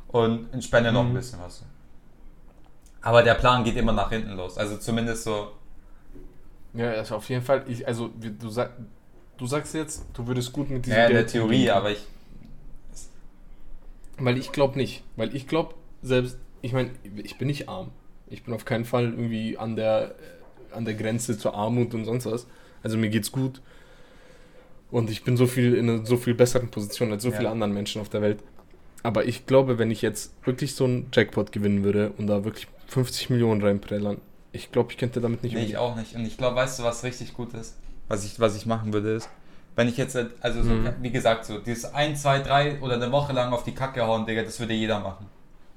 und 0.08 0.48
spende 0.64 0.92
noch 0.94 1.02
ein 1.02 1.10
Mhm. 1.10 1.16
bisschen 1.16 1.40
was. 1.42 1.64
Aber 3.02 3.24
der 3.24 3.34
Plan 3.34 3.64
geht 3.64 3.76
immer 3.76 3.92
nach 3.92 4.10
hinten 4.12 4.32
los. 4.38 4.58
Also 4.58 4.78
zumindest 4.78 5.24
so, 5.24 5.52
Ja, 6.74 6.92
also 6.92 7.16
auf 7.16 7.28
jeden 7.28 7.44
Fall. 7.44 7.64
Ich, 7.68 7.86
also, 7.86 8.12
wie- 8.20 8.32
du, 8.32 8.48
sag, 8.50 8.72
du 9.42 9.48
sagst 9.48 9.74
jetzt, 9.74 10.06
du 10.14 10.28
würdest 10.28 10.54
gut 10.54 10.70
mit 10.70 10.86
diesem 10.86 10.98
ja, 11.00 11.06
in 11.08 11.14
der 11.14 11.22
Geld 11.24 11.32
Theorie, 11.34 11.56
umgehen. 11.56 11.72
aber 11.72 11.92
ich. 11.92 12.06
Weil 14.20 14.38
ich 14.38 14.52
glaube 14.52 14.78
nicht. 14.78 15.04
Weil 15.16 15.36
ich 15.36 15.48
glaube, 15.48 15.74
selbst, 16.04 16.38
ich 16.62 16.74
meine, 16.74 16.92
ich 17.24 17.38
bin 17.38 17.48
nicht 17.48 17.68
arm. 17.68 17.90
Ich 18.28 18.44
bin 18.44 18.54
auf 18.54 18.66
keinen 18.66 18.86
Fall 18.86 19.06
irgendwie 19.06 19.58
an 19.58 19.76
der, 19.76 20.16
äh, 20.72 20.76
an 20.76 20.86
der 20.86 20.94
Grenze 20.94 21.38
zur 21.38 21.56
Armut 21.56 21.94
und 21.94 22.06
sonst 22.06 22.26
was. 22.26 22.46
Also 22.84 22.98
mir 22.98 23.10
geht's 23.10 23.32
gut. 23.32 23.62
Und 24.92 25.10
ich 25.10 25.24
bin 25.24 25.38
so 25.38 25.48
viel 25.48 25.74
in 25.74 25.90
einer 25.90 26.06
so 26.06 26.18
viel 26.18 26.34
besseren 26.36 26.70
Position 26.70 27.12
als 27.12 27.24
so 27.24 27.30
Ja. 27.32 27.38
viele 27.38 27.50
anderen 27.50 27.74
Menschen 27.74 28.00
auf 28.02 28.10
der 28.10 28.22
Welt. 28.22 28.40
Aber 29.04 29.26
ich 29.26 29.48
glaube, 29.48 29.80
wenn 29.80 29.90
ich 29.90 30.04
jetzt 30.04 30.34
wirklich 30.46 30.76
so 30.76 30.84
einen 30.84 31.08
Jackpot 31.12 31.52
gewinnen 31.52 31.84
würde 31.84 32.12
und 32.18 32.28
da 32.28 32.44
wirklich 32.44 32.68
50 32.88 33.32
Millionen 33.32 33.62
reinprellern, 33.64 34.18
ich 34.52 34.72
glaube, 34.72 34.92
ich 34.92 34.98
könnte 34.98 35.20
damit 35.22 35.42
nicht 35.44 35.56
Nee, 35.56 35.64
ich 35.64 35.78
auch 35.78 35.96
nicht. 35.96 36.14
Und 36.16 36.26
ich 36.26 36.38
glaube, 36.38 36.58
weißt 36.58 36.78
du, 36.80 36.84
was 36.84 37.04
richtig 37.04 37.34
gut 37.34 37.54
ist? 37.54 37.76
Was 38.12 38.26
ich, 38.26 38.38
was 38.42 38.58
ich 38.58 38.66
machen 38.66 38.92
würde, 38.92 39.14
ist, 39.14 39.30
wenn 39.78 39.88
ich 39.88 39.96
jetzt, 39.96 40.18
also 40.42 40.64
so, 40.64 40.70
Mhm. 40.70 40.90
wie 41.02 41.12
gesagt, 41.12 41.46
so 41.46 41.60
dieses 41.60 41.94
1, 41.94 42.22
2, 42.22 42.40
3 42.40 42.82
oder 42.82 42.96
eine 42.96 43.10
Woche 43.10 43.32
lang 43.32 43.54
auf 43.54 43.64
die 43.64 43.72
Kacke 43.72 44.06
hauen, 44.06 44.26
Digga, 44.26 44.44
das 44.44 44.60
würde 44.60 44.74
jeder 44.74 45.00
machen. 45.00 45.28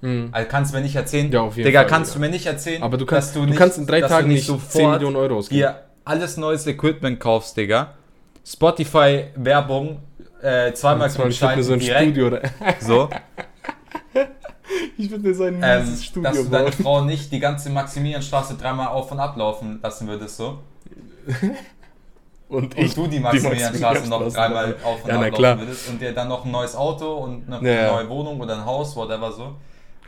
Mhm. 0.00 0.30
Also 0.32 0.48
kannst 0.50 0.72
du 0.72 0.76
mir 0.78 0.82
nicht 0.82 0.96
erzählen, 0.96 1.30
Ja, 1.30 1.42
auf 1.42 1.56
jeden 1.56 1.66
Digga, 1.68 1.82
Fall, 1.82 1.88
kannst 1.90 2.10
Digga. 2.10 2.24
du 2.24 2.26
mir 2.26 2.32
nicht 2.32 2.46
erzählen, 2.46 2.82
Aber 2.82 2.96
du 2.96 3.06
kannst, 3.06 3.28
dass 3.28 3.34
du 3.34 3.46
nicht- 3.46 3.56
kannst 3.56 3.78
in 3.78 3.86
drei 3.86 4.00
Tagen 4.00 4.26
nicht 4.28 4.46
10 4.46 4.54
sofort 4.56 4.92
Millionen 4.94 5.14
Euro 5.14 5.36
ausgeben. 5.38 5.60
dir 5.60 5.82
alles 6.04 6.36
neues 6.36 6.66
Equipment 6.66 7.20
kaufst, 7.20 7.56
Digga. 7.56 7.94
Spotify-Werbung 8.44 10.00
äh, 10.42 10.72
zweimal 10.72 11.08
würde 11.16 11.28
mir 11.56 11.62
so 11.62 11.72
ein 11.74 11.78
direkt, 11.78 12.02
Studio 12.02 12.26
oder 12.26 12.42
so, 12.80 13.08
Ich 14.98 15.08
würde 15.10 15.28
mir 15.28 15.34
so 15.34 15.44
ein 15.44 15.60
ähm, 15.62 15.80
mieses 15.84 15.94
dass 16.00 16.04
Studio 16.04 16.32
du 16.32 16.48
deine 16.50 16.64
bauen. 16.64 16.72
Frau 16.72 17.04
nicht 17.04 17.30
die 17.32 17.38
ganze 17.38 17.70
Maximilianstraße 17.70 18.54
dreimal 18.56 18.88
auf 18.88 19.12
und 19.12 19.20
ablaufen 19.20 19.78
lassen 19.82 20.08
würdest, 20.08 20.36
so. 20.36 20.58
Und, 22.54 22.76
Und 22.76 22.96
du 22.96 23.06
die 23.06 23.20
Maximilianstraße 23.20 24.08
noch 24.08 24.32
dreimal 24.32 24.76
auf 24.84 25.02
und 25.04 25.08
Ja, 25.08 25.14
na 25.14 25.20
ablaufen 25.26 25.34
klar. 25.34 25.58
würdest 25.60 25.88
und 25.88 26.00
dir 26.00 26.12
dann 26.12 26.28
noch 26.28 26.44
ein 26.44 26.50
neues 26.50 26.74
Auto 26.76 27.14
und 27.16 27.52
eine 27.52 27.68
Ja, 27.68 27.92
neue 27.92 28.08
Wohnung 28.08 28.40
oder 28.40 28.54
ein 28.54 28.64
Haus, 28.64 28.94
whatever 28.96 29.32
so. 29.32 29.54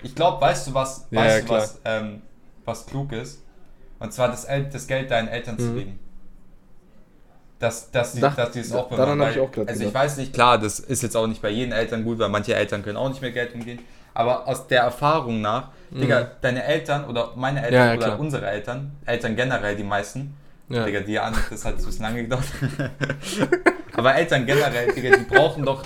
Ich 0.02 0.14
glaube, 0.14 0.40
weißt 0.40 0.68
du 0.68 0.74
was, 0.74 1.06
Ja, 1.10 1.20
weißt 1.20 1.42
du 1.42 1.46
klar. 1.46 1.58
was, 1.60 1.80
ähm, 1.84 2.22
was 2.64 2.86
klug 2.86 3.12
ist? 3.12 3.42
Und 3.98 4.12
zwar 4.12 4.28
das, 4.28 4.46
das 4.72 4.86
Geld 4.86 5.10
deinen 5.10 5.28
Eltern 5.28 5.58
zu 5.58 5.66
Mhm. 5.66 5.76
legen. 5.76 5.98
Dass, 7.58 7.90
dass, 7.90 8.12
die, 8.12 8.20
Dach- 8.20 8.36
dass 8.36 8.50
die 8.50 8.60
es 8.60 8.68
da- 8.70 8.78
auch 8.80 8.90
daran 8.90 9.18
weil- 9.18 9.28
hab 9.28 9.34
ich 9.34 9.40
auch 9.40 9.50
grad 9.50 9.68
Also 9.68 9.84
ich 9.84 9.94
weiß 9.94 10.18
nicht, 10.18 10.34
klar, 10.34 10.58
das 10.58 10.78
ist 10.78 11.02
jetzt 11.02 11.16
auch 11.16 11.26
nicht 11.26 11.40
bei 11.40 11.48
jedem 11.48 11.72
Eltern 11.72 12.04
gut, 12.04 12.18
weil 12.18 12.28
manche 12.28 12.54
Eltern 12.54 12.82
können 12.82 12.98
auch 12.98 13.08
nicht 13.08 13.22
mehr 13.22 13.32
Geld 13.32 13.54
umgehen. 13.54 13.78
Aber 14.12 14.46
aus 14.46 14.66
der 14.66 14.82
Erfahrung 14.82 15.40
nach, 15.40 15.68
Digga, 15.90 16.30
deine 16.40 16.64
Eltern 16.64 17.04
oder 17.06 17.32
meine 17.36 17.62
Eltern 17.64 17.70
Mhm. 17.72 17.74
Ja, 17.86 17.86
ja, 17.92 17.96
oder 17.96 18.06
klar. 18.08 18.20
unsere 18.20 18.46
Eltern, 18.46 18.92
Eltern 19.06 19.36
generell 19.36 19.74
die 19.76 19.84
meisten, 19.84 20.34
Ja. 20.68 20.84
Digga, 20.84 21.00
die 21.00 21.18
an, 21.18 21.34
das 21.50 21.64
hat 21.64 21.76
bisschen 21.76 22.02
lange 22.02 22.22
gedauert. 22.22 22.44
Aber 23.94 24.14
Eltern 24.14 24.44
generell, 24.46 24.92
Digga, 24.92 25.16
die 25.16 25.24
brauchen 25.24 25.64
doch 25.64 25.82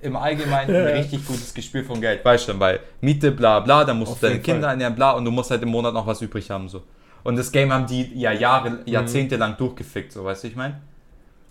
im 0.00 0.14
Allgemeinen 0.16 0.74
ein 0.76 0.96
richtig 0.98 1.26
gutes 1.26 1.52
Gespür 1.54 1.82
von 1.84 2.00
Geld. 2.00 2.24
Weißt 2.24 2.48
du, 2.48 2.60
weil 2.60 2.80
Miete, 3.00 3.32
bla 3.32 3.60
bla, 3.60 3.84
dann 3.84 3.98
musst 3.98 4.12
Auf 4.12 4.20
du 4.20 4.26
deine 4.26 4.34
jeden 4.34 4.44
Kinder 4.44 4.60
Fall. 4.62 4.70
ernähren, 4.72 4.94
bla, 4.94 5.12
und 5.12 5.24
du 5.24 5.30
musst 5.30 5.50
halt 5.50 5.62
im 5.62 5.70
Monat 5.70 5.94
noch 5.94 6.06
was 6.06 6.20
übrig 6.22 6.50
haben, 6.50 6.68
so. 6.68 6.82
Und 7.24 7.36
das 7.36 7.50
Game 7.50 7.72
haben 7.72 7.86
die 7.86 8.18
ja 8.20 8.30
Jahre, 8.32 8.70
Mhm. 8.70 8.78
Jahrzehnte 8.86 9.36
lang 9.36 9.56
durchgefickt, 9.56 10.12
so, 10.12 10.24
weißt 10.24 10.44
du, 10.44 10.48
ich 10.48 10.56
meine? 10.56 10.80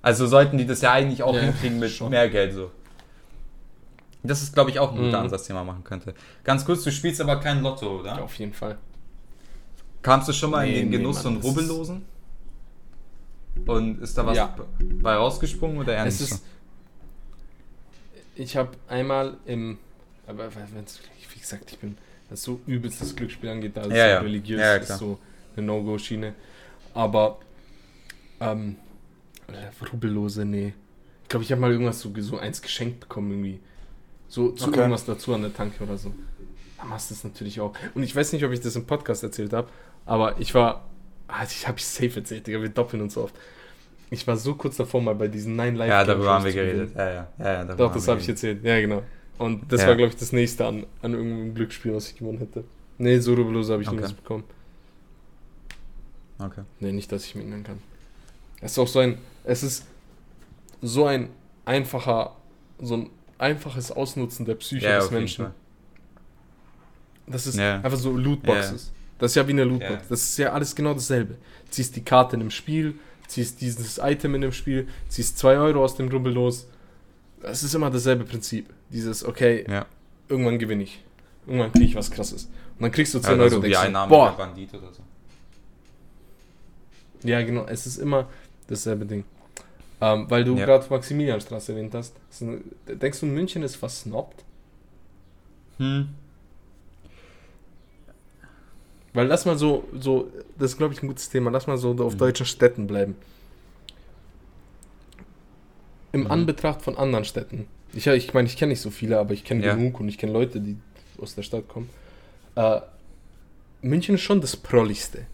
Also 0.02 0.28
sollten 0.28 0.58
die 0.58 0.66
das 0.66 0.82
ja 0.82 0.94
eigentlich 0.94 1.24
auch 1.24 1.34
Ja, 1.34 1.42
hinkriegen 1.42 1.80
mit 1.80 1.92
schon. 1.92 2.10
mehr 2.12 2.30
Geld, 2.30 2.54
so. 2.54 2.72
Das 4.24 4.42
ist, 4.42 4.54
glaube 4.54 4.70
ich, 4.70 4.80
auch 4.80 4.92
ein 4.92 4.98
guter 4.98 5.18
Mhm. 5.18 5.24
Ansatz, 5.26 5.44
den 5.48 5.56
man 5.56 5.66
machen 5.66 5.84
könnte. 5.84 6.14
Ganz 6.44 6.64
kurz, 6.64 6.84
du 6.84 6.92
spielst 6.92 7.20
aber 7.22 7.38
kein 7.40 7.62
Lotto, 7.62 8.00
oder? 8.00 8.16
Ja, 8.18 8.22
auf 8.24 8.36
jeden 8.36 8.54
Fall. 8.54 8.78
Kamst 10.02 10.30
du 10.30 10.34
schon 10.34 10.52
mal 10.52 10.66
Nee, 10.66 10.80
in 10.80 10.86
den 10.86 10.90
nee, 10.92 10.98
Genuss 10.98 11.24
Mann, 11.24 11.42
von 11.42 11.42
Rubbellosen? 11.42 12.06
Und 13.66 14.02
ist 14.02 14.18
da 14.18 14.26
was 14.26 14.38
Ja. 14.38 14.56
bei 15.02 15.16
rausgesprungen 15.16 15.78
oder 15.78 15.96
eher 15.96 16.06
Es 16.06 16.22
ist. 16.22 16.44
Ich 18.36 18.56
habe 18.56 18.72
einmal 18.88 19.38
im. 19.46 19.78
Aber 20.28 20.50
wenn's, 20.74 21.00
wie 21.34 21.40
gesagt, 21.40 21.72
ich 21.72 21.80
bin. 21.80 21.98
Was 22.30 22.44
so 22.44 22.60
übelst 22.68 23.00
das 23.02 23.16
Glücksspiel 23.16 23.50
angeht, 23.50 23.78
da 23.78 23.82
ist 23.84 23.88
Ja, 23.94 23.94
so 23.94 24.10
ja. 24.10 24.20
religiös, 24.20 24.60
Ja, 24.60 24.76
ist 24.76 24.98
so 24.98 25.18
eine 25.56 25.66
No-Go-Schiene. 25.66 26.34
Aber. 26.94 27.40
Ähm. 28.42 28.76
äh, 29.48 29.86
Rubbellose, 29.92 30.44
nee. 30.46 30.74
Ich 31.24 31.30
glaube, 31.30 31.44
ich 31.46 31.52
habe 31.52 31.62
mal 31.62 31.72
irgendwas 31.72 32.00
so, 32.02 32.12
so 32.20 32.38
eins 32.38 32.62
geschenkt 32.62 33.00
bekommen, 33.02 33.32
irgendwie. 33.32 33.60
So 34.28 34.52
zu 34.52 34.68
Okay. 34.68 34.80
irgendwas 34.80 35.06
dazu 35.06 35.34
an 35.34 35.42
der 35.42 35.54
Tanke 35.54 35.84
oder 35.84 35.98
so. 35.98 36.14
Dann 36.78 36.90
machst 36.90 37.10
du 37.10 37.16
das 37.16 37.24
natürlich 37.24 37.60
auch. 37.62 37.74
Und 37.96 38.04
ich 38.04 38.14
weiß 38.16 38.34
nicht, 38.34 38.44
ob 38.44 38.52
ich 38.52 38.60
das 38.60 38.76
im 38.76 38.86
Podcast 38.86 39.24
erzählt 39.24 39.54
habe, 39.54 39.70
aber 40.06 40.40
ich 40.40 40.54
war. 40.54 40.86
Ah, 41.28 41.44
ich 41.44 41.68
habe 41.68 41.78
ich 41.78 41.86
safe 41.86 42.20
erzählt, 42.20 42.48
Digga, 42.48 42.62
wir 42.62 42.70
doppeln 42.70 43.02
uns 43.02 43.16
so 43.16 43.24
oft. 43.24 43.36
Ich 44.10 44.26
war 44.26 44.38
so 44.38 44.56
kurz 44.56 44.78
davor, 44.78 45.02
mal 45.02 45.16
bei 45.16 45.28
diesen 45.28 45.56
Nine 45.58 45.78
Live 45.78 45.90
Ja, 45.90 46.04
darüber 46.06 46.30
haben 46.34 46.46
wir 46.46 46.54
geredet. 46.54 46.96
Ja, 46.96 47.10
ja, 47.10 47.28
ja, 47.38 47.46
ja 47.46 47.76
Doch, 47.76 47.94
das 47.94 48.08
habe 48.08 48.22
ich 48.22 48.30
erzählt. 48.30 48.64
Ja, 48.64 48.80
genau. 48.80 49.04
Und 49.38 49.72
das 49.72 49.82
Ja. 49.82 49.88
war, 49.90 49.96
glaube 49.96 50.14
ich, 50.14 50.18
das 50.18 50.32
nächste 50.32 50.66
an, 50.66 50.86
an 51.02 51.14
irgendeinem 51.14 51.54
Glücksspiel, 51.54 51.94
was 51.94 52.10
ich 52.10 52.18
gewonnen 52.18 52.38
hätte. 52.40 52.64
Nee, 52.98 53.20
so 53.20 53.34
rubbellos 53.34 53.70
habe 53.70 53.82
ich 53.82 53.88
Okay. 53.88 53.98
nichts 53.98 54.14
bekommen. 54.14 54.46
Okay. 56.40 56.62
Nee, 56.80 56.92
nicht, 56.92 57.12
dass 57.12 57.26
ich 57.26 57.36
mich 57.36 57.44
erinnern 57.44 57.64
kann. 57.64 57.80
Es 58.62 58.72
ist 58.72 58.80
auch 58.80 58.88
so 58.88 59.00
ein, 59.00 59.18
es 59.44 59.64
ist 59.64 59.86
so 60.82 61.06
ein 61.06 61.30
einfacher, 61.66 62.36
so 62.82 62.96
ein 62.96 63.10
einfaches 63.38 63.92
Ausnutzen 63.92 64.46
der 64.46 64.56
Psyche 64.56 64.86
Ja, 64.88 65.00
des 65.00 65.12
Menschen. 65.12 65.48
Das 67.28 67.46
ist 67.46 67.58
Ja. 67.58 67.76
einfach 67.82 67.98
so 67.98 68.16
Lootboxes. 68.16 68.92
Das 69.20 69.32
ist 69.32 69.36
ja 69.36 69.48
wie 69.48 69.52
eine 69.52 69.64
Lootbox. 69.64 69.92
Ja. 69.92 70.02
Das 70.10 70.24
ist 70.24 70.38
ja 70.38 70.54
alles 70.54 70.76
genau 70.76 70.94
dasselbe. 70.94 71.36
Ziehst 71.70 71.96
die 71.96 72.04
Karte 72.04 72.36
in 72.36 72.40
dem 72.42 72.52
Spiel, 72.52 72.96
ziehst 73.28 73.62
dieses 73.62 73.98
Item 73.98 74.36
in 74.36 74.42
dem 74.42 74.52
Spiel, 74.52 74.88
ziehst 75.10 75.38
2 75.40 75.58
Euro 75.58 75.84
aus 75.84 75.96
dem 75.96 76.08
Rubbel 76.10 76.34
los. 76.34 76.68
Es 77.42 77.64
ist 77.64 77.74
immer 77.76 77.90
dasselbe 77.90 78.24
Prinzip. 78.26 78.70
Dieses, 78.90 79.24
okay, 79.26 79.66
Ja. 79.70 79.86
irgendwann 80.30 80.60
gewinne 80.60 80.84
ich. 80.84 81.04
Irgendwann 81.46 81.72
kriege 81.72 81.86
ich 81.86 81.96
was 81.96 82.12
krasses. 82.12 82.46
Und 82.46 82.82
dann 82.84 82.92
kriegst 82.92 83.14
du 83.14 83.20
10 83.20 83.32
Also 83.32 83.42
Euro 83.44 83.50
so 83.56 83.62
denkst 83.62 83.78
Einnahme 83.80 84.10
boah, 84.10 84.36
Bandit 84.38 84.74
oder 84.74 84.92
so. 84.94 85.02
Ja, 87.24 87.42
genau. 87.42 87.66
Es 87.66 87.86
ist 87.88 87.98
immer 87.98 88.28
dasselbe 88.68 89.06
Ding. 89.06 89.24
Ähm, 90.00 90.30
weil 90.30 90.44
du 90.44 90.56
Ja. 90.56 90.66
gerade 90.66 90.86
Maximilianstraße 90.90 91.72
erwähnt 91.74 91.94
hast. 91.96 92.16
Denkst 92.88 93.20
du, 93.20 93.26
München 93.26 93.64
ist 93.64 93.76
versnobbt? 93.78 94.44
Hm. 95.78 96.10
Weil 99.18 99.26
lass 99.26 99.46
mal 99.46 99.58
so, 99.58 99.84
so 100.00 100.32
das 100.60 100.74
ist, 100.74 100.78
glaube 100.78 100.94
ich, 100.94 101.02
ein 101.02 101.08
gutes 101.08 101.28
Thema. 101.32 101.50
Lass 101.50 101.66
mal 101.66 101.76
so 101.80 101.90
auf 102.06 102.14
Mhm. 102.14 102.18
deutschen 102.20 102.46
Städten 102.46 102.86
bleiben. 102.86 103.16
Im 106.12 106.22
Mhm. 106.26 106.32
Anbetracht 106.32 106.84
von 106.84 106.96
anderen 106.98 107.26
Städten. 107.26 107.66
Ich, 107.94 108.06
ich 108.06 108.34
meine, 108.36 108.48
ich 108.48 108.58
kenne 108.58 108.70
nicht 108.74 108.82
so 108.82 108.92
viele, 108.92 109.18
aber 109.18 109.34
ich 109.34 109.44
kenne 109.44 109.66
Ja. 109.66 109.74
genug 109.74 110.00
und 110.00 110.08
ich 110.08 110.20
kenne 110.20 110.34
Leute, 110.34 110.62
die 110.62 110.78
aus 111.20 111.34
der 111.34 111.42
Stadt 111.42 111.68
kommen. 111.68 111.90
Äh, 112.54 112.82
München 113.82 114.14
ist 114.16 114.22
schon 114.22 114.40
das 114.40 114.56
Prolligste. 114.56 115.26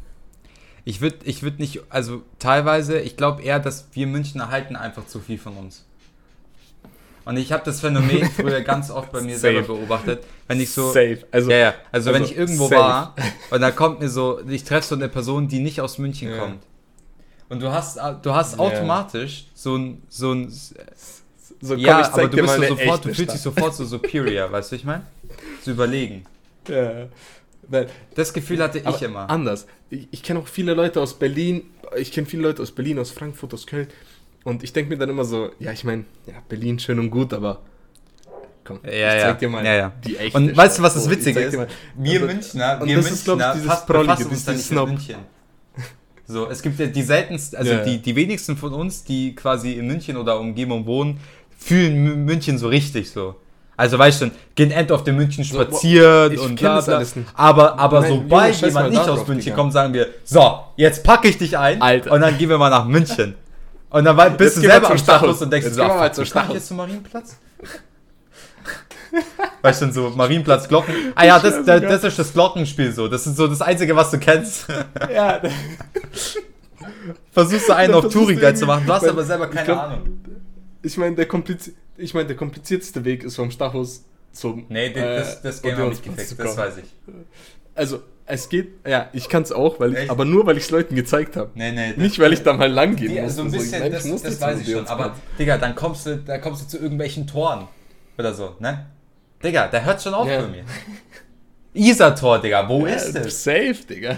Ich 0.85 1.01
würde 1.01 1.17
ich 1.25 1.43
würd 1.43 1.59
nicht, 1.59 1.81
also 1.89 2.21
teilweise, 2.39 3.01
ich 3.01 3.17
glaube 3.17 3.41
eher, 3.41 3.59
dass 3.59 3.87
wir 3.91 4.07
Münchner 4.07 4.49
halten 4.49 4.77
einfach 4.77 5.07
zu 5.07 5.19
viel 5.19 5.37
von 5.37 5.57
uns. 5.57 5.83
Und 7.25 7.37
ich 7.37 7.51
habe 7.51 7.63
das 7.63 7.79
Phänomen 7.79 8.29
früher 8.35 8.61
ganz 8.61 8.91
oft 8.91 9.11
bei 9.11 9.21
mir 9.21 9.37
selber 9.37 9.75
beobachtet, 9.75 10.23
wenn 10.47 10.59
ich 10.59 10.71
so... 10.71 10.87
Safe. 10.87 11.19
Also, 11.31 11.49
ja, 11.51 11.57
ja, 11.57 11.73
also, 11.91 12.11
wenn 12.13 12.21
also 12.21 12.33
ich 12.33 12.37
irgendwo 12.37 12.67
safe. 12.67 12.81
war 12.81 13.15
und 13.51 13.61
da 13.61 13.71
kommt 13.71 13.99
mir 13.99 14.09
so, 14.09 14.41
ich 14.47 14.63
treffe 14.63 14.87
so 14.87 14.95
eine 14.95 15.09
Person, 15.09 15.47
die 15.47 15.59
nicht 15.59 15.79
aus 15.81 15.97
München 15.97 16.29
Ja. 16.29 16.37
kommt. 16.39 16.63
Und 17.49 17.61
du 17.61 17.71
hast, 17.71 17.99
du 18.23 18.33
hast 18.33 18.57
automatisch 18.57 19.45
so 19.53 19.75
ein, 19.75 20.01
so 20.09 20.31
ein, 20.33 20.49
so, 20.49 21.75
komm, 21.75 21.77
ja, 21.77 22.11
aber 22.11 22.27
du 22.27 22.37
bist 22.37 22.55
so 22.55 22.63
sofort, 22.63 23.05
du 23.05 23.13
fühlst 23.13 23.19
dich 23.19 23.41
Stadt. 23.41 23.55
sofort 23.55 23.75
so 23.75 23.85
superior, 23.85 24.51
weißt 24.51 24.71
du, 24.71 24.75
ich 24.75 24.83
meine? 24.83 25.05
So 25.61 25.71
überlegen. 25.71 26.25
Ja. 26.67 27.07
Nein, 27.69 27.87
Das 28.15 28.33
Gefühl 28.33 28.61
hatte 28.61 28.79
ich 28.79 28.87
aber 28.87 29.01
immer. 29.01 29.29
Anders. 29.29 29.67
Ich, 29.89 30.07
ich 30.11 30.23
kenne 30.23 30.39
auch 30.39 30.47
viele 30.47 30.73
Leute 30.73 30.99
aus 30.99 31.13
Berlin. 31.13 31.63
Ich 31.95 32.11
kenne 32.11 32.27
viele 32.27 32.43
Leute 32.43 32.61
aus 32.61 32.71
Berlin, 32.71 32.99
aus 32.99 33.11
Frankfurt, 33.11 33.53
aus 33.53 33.67
Köln. 33.67 33.87
Und 34.43 34.63
ich 34.63 34.73
denke 34.73 34.89
mir 34.89 34.97
dann 34.97 35.09
immer 35.09 35.23
so, 35.25 35.51
ja, 35.59 35.71
ich 35.71 35.83
meine, 35.83 36.03
ja, 36.25 36.33
Berlin 36.49 36.77
schön 36.79 36.99
und 36.99 37.09
gut, 37.09 37.33
aber 37.33 37.59
komm, 38.65 38.79
Ja, 38.83 38.91
ich 38.91 38.99
ja. 38.99 39.19
zeig 39.21 39.39
dir 39.39 39.49
mal 39.49 39.63
Ja, 39.65 39.73
ja. 39.73 39.91
die 40.05 40.17
echte 40.17 40.37
Und 40.37 40.55
weißt 40.57 40.77
du, 40.77 40.81
Stadt. 40.81 40.85
was 40.85 40.93
das 40.95 41.03
So, 41.05 41.11
Witzige 41.11 41.39
ist? 41.39 41.53
Wir 41.95 42.13
Also- 42.21 42.25
Münchner, 42.27 42.79
und 42.81 42.87
wir 42.89 42.95
das 42.97 43.11
ist, 43.11 43.23
glaub 43.23 43.37
ich, 43.37 43.45
Münchner 43.45 43.53
dieses 43.53 43.67
fast 43.69 43.87
Prollige, 43.87 44.07
befassen 44.07 44.29
uns 44.31 44.45
da 44.45 44.51
dieses 44.51 44.69
nicht 44.71 44.79
mit 44.79 44.79
Snob. 44.79 44.89
München. 44.89 45.15
So, 46.25 46.49
es 46.49 46.61
gibt 46.61 46.79
ja 46.79 46.85
die 46.87 47.01
seltensten, 47.13 47.57
also 47.59 47.71
Ja, 47.71 47.77
ja. 47.79 47.83
die, 47.85 47.97
die 48.01 48.15
wenigsten 48.15 48.57
von 48.57 48.73
uns, 48.73 49.03
die 49.03 49.35
quasi 49.35 49.73
in 49.73 49.87
München 49.87 50.17
oder 50.17 50.39
Umgebung 50.39 50.85
wohnen, 50.85 51.19
fühlen 51.57 52.25
München 52.25 52.57
so 52.57 52.67
richtig 52.67 53.09
so. 53.11 53.35
Also 53.75 53.97
weißt 53.97 54.21
du, 54.21 54.31
gehen 54.55 54.71
end 54.71 54.91
auf 54.91 55.03
den 55.03 55.15
München 55.15 55.43
So, 55.43 55.55
spazieren 55.61 56.31
ich 56.33 56.39
und 56.39 56.55
bla 56.59 56.75
das 56.75 56.85
bla. 56.85 56.97
alles 56.97 57.15
nicht. 57.15 57.27
Aber, 57.33 57.79
aber 57.79 58.01
Nein, 58.01 58.09
sobald 58.09 58.55
jemand 58.61 58.89
nicht 58.91 58.99
aus 59.09 59.27
München 59.27 59.45
Digga. 59.45 59.55
kommt, 59.55 59.73
sagen 59.73 59.93
wir, 59.93 60.07
so, 60.23 60.59
jetzt 60.77 61.03
packe 61.03 61.27
ich 61.27 61.37
dich 61.39 61.57
ein 61.57 61.81
Alter. 61.81 62.11
und 62.11 62.21
dann 62.21 62.37
gehen 62.37 62.49
wir 62.49 62.57
mal 62.57 62.69
nach 62.69 62.85
München. 62.85 63.35
Und 63.93 64.03
dann 64.05 64.17
wei- 64.17 64.29
bist 64.29 64.55
Jetzt 64.57 64.65
du 64.65 64.69
selber 64.69 64.89
am 64.91 64.97
Stachus 64.97 65.19
Stachus. 65.21 65.41
und 65.43 65.51
denkst 65.53 65.67
Jetzt 65.67 65.77
gehen 65.77 65.87
wir 65.87 65.95
mal 65.95 66.13
zum 66.13 66.25
Stachus. 66.25 66.53
jetzt 66.55 66.67
zum 66.67 66.77
Marienplatz? 66.77 67.37
Weißt 69.61 69.81
du, 69.83 69.91
so 69.91 70.09
Marienplatz, 70.09 70.67
Glocken. 70.67 70.95
Ah 71.15 71.25
ja, 71.25 71.39
das, 71.39 71.63
das, 71.63 71.81
das 71.81 72.03
ist 72.03 72.19
das 72.19 72.33
Glockenspiel 72.33 72.91
so. 72.91 73.07
Das 73.07 73.25
ist 73.27 73.37
so 73.37 73.47
das 73.47 73.61
Einzige, 73.61 73.95
was 73.95 74.09
du 74.11 74.17
kennst. 74.17 74.65
Ja, 75.13 75.39
Versuchst 77.31 77.67
du 77.69 77.75
einen 77.75 77.93
auf 77.93 78.07
Touring 78.11 78.39
Guide 78.39 78.55
zu 78.55 78.65
machen. 78.65 78.85
Du 78.85 78.93
hast 78.93 79.07
aber 79.07 79.23
selber 79.23 79.47
keine 79.47 79.65
glaub- 79.65 79.79
Ahnung. 79.79 80.01
ich 80.81 80.97
meine, 80.97 81.15
der, 81.15 81.27
komplizi 81.27 81.75
ich 81.97 82.13
mein, 82.13 82.27
der 82.27 82.35
komplizierteste 82.35 83.03
Weg 83.05 83.23
ist 83.23 83.35
vom 83.35 83.51
Stachus 83.51 84.03
zum. 84.31 84.65
Nee, 84.69 84.91
das, 84.91 85.03
äh, 85.03 85.15
das, 85.17 85.41
das 85.41 85.61
Game 85.61 85.77
habe 85.77 85.93
ich 85.93 85.99
Odeonsplatz 85.99 86.15
gefixt, 86.17 86.37
zu 86.37 86.43
das 86.43 86.57
weiß 86.57 86.77
ich. 86.77 86.85
Also, 87.75 88.01
es 88.33 88.49
geht, 88.49 88.69
ja, 88.87 89.09
ich 89.13 89.29
kann 89.29 89.43
es 89.43 89.51
auch, 89.51 89.79
weil 89.79 89.95
ich, 89.95 90.09
aber 90.09 90.25
nur, 90.25 90.45
weil 90.47 90.57
ich 90.57 90.63
es 90.63 90.71
Leuten 90.71 90.95
gezeigt 90.95 91.35
habe. 91.35 91.51
Nee, 91.53 91.71
nee. 91.71 91.93
Nicht, 91.95 92.17
weil 92.19 92.33
ich 92.33 92.41
da 92.41 92.53
mal 92.53 92.71
lang 92.71 92.95
gehen 92.95 93.13
musste. 93.21 93.29
so 93.29 93.41
ein 93.43 93.51
bisschen, 93.51 93.79
nein, 93.79 93.91
das, 93.91 94.05
muss 94.05 94.21
das 94.23 94.41
weiß 94.41 94.59
ich 94.61 94.71
schon. 94.71 94.87
Aber. 94.87 95.15
Digga, 95.37 95.57
dann 95.57 95.75
kommst 95.75 96.05
du, 96.07 96.17
da 96.17 96.37
kommst 96.39 96.63
du 96.63 96.67
zu 96.67 96.77
irgendwelchen 96.79 97.27
Toren. 97.27 97.67
Oder 98.17 98.33
so, 98.33 98.55
ne? 98.59 98.87
Digga, 99.43 99.67
der 99.67 99.85
hört 99.85 100.01
schon 100.01 100.13
auf 100.15 100.27
Ja. 100.27 100.41
bei 100.41 100.47
mir. 100.47 100.63
Isar-Tor, 101.73 102.39
Digga, 102.41 102.67
wo 102.67 102.85
Ja, 102.87 102.93
ist 102.95 103.15
es? 103.15 103.43
Safe, 103.43 103.75
Digga. 103.89 104.17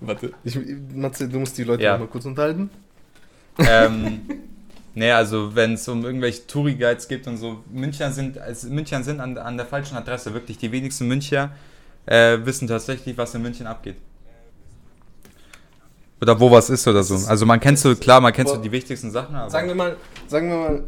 Warte, 0.00 0.32
ich, 0.44 0.58
Matze, 0.94 1.28
du 1.28 1.38
musst 1.38 1.56
die 1.58 1.64
Leute 1.64 1.82
Ja. 1.82 1.96
mal 1.98 2.06
kurz 2.08 2.24
unterhalten. 2.24 2.70
ähm, 3.58 4.20
nee, 4.94 5.10
also 5.10 5.54
wenn 5.54 5.74
es 5.74 5.86
um 5.88 6.04
irgendwelche 6.04 6.46
Touri-Guides 6.46 7.08
gibt 7.08 7.26
und 7.26 7.36
so, 7.36 7.62
Müncher 7.70 8.10
sind, 8.10 8.38
also 8.38 8.68
Müncher 8.68 9.02
sind 9.02 9.20
an, 9.20 9.36
an 9.38 9.56
der 9.56 9.66
falschen 9.66 9.96
Adresse, 9.96 10.32
wirklich. 10.34 10.58
Die 10.58 10.70
wenigsten 10.72 11.06
Müncher 11.08 11.50
äh, 12.06 12.38
wissen 12.44 12.66
tatsächlich, 12.68 13.16
was 13.18 13.34
in 13.34 13.42
München 13.42 13.66
abgeht. 13.66 13.96
Oder 16.20 16.38
wo 16.40 16.50
was 16.50 16.70
ist 16.70 16.86
oder 16.88 17.02
so. 17.02 17.14
Also 17.28 17.44
man 17.44 17.60
kennt 17.60 17.78
so, 17.78 17.94
klar, 17.94 18.20
man 18.20 18.32
kennt 18.32 18.48
so 18.48 18.56
die 18.56 18.72
wichtigsten 18.72 19.10
Sachen, 19.10 19.34
aber... 19.34 19.50
Sagen 19.50 19.68
wir 19.68 19.74
mal, 19.74 19.96
sagen 20.26 20.48
wir 20.48 20.56
mal, 20.56 20.84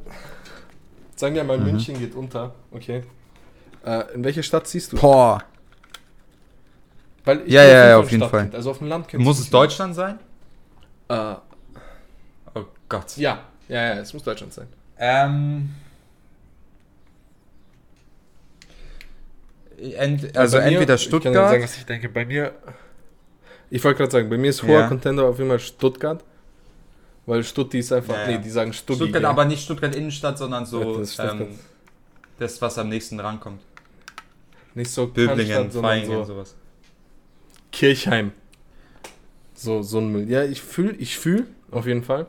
sagen 1.14 1.34
wir 1.34 1.42
Mhm. 1.42 1.48
mal, 1.48 1.58
München 1.58 1.98
geht 1.98 2.14
unter, 2.14 2.54
okay. 2.70 3.02
Äh, 3.84 4.14
in 4.14 4.24
welche 4.24 4.42
Stadt 4.42 4.66
ziehst 4.66 4.92
du? 4.92 4.96
Boah. 4.96 5.42
Weil 7.24 7.42
ich 7.44 7.52
Ja, 7.52 7.62
ja, 7.62 7.88
ja, 7.88 7.98
auf 7.98 8.10
jeden 8.10 8.22
Stadtkind, 8.22 8.50
Fall. 8.52 8.56
Also 8.56 8.70
auf 8.70 8.78
dem 8.78 8.88
Land 8.88 9.08
kennst 9.08 9.24
Muss 9.24 9.36
du 9.36 9.42
es 9.42 9.50
Deutschland 9.50 9.94
sein? 9.94 10.18
Äh, 11.08 11.34
Oh 12.54 12.64
Gott. 12.88 13.16
ja, 13.16 13.40
ja, 13.68 13.82
ja, 13.82 13.92
es 14.00 14.14
muss 14.14 14.22
Deutschland 14.22 14.52
sein. 14.54 14.66
Ähm... 14.98 15.74
Ent, 19.96 20.36
also 20.36 20.56
Bei 20.58 20.64
mir- 20.64 20.70
entweder 20.72 20.94
Ich 20.94 21.00
kann 21.02 21.20
Stuttgart... 21.20 21.34
sagen, 21.50 21.62
was 21.62 21.76
ich 21.76 21.86
denke. 21.86 22.08
Bei 22.08 22.24
mir, 22.24 22.52
ich 23.70 23.82
wollte 23.84 23.98
gerade 23.98 24.10
sagen, 24.12 24.28
bei 24.28 24.36
mir 24.38 24.50
ist 24.50 24.62
hoher 24.62 24.80
Ja. 24.80 24.88
Contender 24.88 25.24
auf 25.24 25.38
jeden 25.38 25.50
Fall 25.50 25.58
Stuttgart. 25.60 26.24
Weil 27.26 27.44
Stutti 27.44 27.78
ist 27.80 27.92
einfach, 27.92 28.14
Ja, 28.14 28.22
ja. 28.30 28.38
nee, 28.38 28.42
die 28.42 28.48
sagen 28.50 28.72
Stuggi. 28.72 29.00
Stuttgart, 29.00 29.22
gell? 29.22 29.30
aber 29.30 29.44
nicht 29.44 29.62
Stuttgart 29.62 29.94
Innenstadt, 29.94 30.38
sondern 30.38 30.62
Ja, 30.64 30.66
so 30.70 30.98
das 30.98 31.08
ist 31.08 31.14
Stuttgart. 31.14 31.40
ähm, 31.42 31.58
das, 32.38 32.60
was 32.62 32.78
am 32.78 32.88
nächsten 32.88 33.20
rankommt. 33.20 33.60
nicht 34.74 34.90
so 34.90 35.06
Böblingen, 35.08 35.70
sondern 35.70 36.04
so 36.06 36.24
sowas. 36.24 36.54
Kirchheim. 37.72 38.32
So, 39.54 39.82
so 39.82 39.98
ein 39.98 40.10
Müll. 40.12 40.30
Ja, 40.30 40.44
ich 40.44 40.62
fühle, 40.62 40.92
ich 40.92 41.18
fühle, 41.18 41.46
auf 41.70 41.86
jeden 41.86 42.02
Fall. 42.04 42.26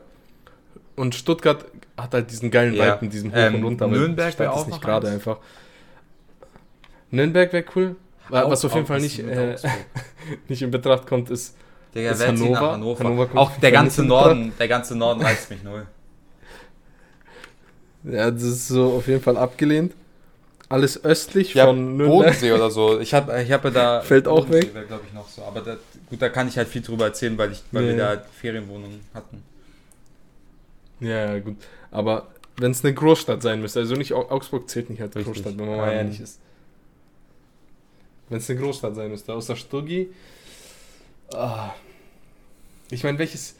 Und 0.96 1.14
Stuttgart 1.14 1.64
hat 1.96 2.12
halt 2.12 2.30
diesen 2.30 2.50
geilen 2.50 2.74
Ja. 2.74 2.94
Vibe 2.94 3.04
mit 3.06 3.12
diesem 3.14 3.30
Hoch 3.32 3.36
Ähm, 3.36 3.54
und 3.56 3.64
Runter. 3.64 3.86
Nürnberg 3.88 4.28
die 4.30 4.32
Stadt 4.34 4.38
wär 4.46 4.50
ist 4.50 4.56
auch 4.58 4.66
nicht 4.66 4.82
gerade 4.82 5.08
einfach. 5.08 5.38
Nürnberg 7.10 7.52
wäre 7.52 7.64
cool. 7.76 7.96
Auch- 8.30 8.50
Was 8.50 8.64
auf 8.64 8.74
jeden 8.74 8.86
Fall 8.86 9.00
nicht, 9.00 9.18
äh, 9.18 9.56
nicht 10.48 10.62
in 10.62 10.70
Betracht 10.70 11.06
kommt, 11.06 11.30
ist 11.30 11.56
Digga, 11.94 12.12
ist 12.12 12.24
Hannover? 12.26 12.72
Hannover? 12.72 13.04
Hannover 13.04 13.26
kommt 13.26 13.38
auch 13.38 13.56
der 13.58 13.72
ganze 13.72 14.04
Norden, 14.04 14.52
der 14.58 14.68
ganze 14.68 14.96
Norden 14.96 15.22
reizt 15.22 15.50
mich 15.50 15.62
null. 15.62 15.86
Ja, 18.04 18.30
das 18.30 18.42
ist 18.42 18.68
so 18.68 18.92
auf 18.94 19.06
jeden 19.08 19.20
Fall 19.22 19.36
abgelehnt. 19.36 19.92
Alles 20.70 21.04
östlich 21.04 21.52
von 21.52 21.96
Nürnberg. 21.96 22.08
Bodensee 22.08 22.52
oder 22.52 22.70
so. 22.70 22.98
Ich 23.00 23.12
habe 23.12 23.42
ich 23.42 23.50
hab 23.52 23.64
ja 23.64 23.70
da. 23.70 24.00
Fällt 24.00 24.26
auch 24.28 24.48
weg. 24.48 24.72
glaube 24.88 25.02
ich, 25.06 25.12
noch 25.12 25.28
so. 25.28 25.42
Aber 25.42 25.60
da, 25.60 25.76
gut, 26.08 26.22
da 26.22 26.28
kann 26.28 26.48
ich 26.48 26.56
halt 26.56 26.68
viel 26.68 26.80
drüber 26.80 27.06
erzählen, 27.06 27.36
weil, 27.36 27.52
ich, 27.52 27.62
weil 27.72 27.82
Ja, 27.84 27.88
wir 27.90 27.96
ja. 27.96 28.16
da 28.16 28.22
Ferienwohnungen 28.40 29.00
hatten. 29.12 29.42
Ja, 31.00 31.34
ja, 31.34 31.38
gut. 31.40 31.56
Aber 31.90 32.28
wenn 32.56 32.70
es 32.70 32.84
eine 32.84 32.94
Großstadt 32.94 33.42
sein 33.42 33.60
müsste, 33.60 33.80
also 33.80 33.94
nicht 33.96 34.12
Au- 34.14 34.30
Augsburg 34.30 34.68
zählt 34.70 34.88
nicht 34.90 35.02
als 35.02 35.14
Richtig. 35.16 35.34
Großstadt, 35.34 35.58
wenn 35.58 35.66
man 35.68 35.76
mal 35.78 35.90
Ähm. 35.92 35.98
ehrlich 35.98 36.20
ist. 36.20 36.38
Wenn 38.30 38.38
es 38.38 38.48
eine 38.48 38.58
Großstadt 38.60 38.94
sein 38.94 39.10
müsste, 39.10 39.34
außer 39.34 39.56
Stuggi. 39.56 40.10
Ah. 41.34 41.72
Ich 42.90 43.04
meine, 43.04 43.18
welches. 43.18 43.56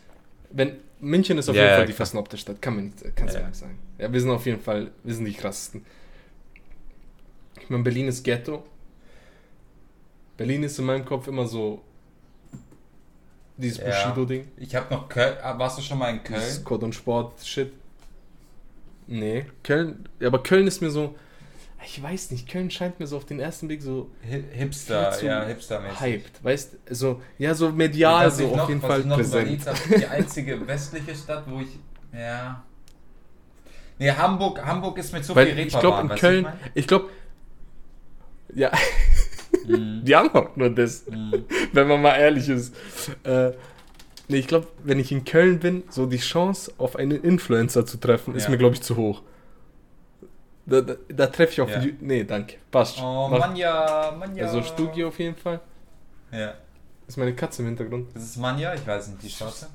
Wenn 0.50 0.78
München 1.00 1.38
ist 1.38 1.48
auf 1.48 1.54
Ja, 1.56 1.62
jeden 1.64 1.76
Fall 1.76 1.86
die 1.86 1.92
versnobte 1.92 2.36
Stadt, 2.38 2.60
kann 2.62 2.74
man 2.76 2.84
nicht, 2.86 2.96
kannst 3.16 3.34
du 3.34 3.40
Ja. 3.40 3.46
nicht 3.46 3.56
sagen. 3.58 3.78
Ja, 3.98 4.12
wir 4.12 4.20
sind 4.20 4.30
auf 4.30 4.46
jeden 4.46 4.60
Fall, 4.60 4.90
wir 5.04 5.14
sind 5.14 5.24
die 5.26 5.32
krassesten. 5.34 5.84
Ich 7.60 7.68
meine, 7.70 7.82
Berlin 7.84 8.08
ist 8.08 8.24
Ghetto. 8.24 8.64
Berlin 10.36 10.62
ist 10.62 10.78
in 10.78 10.86
meinem 10.86 11.04
Kopf 11.04 11.28
immer 11.28 11.46
so 11.46 11.82
dieses 13.56 13.78
Ja. 13.78 13.84
Bushido-Ding. 14.08 14.48
Ich 14.56 14.74
habe 14.74 14.92
noch 14.92 15.08
Köln. 15.08 15.36
ah, 15.42 15.58
Warst 15.58 15.78
du 15.78 15.82
schon 15.82 15.98
mal 15.98 16.10
in 16.10 16.20
Dieses 16.26 16.54
Köln? 16.56 16.64
Code 16.64 16.86
und 16.86 16.94
Sport 16.94 17.44
Shit. 17.46 17.72
Nee, 19.06 19.46
Köln, 19.62 20.08
aber 20.22 20.42
Köln 20.42 20.66
ist 20.66 20.80
mir 20.80 20.90
so, 20.90 21.14
ich 21.84 22.02
weiß 22.02 22.30
nicht, 22.32 22.48
Köln 22.48 22.70
scheint 22.70 23.00
mir 23.00 23.06
so 23.06 23.16
auf 23.16 23.24
den 23.24 23.40
ersten 23.40 23.66
Blick 23.68 23.82
so 23.82 24.10
Hi- 24.28 24.44
Hipster, 24.52 25.10
zu 25.12 25.26
ja, 25.26 25.44
hipstermäßig. 25.46 26.00
hyped, 26.00 26.44
weißt 26.44 26.76
so, 26.90 27.20
ja, 27.38 27.54
so 27.54 27.70
medial 27.70 28.30
so 28.30 28.44
ich 28.44 28.50
auf 28.50 28.56
noch- 28.56 28.68
jeden 28.68 28.80
Fall 28.80 29.00
noch 29.04 29.16
präsent. 29.16 29.66
hab, 29.66 29.76
die 29.98 30.06
einzige 30.06 30.66
westliche 30.66 31.14
Stadt, 31.14 31.44
wo 31.48 31.60
ich. 31.60 31.78
Ja. 32.12 32.62
Nee, 33.98 34.10
Hamburg, 34.12 34.64
Hamburg 34.64 34.98
ist 34.98 35.12
mit 35.12 35.24
so 35.24 35.34
Weil 35.34 35.46
viel 35.48 35.58
ich 35.66 35.78
glaube 35.78 36.00
in 36.02 36.08
Köln, 36.18 36.46
ich 36.74 36.80
ich 36.82 36.86
glaube, 36.86 37.08
ja, 38.54 38.70
mein? 39.66 39.80
Mhm. 39.80 40.04
die 40.04 40.16
haben 40.16 40.30
auch 40.34 40.56
nur 40.56 40.70
das, 40.70 41.06
Mhm. 41.06 41.44
wenn 41.72 41.86
man 41.88 42.00
mal 42.02 42.16
ehrlich 42.16 42.48
ist. 42.48 42.74
Äh, 43.24 43.52
nee, 44.28 44.38
ich 44.38 44.48
glaube, 44.48 44.68
wenn 44.84 44.98
ich 44.98 45.12
in 45.12 45.24
Köln 45.24 45.58
bin, 45.60 45.82
so 45.90 46.06
die 46.06 46.18
Chance 46.18 46.72
auf 46.78 46.96
einen 46.96 47.22
Influencer 47.22 47.84
zu 47.86 47.98
treffen, 47.98 48.34
ist 48.34 48.44
Ja. 48.44 48.50
mir, 48.50 48.58
glaube 48.58 48.74
ich, 48.74 48.82
zu 48.82 48.96
hoch. 48.96 49.22
Da, 50.66 50.80
da, 50.82 50.94
da 51.08 51.26
treffe 51.26 51.52
ich 51.52 51.60
auf. 51.60 51.70
Ja. 51.70 51.82
Nee, 52.00 52.24
danke. 52.24 52.56
Passt. 52.70 52.96
schon. 52.96 53.04
Oh, 53.04 53.28
Mach- 53.28 53.38
Manja, 53.40 54.14
Manja. 54.18 54.44
Also 54.44 54.62
Studio 54.62 55.08
auf 55.08 55.18
jeden 55.18 55.36
Fall. 55.36 55.60
Ja. 56.32 56.54
ist 57.08 57.16
meine 57.16 57.34
Katze 57.34 57.62
im 57.62 57.68
Hintergrund. 57.68 58.08
Das 58.14 58.22
ist 58.22 58.36
Manja, 58.36 58.74
ich 58.74 58.86
weiß 58.86 59.08
nicht, 59.08 59.22
die 59.22 59.30
Straße. 59.30 59.66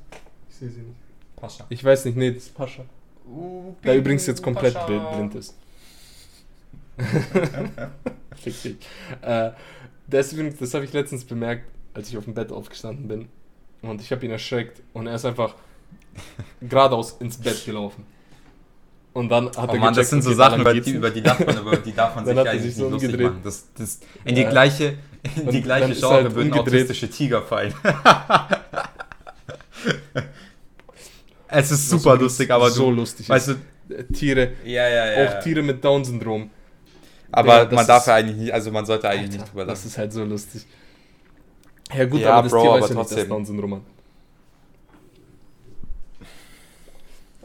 Ich 0.49 0.55
sehe 0.55 0.69
sie 0.69 0.81
nicht. 0.81 0.95
Pascha. 1.36 1.65
Ich 1.69 1.83
weiß 1.83 2.05
nicht, 2.05 2.15
nee, 2.17 2.31
das 2.31 2.43
ist 2.43 2.55
Pascha. 2.55 2.83
Uh, 3.27 3.73
Der 3.83 3.95
übrigens 3.97 4.25
jetzt 4.27 4.41
komplett 4.41 4.73
Pascha. 4.75 4.86
blind, 4.86 5.11
blind 5.11 5.36
ist. 5.36 5.55
Fick 8.36 8.61
dich. 8.63 8.77
Äh, 9.21 9.51
das 10.07 10.31
übrigens, 10.33 10.57
das 10.59 10.73
habe 10.73 10.86
ich 10.86 10.93
letztens 10.93 11.25
bemerkt, 11.25 11.65
als 11.93 12.09
ich 12.09 12.17
auf 12.17 12.25
dem 12.25 12.33
Bett 12.36 12.51
aufgestanden 12.51 13.07
bin. 13.07 13.27
Und 13.81 14.01
ich 14.01 14.11
habe 14.11 14.25
ihn 14.25 14.31
erschreckt 14.31 14.81
und 14.93 15.07
er 15.07 15.15
ist 15.15 15.25
einfach 15.25 15.55
geradeaus 16.61 17.17
ins 17.19 17.38
Bett 17.38 17.65
gelaufen. 17.65 18.05
Und 19.16 19.30
dann 19.30 19.45
hat 19.47 19.70
Oh 19.70 19.74
er 19.74 19.80
Mann, 19.80 19.93
das 19.93 20.09
gecheckt, 20.09 20.09
sind 20.09 20.22
so 20.24 20.30
okay, 20.32 20.38
Sachen, 20.38 20.59
über 20.61 20.74
die, 20.74 20.91
über 20.91 21.09
die 21.09 21.22
darf 21.22 21.39
man, 21.45 21.57
über 21.57 21.78
die 21.78 21.93
darf 21.95 22.16
man 22.16 22.26
sich 22.28 22.38
eigentlich 22.38 22.61
sich 22.63 22.76
so 22.76 22.89
nicht 22.89 23.01
lustig 23.03 23.22
machen. 23.22 23.39
Das, 23.45 23.63
das, 23.78 23.99
in 24.26 24.36
die 24.36 24.41
Ja. 24.41 24.49
gleiche, 24.49 24.97
in 25.38 25.49
die 25.51 25.57
Und 25.57 25.63
gleiche 25.63 25.93
Genre 25.93 26.09
halt 26.13 26.36
würden 26.36 26.53
autistische 26.53 27.09
Tiger 27.09 27.41
fallen. 27.41 27.74
es 31.47 31.72
ist 31.72 31.89
super 31.89 32.13
übrigens 32.16 32.22
lustig, 32.24 32.51
aber 32.51 32.70
so 32.70 32.89
du, 32.89 32.97
lustig 32.97 33.30
weißt 33.30 33.47
du, 33.49 33.53
Äh, 33.88 34.03
Tiere, 34.11 34.51
ja, 34.66 34.88
ja, 34.89 35.05
ja. 35.22 35.30
auch 35.30 35.39
Tiere 35.43 35.61
mit 35.61 35.84
Down-Syndrom. 35.84 36.49
aber 37.32 37.66
das 37.66 37.74
man 37.76 37.88
darf 37.88 38.01
ist- 38.01 38.07
ja 38.07 38.16
eigentlich 38.16 38.38
nicht, 38.38 38.51
also 38.53 38.72
man 38.72 38.86
sollte 38.86 39.07
eigentlich 39.09 39.30
Alter, 39.32 39.38
nicht 39.38 39.51
drüber 39.53 39.66
das 39.66 39.80
lachen. 39.80 39.88
ist 39.89 39.97
halt 39.97 40.11
so 40.13 40.24
lustig. 40.26 40.66
Ja 41.93 42.05
gut, 42.05 42.20
Ja, 42.22 42.32
aber 42.34 42.43
das 42.43 42.51
Bro, 42.51 42.61
Tier 42.61 42.72
aber 42.72 42.82
weiß 42.82 42.89
ja 42.89 42.95
nicht, 42.95 43.03
dass 43.03 43.09
trotzdem. 43.11 43.30
Down-Syndrom 43.30 43.76
hat. 43.76 43.82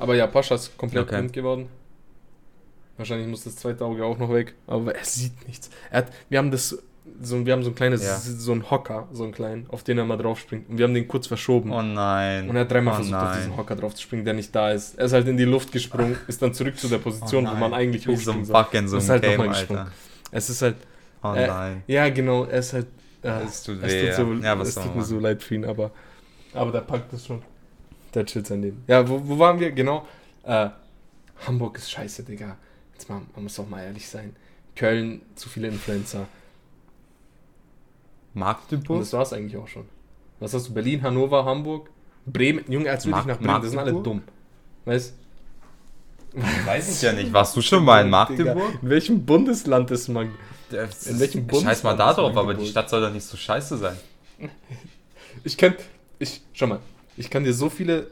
Aber 0.01 0.15
ja, 0.17 0.27
Pascha 0.27 0.55
ist 0.57 0.77
komplett 0.77 1.05
Okay. 1.05 1.17
blind 1.19 1.33
geworden. 1.33 1.69
Wahrscheinlich 2.97 3.29
muss 3.29 3.45
das 3.45 3.57
zweite 3.57 3.85
Auge 3.85 4.05
auch 4.05 4.19
noch 4.19 4.33
weg, 4.33 4.55
aber 4.67 4.95
er 4.95 5.05
sieht 5.05 5.47
nichts. 5.47 5.71
Er 5.91 5.99
hat, 5.99 6.13
wir 6.29 6.39
haben 6.39 6.51
das 6.51 6.77
so, 7.23 7.45
wir 7.45 7.53
haben 7.53 7.63
so 7.63 7.71
ein 7.71 7.75
kleines, 7.75 8.05
Ja. 8.05 8.17
so 8.19 8.53
ein 8.53 8.71
Hocker, 8.71 9.09
so 9.13 9.25
einen 9.25 9.33
kleinen, 9.33 9.67
auf 9.71 9.83
den 9.83 9.99
er 9.99 10.05
mal 10.05 10.17
drauf 10.17 10.39
springt. 10.39 10.69
Und 10.69 10.79
wir 10.79 10.85
haben 10.85 10.95
den 10.95 11.09
kurz 11.09 11.27
verschoben. 11.27 11.73
Oh 11.73 11.83
nein. 11.83 12.49
Und 12.49 12.57
er 12.57 12.63
hat 12.63 12.71
dreimal 12.71 12.93
oh 12.95 12.97
versucht, 12.97 13.15
auf 13.17 13.23
nein. 13.25 13.39
diesen 13.39 13.57
Hocker 13.57 13.75
drauf 13.77 13.95
zu 13.95 14.03
springen, 14.03 14.25
der 14.25 14.35
nicht 14.35 14.55
da 14.55 14.71
ist. 14.71 14.99
Er 14.99 15.07
ist 15.07 15.13
halt 15.13 15.27
in 15.29 15.37
die 15.37 15.45
Luft 15.45 15.73
gesprungen, 15.73 16.17
ist 16.29 16.41
dann 16.43 16.55
zurück 16.55 16.79
zu 16.79 16.89
der 16.89 16.99
Position, 16.99 17.47
Oh 17.47 17.51
wo 17.53 17.55
man 17.57 17.75
eigentlich 17.75 18.07
Wie 18.07 18.17
so 18.17 18.33
ein 18.33 18.45
soll. 18.45 18.67
So 18.87 18.97
Ist 18.99 19.09
halt 19.09 19.23
Game, 19.23 19.33
nochmal 19.33 19.49
Alter. 19.49 19.61
gesprungen. 19.61 19.87
Es 20.31 20.51
ist 20.51 20.63
halt, 20.63 20.77
Oh 21.23 21.33
Äh, 21.35 21.47
nein. 21.47 21.83
ja 21.87 22.09
genau, 22.11 22.45
er 22.45 22.59
ist 22.61 22.73
halt, 22.75 22.87
äh, 23.23 23.43
Es 23.45 23.63
tut 23.63 23.83
es 23.83 23.93
weh, 23.93 24.07
tut, 24.09 24.17
so, 24.17 24.33
ja. 24.35 24.61
Es 24.61 24.75
tut 24.75 24.95
mir 24.97 25.03
so 25.03 25.19
leid 25.19 25.43
für 25.43 25.55
ihn, 25.57 25.65
aber, 25.65 25.91
aber 26.55 26.71
der 26.73 26.81
packt 26.81 27.13
das 27.13 27.27
schon. 27.27 27.43
Der 28.15 28.27
chillt 28.27 28.47
sein 28.47 28.63
Leben. 28.63 28.83
Ja, 28.87 29.09
wo, 29.09 29.21
wo 29.25 29.39
waren 29.39 29.61
wir? 29.61 29.71
Genau. 29.73 30.07
Äh, 30.43 30.71
Hamburg 31.47 31.79
ist 31.79 31.91
scheiße, 31.91 32.25
Digga. 32.25 32.57
Jetzt 32.93 33.09
mal, 33.09 33.23
man 33.35 33.45
muss 33.45 33.55
doch 33.55 33.69
mal 33.69 33.83
ehrlich 33.83 34.09
sein. 34.09 34.35
Köln, 34.77 35.23
zu 35.35 35.49
viele 35.49 35.69
Influencer. 35.69 36.27
Und 38.35 38.41
Magdeburg? 38.41 39.01
das 39.01 39.13
war's 39.13 39.33
eigentlich 39.33 39.57
auch 39.57 39.69
schon. 39.69 39.85
Was 40.39 40.55
hast 40.55 40.69
du? 40.69 40.75
Berlin, 40.75 41.03
Hannover, 41.03 41.45
Hamburg, 41.45 41.91
Bremen. 42.27 42.65
Junge, 42.69 42.91
als 42.91 43.07
würde 43.07 43.21
ich 43.21 43.27
nach 43.27 43.39
Bremen. 43.39 43.63
Das 43.63 43.71
sind 43.71 43.79
alle 43.79 43.93
Magdeburg? 43.93 44.05
dumm. 44.05 44.23
Weißt 44.85 45.15
Weiß 46.65 46.97
ich 46.97 47.03
ja 47.03 47.13
nicht. 47.13 47.33
Warst 47.33 47.57
du 47.57 47.61
schon 47.63 47.85
mal 47.85 48.05
in 48.05 48.11
Magdeburg? 48.11 48.79
In 48.83 48.91
welchem 48.91 49.25
Bundesland 49.27 49.91
ist 49.91 50.09
man? 50.09 50.31
In 50.71 51.19
welchem 51.19 51.49
Scheiß 51.49 51.83
mal 51.83 51.95
Bundesland 51.97 52.01
da 52.01 52.13
drauf, 52.15 52.31
aber 52.31 52.45
Magdeburg? 52.45 52.65
die 52.65 52.71
Stadt 52.71 52.89
soll 52.89 53.01
doch 53.01 53.13
nicht 53.13 53.25
so 53.25 53.37
scheiße 53.37 53.77
sein. 53.79 53.97
Ich 55.43 55.57
kann, 55.57 55.75
ich, 56.19 56.41
schau 56.53 56.67
mal, 56.69 56.79
ich 57.17 57.31
kann 57.31 57.45
dir 57.45 57.53
so 57.53 57.71
viele 57.71 58.09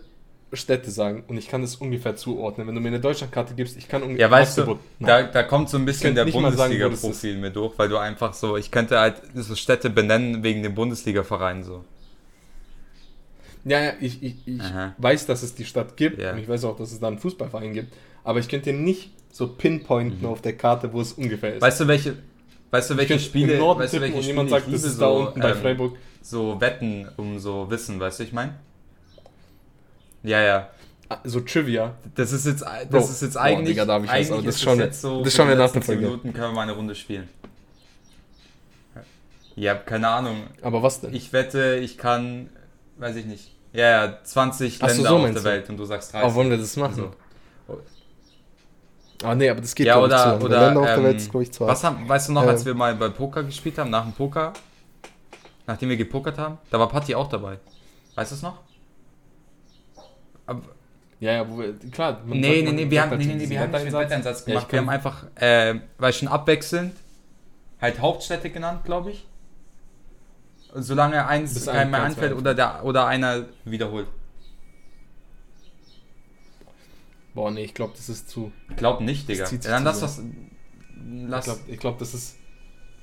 Städte 0.53 0.91
sagen 0.91 1.25
und 1.29 1.37
ich 1.37 1.49
kann 1.49 1.61
das 1.61 1.77
ungefähr 1.77 2.17
zuordnen. 2.17 2.67
Wenn 2.67 2.75
du 2.75 2.81
mir 2.81 2.89
eine 2.89 3.01
Deutschlandkarte 3.01 3.55
gibst, 3.55 3.77
ich 3.77 3.87
kann 3.87 4.03
ungefähr. 4.03 4.27
Ja, 4.27 4.31
weißt 4.31 4.59
du, 4.59 4.79
da, 5.01 5.23
da 5.25 5.43
kommt 5.43 5.69
so 5.69 5.77
ein 5.77 5.85
bisschen 5.85 6.15
der 6.15 6.25
Bundesliga-Profil 6.25 7.37
mir 7.37 7.51
durch, 7.51 7.79
weil 7.79 7.89
du 7.89 7.99
einfach 7.99 8.33
so, 8.33 8.57
ich 8.57 8.71
könnte 8.71 8.99
halt 8.99 9.17
so 9.35 9.55
Städte 9.55 9.91
benennen 9.91 10.43
wegen 10.43 10.63
dem 10.63 10.75
Bundesliga-Verein 10.75 11.65
so. 11.65 11.85
Ja, 13.65 13.81
ja, 13.81 13.93
ich, 14.01 14.23
ich, 14.23 14.37
ich 14.47 14.63
weiß, 14.99 15.27
dass 15.27 15.43
es 15.43 15.55
die 15.55 15.65
Stadt 15.67 15.97
gibt 15.97 16.19
Ja. 16.19 16.33
und 16.33 16.39
ich 16.39 16.49
weiß 16.49 16.65
auch, 16.65 16.77
dass 16.77 16.93
es 16.93 17.01
da 17.01 17.09
einen 17.09 17.19
Fußballverein 17.19 17.75
gibt, 17.75 17.93
aber 18.25 18.39
ich 18.39 18.49
könnte 18.49 18.73
dir 18.73 18.79
nicht 18.79 19.11
so 19.31 19.49
pinpointen 19.49 20.27
auf 20.27 20.41
der 20.41 20.57
Karte, 20.57 20.93
wo 20.93 21.01
es 21.03 21.13
ungefähr 21.13 21.51
ist. 21.51 21.61
Mhm. 21.61 21.67
Weißt 21.67 21.81
du, 21.81 21.89
welche, 21.89 22.17
weißt 22.71 22.91
du, 22.91 22.97
welche 22.97 23.19
Spiele, 23.19 23.61
weißt 23.61 23.95
du, 23.95 24.01
welche 24.01 24.17
Spiele 24.17 24.29
jemand 24.29 24.51
sagt, 24.51 24.73
das 24.73 24.85
ist 24.85 24.99
da 24.99 25.09
so, 25.09 25.27
unten 25.27 25.41
bei 25.41 25.51
ähm, 25.51 25.57
Freiburg. 25.57 25.97
so 26.23 26.59
Wetten 26.59 27.07
um 27.19 27.39
so 27.39 27.71
Wissen, 27.71 28.01
weißt 28.01 28.21
du, 28.21 28.25
ich 28.25 28.33
meine? 28.33 28.55
Ja, 30.23 30.41
ja. 30.41 30.69
Ah, 31.09 31.19
So 31.25 31.41
Trivia. 31.41 31.95
Das 32.15 32.33
ist 32.33 32.45
jetzt, 32.47 32.63
das 32.63 32.89
Bro, 32.89 32.99
ist 32.99 33.23
jetzt 33.23 33.35
boah, 33.35 33.41
eigentlich, 33.43 33.69
Digga, 33.69 33.85
darf 33.87 34.03
ich 34.03 34.09
das, 34.11 34.17
eigentlich 34.17 34.33
aber 34.33 34.43
das 34.43 34.57
ist 34.57 34.67
wir- 34.67 34.85
jetzt 34.85 35.01
so, 35.01 35.23
das 35.25 35.39
nach 35.39 35.47
letzten 35.49 35.73
der 35.75 35.83
Folge. 35.83 36.03
Minuten 36.03 36.33
können 36.33 36.47
wir 36.49 36.53
mal 36.53 36.63
eine 36.63 36.73
Runde 36.73 36.95
spielen. 36.95 37.29
Ja, 39.57 39.75
keine 39.75 40.09
Ahnung. 40.09 40.45
Aber 40.63 40.83
was 40.83 41.01
denn? 41.01 41.13
Ich 41.15 41.33
wette, 41.33 41.77
ich 41.77 41.99
kann, 41.99 42.49
weiß 42.99 43.17
ich 43.17 43.25
nicht. 43.27 43.53
Ja, 43.73 44.07
ja, 44.07 44.19
20 44.23 44.79
Ach 44.83 44.89
so, 44.91 44.95
Länder 45.03 45.09
so 45.09 45.17
auf 45.17 45.23
der 45.25 45.33
du? 45.35 45.45
Welt 45.45 45.69
und 45.71 45.77
du 45.79 45.85
sagst 45.85 46.13
30. 46.13 46.25
aber 46.27 46.35
wollen 46.35 46.51
wir 46.51 46.59
das 46.59 46.77
machen? 46.77 46.95
So. 47.67 47.81
Ah, 49.25 49.35
nee, 49.35 49.49
aber 49.51 49.61
das 49.61 49.75
geht 49.75 49.87
Ja, 49.89 49.99
oder, 49.99 50.39
zu 50.39 50.45
oder 50.47 50.61
Länder 50.67 50.81
auf 50.81 50.87
der 50.87 50.97
ähm, 50.99 51.05
Welt 51.05 51.17
ist, 51.17 51.31
glaube 51.31 51.43
ich, 51.43 51.51
zu 51.53 51.67
was 51.67 51.83
haben, 51.83 52.09
weißt 52.09 52.29
du 52.29 52.33
noch, 52.35 52.43
als 52.47 52.61
Ähm. 52.61 52.67
wir 52.67 52.75
mal 52.75 52.95
bei 52.95 53.09
Poker 53.09 53.43
gespielt 53.43 53.77
haben, 53.79 53.91
nach 53.91 54.05
dem 54.05 54.13
Poker, 54.13 54.53
nachdem 55.67 55.89
wir 55.89 55.97
gepokert 55.97 56.39
haben, 56.39 56.59
da 56.71 56.79
war 56.79 56.89
Patti 56.89 57.15
auch 57.17 57.29
dabei. 57.29 57.59
Weißt 58.15 58.31
du 58.31 58.37
es 58.37 58.43
noch? 58.43 58.59
Aber, 60.49 60.63
Ja, 61.21 61.33
ja, 61.33 61.49
wo 61.51 61.59
wir, 61.59 61.75
klar. 61.91 62.21
man 62.27 62.39
nee, 62.41 62.63
sagt, 62.63 62.75
nee, 62.75 62.85
nee, 62.85 62.91
wir 62.91 63.03
haben, 63.03 63.19
nee, 63.19 63.25
nee, 63.27 63.35
nee, 63.35 63.49
wir 63.51 63.61
haben 63.61 63.71
nicht 63.73 63.93
Wetteinsatz. 63.93 64.41
Ja, 64.41 64.47
gemacht. 64.47 64.67
ich 64.67 64.73
wir 64.73 64.79
haben 64.81 64.89
einfach, 64.89 65.27
äh, 65.37 65.75
weil 65.99 66.13
schon 66.13 66.29
abwechselnd, 66.29 66.95
halt 67.81 68.01
Hauptstädte 68.01 68.51
genannt, 68.51 68.85
glaube 68.85 69.11
ich. 69.13 69.27
Solange 70.75 71.27
eins 71.27 71.67
einem 71.69 71.91
mehr 71.91 72.03
anfällt 72.03 72.35
oder, 72.35 72.55
der, 72.55 72.85
oder 72.85 73.07
einer 73.07 73.47
wiederholt. 73.65 74.07
Boah, 77.35 77.51
nee, 77.51 77.65
ich 77.65 77.75
glaube, 77.75 77.93
das 77.97 78.09
ist 78.09 78.29
zu. 78.31 78.53
Glaub 78.77 79.01
nicht, 79.01 79.29
Digga. 79.29 79.49
Ja, 79.49 79.59
dann 79.59 79.85
lass 79.85 80.01
das. 80.01 80.19
Ich 80.19 80.25
Lass, 81.29 81.45
glaube, 81.45 81.61
ich 81.69 81.79
glaub, 81.79 81.99
das 81.99 82.15
ist. 82.15 82.37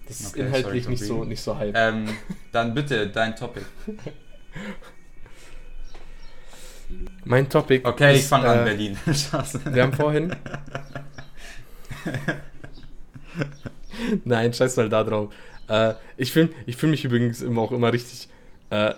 Das 0.08 0.20
ist 0.20 0.34
Okay, 0.34 0.42
inhaltlich 0.46 0.84
sorry 0.84 0.94
nicht 0.94 1.04
so, 1.06 1.24
nicht 1.24 1.42
so 1.42 1.58
hype. 1.58 1.74
ähm, 1.76 2.10
dann 2.52 2.74
bitte 2.74 3.08
dein 3.08 3.36
Topic. 3.36 3.66
mein 7.24 7.50
Topic. 7.50 7.82
Okay, 7.88 8.16
ist, 8.16 8.22
ich 8.22 8.28
fange 8.28 8.48
an, 8.48 8.60
äh, 8.60 8.64
Berlin. 8.64 8.98
Spaß. 9.06 9.60
Wir 9.74 9.84
haben 9.84 9.94
vorhin. 9.94 10.36
Nein, 14.24 14.54
scheiß 14.54 14.78
mal 14.78 14.90
da 14.90 15.04
drauf. 15.04 15.34
Äh, 15.68 15.94
ich 16.18 16.32
fühle 16.32 16.50
ich 16.66 16.78
fühl 16.78 16.90
mich 16.90 17.04
übrigens 17.06 17.42
immer 17.42 17.62
auch 17.62 17.72
immer 17.72 17.92
richtig 17.92 18.30
äh, 18.70 18.94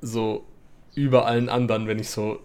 so 0.00 0.46
über 0.94 1.26
allen 1.26 1.48
anderen, 1.48 1.86
wenn 1.86 1.98
ich 1.98 2.10
so 2.10 2.40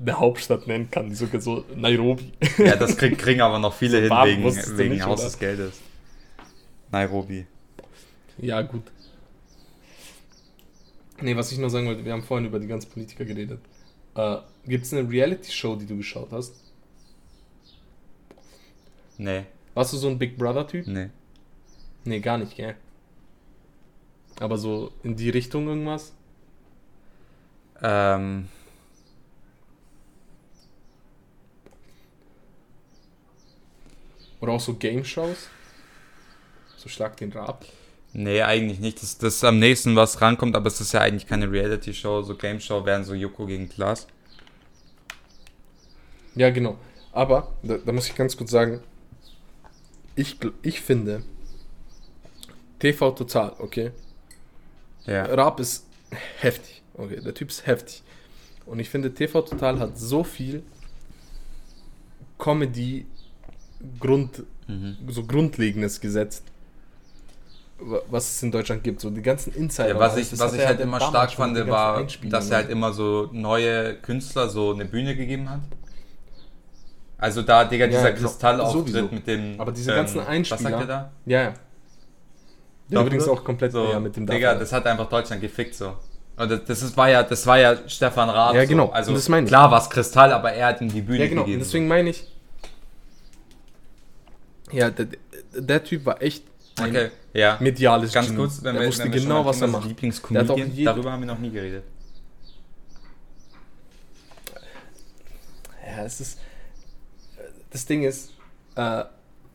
eine 0.00 0.18
Hauptstadt 0.18 0.66
nennen 0.66 0.90
kann, 0.90 1.14
sogar 1.14 1.40
so 1.40 1.64
Nairobi. 1.74 2.32
Ja, 2.58 2.76
das 2.76 2.96
krieg, 2.96 3.18
kriegen 3.18 3.40
aber 3.40 3.58
noch 3.58 3.74
viele 3.74 4.06
So 4.08 4.14
hin 4.14 4.42
wegen, 4.42 4.78
wegen 4.78 4.94
nicht, 4.94 5.04
Haus 5.04 5.22
des 5.22 5.38
Geldes. 5.38 5.80
Nairobi. 6.90 7.46
ja, 8.38 8.62
gut. 8.62 8.82
Nee, 11.20 11.36
was 11.36 11.52
ich 11.52 11.58
nur 11.58 11.68
sagen 11.68 11.86
wollte, 11.86 12.04
wir 12.04 12.12
haben 12.12 12.22
vorhin 12.22 12.46
über 12.46 12.58
die 12.58 12.66
ganzen 12.66 12.90
Politiker 12.90 13.24
geredet. 13.24 13.60
Äh, 14.20 14.40
Gibt 14.66 14.84
es 14.84 14.92
eine 14.92 15.08
Reality-Show, 15.08 15.76
die 15.76 15.86
du 15.86 15.96
geschaut 15.96 16.32
hast? 16.32 16.54
Nee, 19.16 19.44
Warst 19.74 19.92
du 19.92 19.96
so 19.96 20.08
ein 20.08 20.18
Big 20.18 20.36
Brother-Typ? 20.36 20.86
nee. 20.86 21.10
Nee, 22.04 22.20
gar 22.20 22.38
nicht, 22.38 22.56
gell? 22.56 22.76
Aber 24.40 24.56
so 24.56 24.90
in 25.02 25.16
die 25.16 25.28
Richtung 25.28 25.68
irgendwas? 25.68 26.14
Ähm, 27.82 28.48
Oder 34.40 34.52
auch 34.52 34.60
so 34.60 34.74
Game-Shows? 34.74 35.48
So 36.76 36.88
Schlag 36.88 37.18
den 37.18 37.32
Rab. 37.32 37.66
Nee, 38.12 38.42
eigentlich 38.42 38.80
nicht. 38.80 39.02
Das, 39.02 39.18
das 39.18 39.36
ist 39.36 39.44
am 39.44 39.58
nächsten, 39.58 39.96
was 39.96 40.20
rankommt, 40.20 40.56
aber 40.56 40.66
es 40.66 40.80
ist 40.80 40.92
ja 40.92 41.00
eigentlich 41.00 41.26
keine 41.26 41.50
Reality-Show. 41.50 42.22
So 42.22 42.36
Game-Show 42.36 42.84
wären 42.84 43.04
so 43.04 43.14
Joko 43.14 43.46
gegen 43.46 43.68
Klaas. 43.68 44.06
Ja, 46.34 46.50
genau. 46.50 46.78
Aber, 47.12 47.52
da, 47.62 47.78
da 47.78 47.92
muss 47.92 48.08
ich 48.08 48.14
ganz 48.14 48.36
kurz 48.36 48.50
sagen, 48.50 48.80
ich, 50.14 50.36
ich 50.62 50.80
finde, 50.80 51.22
TV 52.78 53.10
Total, 53.12 53.52
okay? 53.58 53.90
Ja. 55.06 55.24
Raab 55.24 55.60
ist 55.60 55.86
heftig, 56.38 56.82
okay? 56.94 57.20
Der 57.20 57.34
Typ 57.34 57.50
ist 57.50 57.66
heftig. 57.66 58.02
Und 58.66 58.78
ich 58.78 58.88
finde, 58.88 59.12
TV 59.12 59.42
Total 59.42 59.78
hat 59.78 59.98
so 59.98 60.22
viel 60.22 60.62
Comedy 62.38 63.06
Grund, 63.98 64.44
Mhm. 64.68 64.96
so 65.08 65.24
Grundlegendes 65.24 66.00
gesetzt, 66.00 66.44
was 68.08 68.30
es 68.30 68.42
in 68.42 68.50
Deutschland 68.52 68.84
gibt. 68.84 69.00
So 69.00 69.10
die 69.10 69.22
ganzen 69.22 69.54
Insider. 69.54 69.88
Ja, 69.90 69.98
was 69.98 70.16
ich, 70.16 70.38
was 70.38 70.52
ich 70.54 70.64
halt 70.64 70.78
ja 70.78 70.84
immer 70.84 71.00
stark 71.00 71.32
fand, 71.32 71.56
war, 71.68 72.06
dass 72.24 72.50
er 72.50 72.56
halt 72.58 72.66
und 72.66 72.72
immer 72.72 72.92
so 72.92 73.28
neue 73.32 73.94
Künstler 73.96 74.48
so 74.48 74.72
eine 74.72 74.84
Bühne 74.84 75.16
gegeben 75.16 75.48
hat. 75.48 75.60
Also 77.18 77.42
da, 77.42 77.64
Digga, 77.64 77.84
Ja, 77.84 77.90
dieser 77.90 78.12
genau. 78.12 78.28
Kristallauftritt 78.28 79.12
mit 79.12 79.26
dem... 79.26 79.60
Aber 79.60 79.72
diese 79.72 79.92
ganzen 79.94 80.20
Einspieler- 80.20 80.52
Was 80.52 80.62
sagt 80.62 80.80
er 80.80 80.86
da? 80.86 81.12
Ja, 81.26 81.42
ja. 81.42 81.54
Der 82.88 83.00
übrigens 83.02 83.28
auch 83.28 83.44
komplett 83.44 83.72
so, 83.72 83.84
ja, 83.90 84.00
mit 84.00 84.16
dem 84.16 84.26
Digga, 84.26 84.54
das 84.54 84.72
hat 84.72 84.86
einfach 84.86 85.08
Deutschland 85.08 85.40
gefickt 85.42 85.74
so. 85.74 85.92
Und 86.36 86.50
das, 86.50 86.64
das 86.64 86.82
ist, 86.82 86.96
war 86.96 87.10
ja, 87.10 87.22
das 87.22 87.46
war 87.46 87.58
ja 87.58 87.76
Stefan 87.86 88.30
Raab. 88.30 88.54
Ja, 88.54 88.64
genau. 88.64 88.86
So. 88.86 88.92
Also 88.92 89.10
Und 89.10 89.16
das 89.18 89.28
meine 89.28 89.44
ich. 89.44 89.48
klar 89.50 89.70
war 89.70 89.80
es 89.80 89.90
Kristall, 89.90 90.32
aber 90.32 90.52
er 90.52 90.68
hat 90.68 90.80
ihm 90.80 90.90
die 90.90 91.02
Bühne 91.02 91.18
Ja, 91.18 91.28
genau. 91.28 91.42
Und 91.42 91.46
gegeben. 91.46 91.62
deswegen 91.62 91.86
meine 91.88 92.08
ich. 92.10 92.24
Ja, 94.72 94.90
der, 94.90 95.08
der 95.54 95.84
Typ 95.84 96.06
war 96.06 96.22
echt. 96.22 96.44
Ein 96.80 96.90
Okay, 96.90 97.10
ja. 97.34 97.56
mediales 97.60 98.12
Ganz 98.12 98.26
Genie. 98.26 98.38
kurz, 98.38 98.62
wenn 98.62 98.74
der 98.74 98.82
wir, 98.82 98.88
wusste 98.88 99.04
wenn 99.04 99.12
wir 99.12 99.20
genau, 99.20 99.44
was 99.44 99.60
er 99.60 99.68
macht. 99.68 99.88
Jede- 99.88 100.84
darüber 100.84 101.12
haben 101.12 101.20
wir 101.20 101.26
noch 101.26 101.38
nie 101.38 101.50
geredet. 101.50 101.84
Ja, 105.86 106.04
es 106.04 106.20
ist. 106.20 106.38
Das 107.70 107.86
Ding 107.86 108.02
ist, 108.02 108.32
äh, 108.76 109.04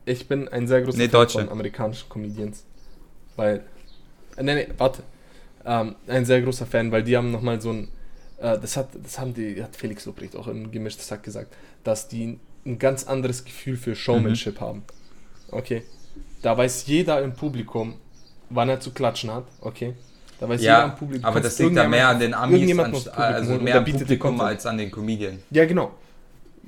ich 0.05 0.27
bin 0.27 0.47
ein 0.47 0.67
sehr 0.67 0.81
großer 0.81 0.97
Nee, 0.97 1.03
Fan 1.05 1.11
Deutsche. 1.11 1.39
von 1.39 1.49
amerikanischen 1.49 2.09
Comedians. 2.09 2.63
Weil. 3.35 3.63
Äh, 4.37 4.43
nee, 4.43 4.55
nee, 4.55 4.67
warte. 4.77 5.03
Ähm, 5.65 5.95
ein 6.07 6.25
sehr 6.25 6.41
großer 6.41 6.65
Fan, 6.65 6.91
weil 6.91 7.03
die 7.03 7.17
haben 7.17 7.31
nochmal 7.31 7.59
so 7.61 7.71
ein. 7.71 7.87
Äh, 8.37 8.59
das 8.59 8.77
hat, 8.77 8.89
das 9.01 9.17
haben 9.19 9.33
die, 9.33 9.61
hat 9.63 9.75
Felix 9.75 10.05
Lobrecht 10.05 10.35
auch 10.35 10.47
im 10.47 10.71
gemischtes 10.71 11.09
Hack 11.11 11.23
gesagt, 11.23 11.53
dass 11.83 12.07
die 12.07 12.39
ein 12.65 12.79
ganz 12.79 13.05
anderes 13.05 13.45
Gefühl 13.45 13.77
für 13.77 13.95
Showmanship 13.95 14.59
haben. 14.59 14.83
Okay. 15.51 15.83
Da 16.45 16.55
weiß 16.55 16.85
jeder 16.85 17.23
im 17.23 17.33
Publikum, 17.33 17.95
wann 18.51 18.69
er 18.69 18.79
zu 18.79 18.91
klatschen 18.91 19.31
hat, 19.33 19.45
okay. 19.61 19.93
Da 20.39 20.47
weiß 20.47 20.61
jeder 20.61 20.73
Ja, 20.73 20.83
im 20.85 20.95
Publikum. 20.95 21.25
aber 21.25 21.41
das 21.41 21.57
liegt 21.57 21.75
da 21.75 21.87
mehr 21.87 22.07
an 22.09 22.19
den 22.19 22.35
Amis, 22.35 22.77
an, 22.77 22.93
also 23.15 23.55
mehr 23.57 23.77
am 23.79 23.85
Publikum 23.85 24.39
als 24.39 24.63
an 24.67 24.77
den 24.77 24.91
Comedian. 24.91 25.39
Ja, 25.49 25.65
genau. 25.65 25.89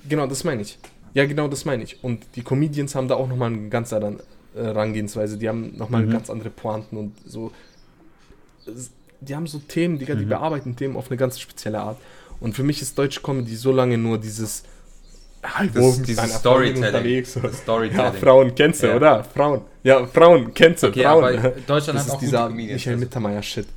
Genau, 0.09 0.25
das 0.25 0.43
meine 0.43 0.63
ich. 0.63 0.79
Ja, 1.13 1.27
genau, 1.27 1.47
das 1.47 1.63
meine 1.65 1.83
ich. 1.83 2.03
Und 2.03 2.25
die 2.35 2.41
Comedians 2.41 2.95
haben 2.95 3.07
da 3.07 3.13
auch 3.15 3.27
nochmal 3.27 3.49
einen 3.51 3.69
ganz 3.69 3.93
anderen 3.93 4.19
Herangehensweise. 4.55 5.37
Die 5.37 5.47
haben 5.47 5.77
nochmal 5.77 6.07
Mhm. 6.07 6.09
ganz 6.11 6.31
andere 6.31 6.49
Pointen 6.49 6.97
und 6.97 7.13
so. 7.23 7.51
Die 9.21 9.35
haben 9.35 9.45
so 9.45 9.59
Themen, 9.59 9.99
Digga, 9.99 10.15
die 10.15 10.25
Mhm. 10.25 10.29
bearbeiten 10.29 10.75
Themen 10.75 10.95
auf 10.95 11.11
eine 11.11 11.17
ganz 11.17 11.39
spezielle 11.39 11.79
Art. 11.81 11.97
Und 12.39 12.55
für 12.55 12.63
mich 12.63 12.81
ist 12.81 12.97
deutsche 12.97 13.21
Comedy 13.21 13.55
so 13.55 13.71
lange 13.71 13.99
nur 13.99 14.17
dieses. 14.17 14.63
Halt, 15.53 15.75
Das- 15.75 16.01
dieses 16.01 16.33
Storytelling. 16.35 16.83
Unterwegs. 16.85 17.33
Das 17.35 17.43
Ja, 17.43 17.53
Storytelling. 17.53 18.13
Frauen 18.13 18.55
kennst 18.55 18.83
du, 18.83 18.87
Ja. 18.87 18.95
oder? 18.95 19.23
Frauen. 19.23 19.61
Ja, 19.83 20.05
Frauen 20.05 20.53
kennst 20.53 20.83
du, 20.83 20.87
Okay, 20.87 21.03
Frauen. 21.03 21.23
aber 21.23 21.49
Deutschland 21.51 21.99
Das 21.99 22.07
hat 22.07 22.15
auch 22.15 22.19
dieser 22.19 22.37
gute 22.43 22.49
Comedians. 22.51 22.73
Michael 22.79 22.93
also. 22.95 23.05
Mittermeier-Shit. 23.05 23.67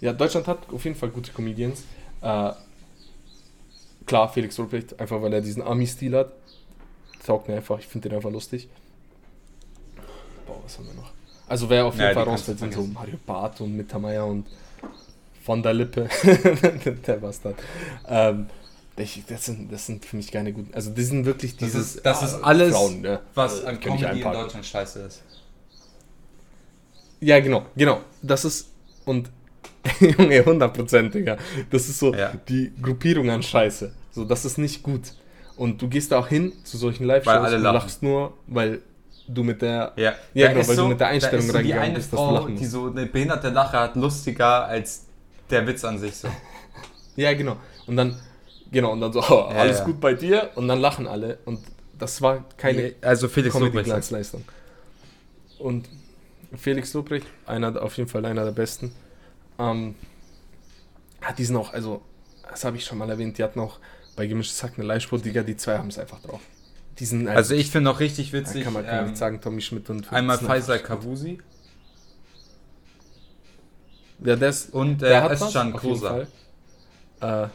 Ja, 0.00 0.12
Deutschland 0.12 0.46
hat 0.46 0.58
auf 0.72 0.84
jeden 0.84 0.96
Fall 0.96 1.08
gute 1.08 1.32
Comedians. 1.32 1.82
Äh, 2.22 2.50
klar, 4.06 4.32
Felix 4.32 4.56
Lobrecht, 4.58 4.98
einfach 5.00 5.20
weil 5.20 5.32
er 5.32 5.40
diesen 5.40 5.62
Ami-Stil 5.62 6.16
hat. 6.16 6.32
Taugt 7.26 7.48
mir 7.48 7.56
einfach, 7.56 7.78
ich 7.80 7.86
finde 7.86 8.08
den 8.08 8.16
einfach 8.16 8.30
lustig. 8.30 8.68
Boah, 10.46 10.56
was 10.64 10.78
haben 10.78 10.86
wir 10.86 10.94
noch? 10.94 11.10
Also 11.48 11.68
wer 11.68 11.86
auf 11.86 11.94
jeden 11.94 12.06
Ja, 12.06 12.14
Fall 12.14 12.22
rausfällt, 12.24 12.58
sind 12.58 12.72
so. 12.74 12.82
Mario 12.82 13.16
Barth 13.26 13.60
und 13.60 13.76
Mittermeier 13.76 14.24
und 14.26 14.46
von 15.42 15.62
der 15.62 15.74
Lippe. 15.74 16.08
der 17.06 17.14
Bastard. 17.14 17.56
Ähm, 18.06 18.46
ich, 19.00 19.22
das, 19.28 19.44
sind, 19.46 19.72
das 19.72 19.86
sind 19.86 20.04
für 20.04 20.16
mich 20.16 20.30
keine 20.30 20.52
guten. 20.52 20.72
Also 20.74 20.90
die 20.90 21.02
sind 21.02 21.24
wirklich 21.26 21.56
Das 21.56 21.70
dieses. 21.70 21.94
ist- 21.96 22.06
das 22.06 22.22
ist 22.22 22.34
äh, 22.34 22.42
alles, 22.42 22.74
Frauen, 22.74 23.00
ne? 23.00 23.20
Was 23.34 23.62
Äh, 23.62 23.66
an 23.66 23.80
Comedy 23.80 24.20
in. 24.20 24.32
Deutschland 24.32 24.64
scheiße 24.66 25.00
ist. 25.00 25.22
Ja, 27.20 27.40
genau, 27.40 27.66
genau. 27.76 28.00
Das 28.22 28.44
ist. 28.44 28.68
Und. 29.04 29.30
Junge, 30.00 30.42
100%, 30.42 31.10
Digga. 31.10 31.36
Das 31.70 31.88
ist 31.88 31.98
so 31.98 32.14
Ja. 32.14 32.32
die 32.48 32.72
Gruppierung 32.80 33.30
an 33.30 33.42
Scheiße. 33.42 33.92
So, 34.12 34.24
das 34.24 34.44
ist 34.44 34.58
nicht 34.58 34.82
gut. 34.82 35.12
Und 35.56 35.80
du 35.80 35.88
gehst 35.88 36.12
da 36.12 36.18
auch 36.18 36.28
hin 36.28 36.52
zu 36.64 36.76
solchen 36.76 37.04
Live-Shows 37.04 37.52
und 37.52 37.62
lachst 37.62 38.02
nur, 38.02 38.34
weil 38.46 38.80
du 39.26 39.42
mit 39.42 39.62
der. 39.62 39.92
Ja, 39.96 40.14
Ja, 40.34 40.48
genau, 40.48 40.60
ist 40.60 40.68
weil 40.68 40.76
du 40.76 40.88
mit 40.88 41.00
der 41.00 41.08
Einstellung 41.08 41.38
ist 41.40 41.46
so 41.46 41.52
die 41.52 41.56
reingegangen 41.58 41.84
eine 41.86 41.94
bist, 41.94 42.12
dass 42.12 42.20
du 42.20 42.30
lachen 42.34 42.56
die 42.56 42.66
so 42.66 42.86
eine 42.90 43.06
behinderte 43.06 43.48
Lache 43.50 43.78
hat, 43.78 43.96
lustiger 43.96 44.66
als 44.66 45.06
der 45.50 45.66
Witz 45.66 45.84
an 45.84 45.98
sich 45.98 46.14
so. 46.16 46.28
Ja, 47.16 47.32
genau. 47.34 47.56
Und 47.86 47.96
dann. 47.96 48.16
Genau, 48.70 48.92
und 48.92 49.00
dann 49.00 49.12
so, 49.12 49.20
oh, 49.28 49.44
alles 49.48 49.78
ja. 49.78 49.84
gut 49.84 50.00
bei 50.00 50.14
dir? 50.14 50.50
Und 50.54 50.68
dann 50.68 50.80
lachen 50.80 51.06
alle. 51.06 51.38
Und 51.44 51.60
das 51.98 52.20
war 52.22 52.44
keine 52.56 52.94
also 53.00 53.28
Felix. 53.28 53.54
Comedy-Glanzleistung. 53.54 54.44
Und 55.58 55.88
Felix 56.56 56.92
Lobrecht, 56.94 57.26
einer, 57.46 57.80
auf 57.82 57.96
jeden 57.96 58.08
Fall 58.08 58.24
einer 58.24 58.44
der 58.44 58.52
besten, 58.52 58.92
ähm, 59.58 59.94
hat 61.20 61.38
diesen 61.38 61.56
auch, 61.56 61.72
also, 61.72 62.02
das 62.48 62.64
habe 62.64 62.76
ich 62.76 62.84
schon 62.84 62.98
mal 62.98 63.10
erwähnt, 63.10 63.38
die 63.38 63.42
hatten 63.42 63.60
auch 63.60 63.78
bei 64.16 64.26
Gemischtes 64.26 64.62
Hack 64.62 64.72
eine 64.76 64.86
Live-Spur, 64.86 65.20
Digga, 65.20 65.42
die 65.42 65.56
zwei 65.56 65.78
haben 65.78 65.88
es 65.88 65.98
einfach 65.98 66.20
drauf. 66.20 66.40
Die 66.98 67.04
sind 67.04 67.28
Also 67.28 67.54
ich 67.54 67.70
finde 67.70 67.90
noch 67.90 68.00
richtig 68.00 68.32
witzig, 68.32 68.64
kann 68.64 68.72
man, 68.72 68.84
kann 68.84 68.94
man 68.94 69.04
ähm, 69.04 69.10
nicht 69.10 69.18
sagen, 69.18 69.40
Tommy 69.40 69.60
Schmidt 69.60 69.88
und 69.90 70.12
einmal 70.12 70.38
einfach- 70.38 70.82
Kavusi 70.82 71.38
Ja, 74.24 74.34
der 74.36 74.48
ist, 74.48 74.74
und 74.74 75.02
der 75.02 75.10
äh, 75.10 75.20
hat 75.22 75.30
was, 75.32 75.42
Özcan 75.42 75.72
Kosa. 75.72 76.26
Äh, 77.20 77.48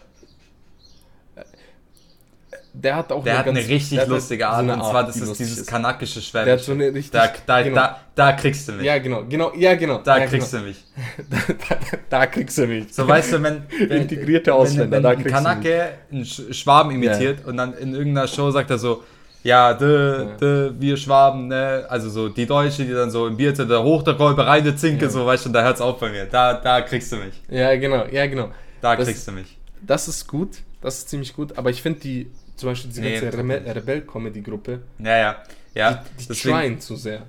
der 2.75 2.95
hat 2.95 3.11
auch 3.11 3.23
Der 3.23 3.37
hat 3.37 3.45
eine 3.47 3.59
ganz- 3.59 3.69
richtig 3.69 3.97
der 3.97 4.01
hat 4.01 4.09
lustige 4.09 4.43
so 4.43 4.49
Art, 4.49 4.59
eine 4.59 4.73
und 4.73 4.83
zwar 4.83 5.05
das 5.05 5.15
ist 5.17 5.39
dieses 5.39 5.65
kanakische 5.65 6.19
Der 6.33 6.53
hat 6.53 6.59
so 6.59 6.71
eine 6.71 6.85
richtig, 6.87 7.11
Da, 7.11 7.31
da, 7.45 7.61
genau. 7.61 7.75
da, 7.75 7.99
da 8.15 8.31
kriegst 8.33 8.67
du 8.67 8.71
mich. 8.73 8.85
Ja, 8.85 8.97
genau, 8.97 9.23
genau, 9.29 9.51
ja, 9.55 9.75
genau. 9.75 9.99
da 10.03 10.17
ja, 10.17 10.25
kriegst 10.25 10.51
genau. 10.51 10.63
du 10.63 10.69
mich. 10.69 10.83
da, 11.29 11.75
da 12.09 12.25
kriegst 12.27 12.57
du 12.57 12.65
mich. 12.67 12.93
So 12.93 13.07
weißt 13.07 13.33
du, 13.33 13.43
wenn, 13.43 13.63
wenn 13.87 14.01
Integrierte 14.01 14.53
Ausländer, 14.53 14.89
wenn, 14.97 15.03
da 15.03 15.09
wenn 15.09 15.17
ein 15.17 15.23
kriegst 15.23 15.39
du 15.39 15.43
Kanake 15.43 15.89
einen 16.11 16.25
Sch 16.25 16.41
Schwaben 16.51 16.91
imitiert 16.91 17.45
und 17.45 17.57
dann 17.57 17.73
in 17.73 17.93
irgendeiner 17.93 18.27
Show 18.27 18.49
sagt 18.49 18.69
er 18.71 18.77
so, 18.79 19.03
ja, 19.43 19.73
de, 19.73 20.37
de, 20.39 20.71
wir 20.79 20.95
Schwaben, 20.97 21.49
ne, 21.49 21.85
also 21.89 22.09
so 22.09 22.29
die 22.29 22.45
Deutsche, 22.45 22.85
die 22.85 22.93
dann 22.93 23.11
so 23.11 23.27
im 23.27 23.35
Bier 23.37 23.51
der 23.51 23.83
hoch 23.83 24.01
der 24.01 24.13
Räuber 24.15 24.47
rein, 24.47 24.63
der 24.63 24.77
Zinke, 24.77 25.05
Ja. 25.05 25.11
so, 25.11 25.25
weißt 25.25 25.45
du, 25.45 25.49
da 25.49 25.61
hört's 25.63 25.81
auf 25.81 25.99
bei 25.99 26.09
mir. 26.09 26.25
Da, 26.25 26.53
da 26.53 26.81
kriegst 26.81 27.11
du 27.11 27.17
mich. 27.17 27.33
Ja, 27.49 27.75
genau, 27.75 28.05
ja, 28.09 28.25
genau. 28.25 28.49
Da 28.81 28.95
Das- 28.95 29.05
kriegst 29.07 29.27
du 29.27 29.33
mich. 29.33 29.57
Das 29.85 30.07
ist 30.07 30.27
gut, 30.27 30.59
das 30.81 30.99
ist 30.99 31.09
ziemlich 31.09 31.35
gut, 31.35 31.57
aber 31.57 31.69
ich 31.69 31.81
finde 31.81 31.99
die, 31.99 32.31
zum 32.63 32.71
Beispiel 32.71 32.89
diese 32.91 33.01
ganze 33.29 33.37
Rebe. 33.37 33.75
Rebell-Comedy-Gruppe, 33.75 34.79
Ja, 34.99 35.17
ja. 35.17 35.35
Ja, 35.75 35.91
die, 36.17 36.21
die 36.23 36.27
deswegen, 36.29 36.55
tryen 36.55 36.79
zu 36.79 36.95
sehr. 36.95 37.23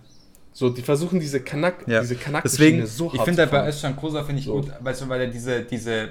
So, 0.52 0.68
die 0.70 0.82
versuchen 0.82 1.18
diese 1.18 1.40
Kanak, 1.40 1.86
Ja. 1.88 2.00
diese 2.00 2.14
kanak 2.14 2.42
deswegen 2.44 2.86
so 2.86 3.10
ich 3.12 3.18
hart 3.18 3.24
finde 3.28 3.44
zu 3.46 3.52
halt 3.52 3.64
bei. 3.64 3.68
Özcan 3.68 3.96
Kosa 3.96 4.22
finde 4.22 4.40
ich 4.40 4.46
So. 4.46 4.52
gut, 4.60 4.70
weißt 4.80 5.02
du, 5.02 5.08
weil 5.08 5.22
er 5.22 5.26
diese, 5.26 5.62
diese, 5.62 6.10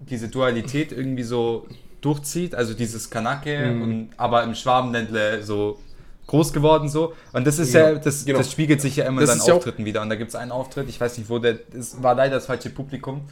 diese 0.00 0.28
Dualität 0.28 0.92
irgendwie 0.92 1.22
so 1.24 1.66
durchzieht, 2.00 2.54
also 2.54 2.72
dieses 2.74 3.10
Kanake, 3.10 3.58
Mhm. 3.66 3.82
und, 3.82 4.08
aber 4.16 4.42
im 4.44 4.54
Schwabenländle 4.54 5.42
so 5.42 5.78
groß 6.26 6.52
geworden 6.54 6.88
so. 6.88 7.12
Und 7.32 7.46
das 7.46 7.58
ist 7.58 7.72
Genau, 7.72 7.86
ja, 7.88 7.94
das, 7.96 8.24
genau. 8.24 8.38
das 8.38 8.50
spiegelt 8.50 8.80
sich 8.80 8.96
ja 8.96 9.04
immer 9.06 9.20
Das 9.20 9.34
in 9.34 9.38
seinen 9.40 9.48
ja 9.48 9.54
Auftritten 9.54 9.84
wieder. 9.84 10.00
Und 10.00 10.08
da 10.08 10.14
gibt 10.14 10.30
es 10.30 10.34
einen 10.36 10.52
Auftritt, 10.52 10.88
ich 10.88 10.98
weiß 11.00 11.18
nicht 11.18 11.28
wo, 11.28 11.38
der, 11.38 11.58
das 11.72 12.02
war 12.02 12.14
leider 12.14 12.36
das 12.36 12.46
falsche 12.46 12.70
Publikum. 12.70 13.22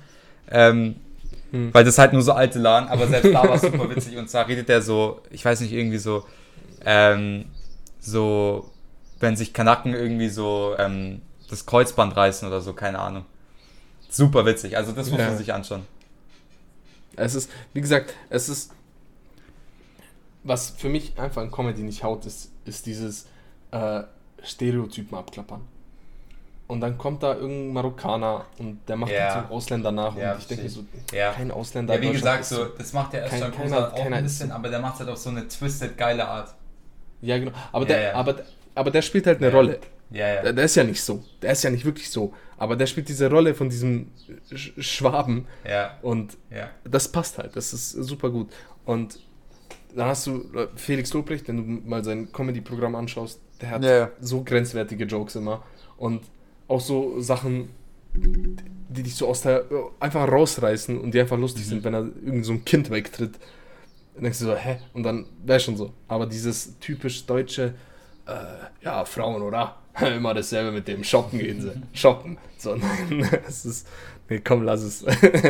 Ähm, 0.50 0.96
Hm. 1.52 1.72
Weil 1.72 1.84
das 1.84 1.98
halt 1.98 2.12
nur 2.14 2.22
so 2.22 2.32
alte 2.32 2.58
Laden, 2.58 2.88
aber 2.88 3.06
selbst 3.06 3.32
da 3.32 3.42
war 3.44 3.54
es 3.54 3.62
super 3.62 3.88
witzig 3.94 4.16
und 4.16 4.28
zwar 4.28 4.48
redet 4.48 4.68
er 4.70 4.82
so, 4.82 5.20
ich 5.30 5.44
weiß 5.44 5.60
nicht, 5.60 5.72
irgendwie 5.72 5.98
so, 5.98 6.24
ähm, 6.84 7.44
so, 8.00 8.70
wenn 9.20 9.36
sich 9.36 9.52
Kanaken 9.52 9.94
irgendwie 9.94 10.28
so 10.28 10.74
ähm, 10.78 11.22
das 11.50 11.66
Kreuzband 11.66 12.16
reißen 12.16 12.48
oder 12.48 12.60
so, 12.60 12.72
keine 12.72 12.98
Ahnung. 12.98 13.24
Super 14.08 14.44
witzig, 14.46 14.76
also 14.76 14.92
das 14.92 15.10
muss 15.10 15.20
Ja. 15.20 15.28
man 15.28 15.38
sich 15.38 15.52
anschauen. 15.52 15.86
Es 17.16 17.34
ist, 17.34 17.50
wie 17.74 17.80
gesagt, 17.82 18.14
es 18.30 18.48
ist, 18.48 18.72
was 20.44 20.70
für 20.70 20.88
mich 20.88 21.18
einfach 21.18 21.42
in 21.42 21.50
Comedy 21.50 21.82
nicht 21.82 22.02
haut, 22.02 22.24
ist, 22.26 22.50
ist 22.64 22.86
dieses 22.86 23.26
äh, 23.70 24.02
Stereotypen 24.42 25.16
abklappern. 25.16 25.60
Und 26.72 26.80
dann 26.80 26.96
kommt 26.96 27.22
da 27.22 27.34
irgendein 27.34 27.72
Marokkaner 27.74 28.46
und 28.58 28.78
der 28.88 28.96
macht 28.96 29.12
Ja. 29.12 29.42
zum 29.42 29.50
Ausländer 29.56 29.92
nach 29.92 30.16
Ja, 30.16 30.32
und 30.32 30.38
ich 30.38 30.46
denke 30.46 30.68
so, 30.70 30.84
Ja. 31.12 31.32
kein 31.32 31.50
Ausländer. 31.50 31.94
Ja, 31.96 32.00
wie 32.00 32.12
gesagt, 32.12 32.46
so, 32.46 32.64
das 32.64 32.92
macht 32.94 33.12
der 33.12 33.26
Kein- 33.26 33.42
Özcan 33.42 33.52
keiner- 33.52 33.64
Kosa 33.76 33.88
auch 33.88 33.94
keiner 34.02 34.16
ein 34.16 34.24
ist 34.24 34.32
bisschen, 34.32 34.48
so. 34.48 34.54
aber 34.54 34.68
der 34.70 34.78
macht 34.80 34.98
halt 34.98 35.10
auf 35.10 35.18
so 35.18 35.28
eine 35.30 35.46
twisted, 35.46 35.98
geile 35.98 36.26
Art. 36.26 36.54
Ja, 37.20 37.38
genau. 37.38 37.52
Aber, 37.72 37.84
Ja, 37.84 37.88
der, 37.88 38.02
ja. 38.02 38.14
Aber, 38.14 38.36
aber 38.74 38.90
der 38.90 39.02
spielt 39.02 39.26
halt 39.26 39.38
eine 39.38 39.48
Ja. 39.48 39.54
Rolle. 39.54 39.78
Ja, 40.10 40.28
ja. 40.34 40.42
Der, 40.42 40.52
der 40.54 40.64
ist 40.64 40.74
ja 40.74 40.84
nicht 40.84 41.02
so. 41.02 41.22
Der 41.42 41.52
ist 41.52 41.62
ja 41.62 41.70
nicht 41.70 41.84
wirklich 41.84 42.10
so. 42.10 42.32
Aber 42.56 42.74
der 42.76 42.86
spielt 42.86 43.08
diese 43.08 43.28
Rolle 43.30 43.54
von 43.54 43.68
diesem 43.68 44.10
Sch 44.54 44.72
Schwaben 44.78 45.46
Ja, 45.68 45.98
und 46.02 46.38
ja. 46.50 46.70
das 46.84 47.06
passt 47.08 47.36
halt. 47.38 47.54
Das 47.54 47.72
ist 47.74 47.90
super 47.90 48.30
gut. 48.30 48.50
Und 48.86 49.18
dann 49.94 50.06
hast 50.08 50.26
du 50.26 50.42
äh, 50.54 50.68
Felix 50.76 51.12
Lobrecht, 51.12 51.48
wenn 51.48 51.56
du 51.82 51.88
mal 51.88 52.02
sein 52.02 52.32
Comedy-Programm 52.32 52.94
anschaust, 52.94 53.40
der 53.60 53.70
hat 53.70 53.84
Ja, 53.84 53.90
ja. 53.98 54.10
so 54.20 54.42
grenzwertige 54.42 55.04
Jokes 55.04 55.34
immer. 55.36 55.62
Und 55.98 56.22
auch 56.68 56.80
so 56.80 57.20
Sachen, 57.20 57.68
die 58.14 59.02
dich 59.02 59.14
so 59.14 59.28
aus 59.28 59.42
der. 59.42 59.64
einfach 60.00 60.30
rausreißen 60.30 60.98
und 61.00 61.12
die 61.14 61.20
einfach 61.20 61.38
lustig 61.38 61.64
Mhm. 61.64 61.68
sind, 61.68 61.84
wenn 61.84 61.94
er 61.94 62.00
irgend 62.24 62.44
so 62.44 62.52
ein 62.52 62.64
Kind 62.64 62.90
wegtritt. 62.90 63.38
Dann 64.14 64.24
denkst 64.24 64.40
du 64.40 64.44
so, 64.46 64.54
hä? 64.54 64.78
Und 64.92 65.04
dann 65.04 65.24
wäre 65.44 65.58
schon 65.60 65.76
so. 65.76 65.92
Aber 66.08 66.26
dieses 66.26 66.78
typisch 66.78 67.24
deutsche, 67.24 67.72
äh, 68.26 68.84
ja, 68.84 69.04
Frauen, 69.06 69.40
oder? 69.42 69.76
Immer 70.16 70.34
dasselbe 70.34 70.70
mit 70.72 70.86
dem 70.88 71.02
Shoppen 71.04 71.38
gehen 71.38 71.60
sie. 71.62 71.72
Shoppen. 71.98 72.36
So, 72.58 72.74
nein, 73.10 73.28
es 73.48 73.64
ist. 73.64 73.86
Nee, 74.28 74.40
komm, 74.44 74.62
lass 74.62 74.82
es. 74.82 75.04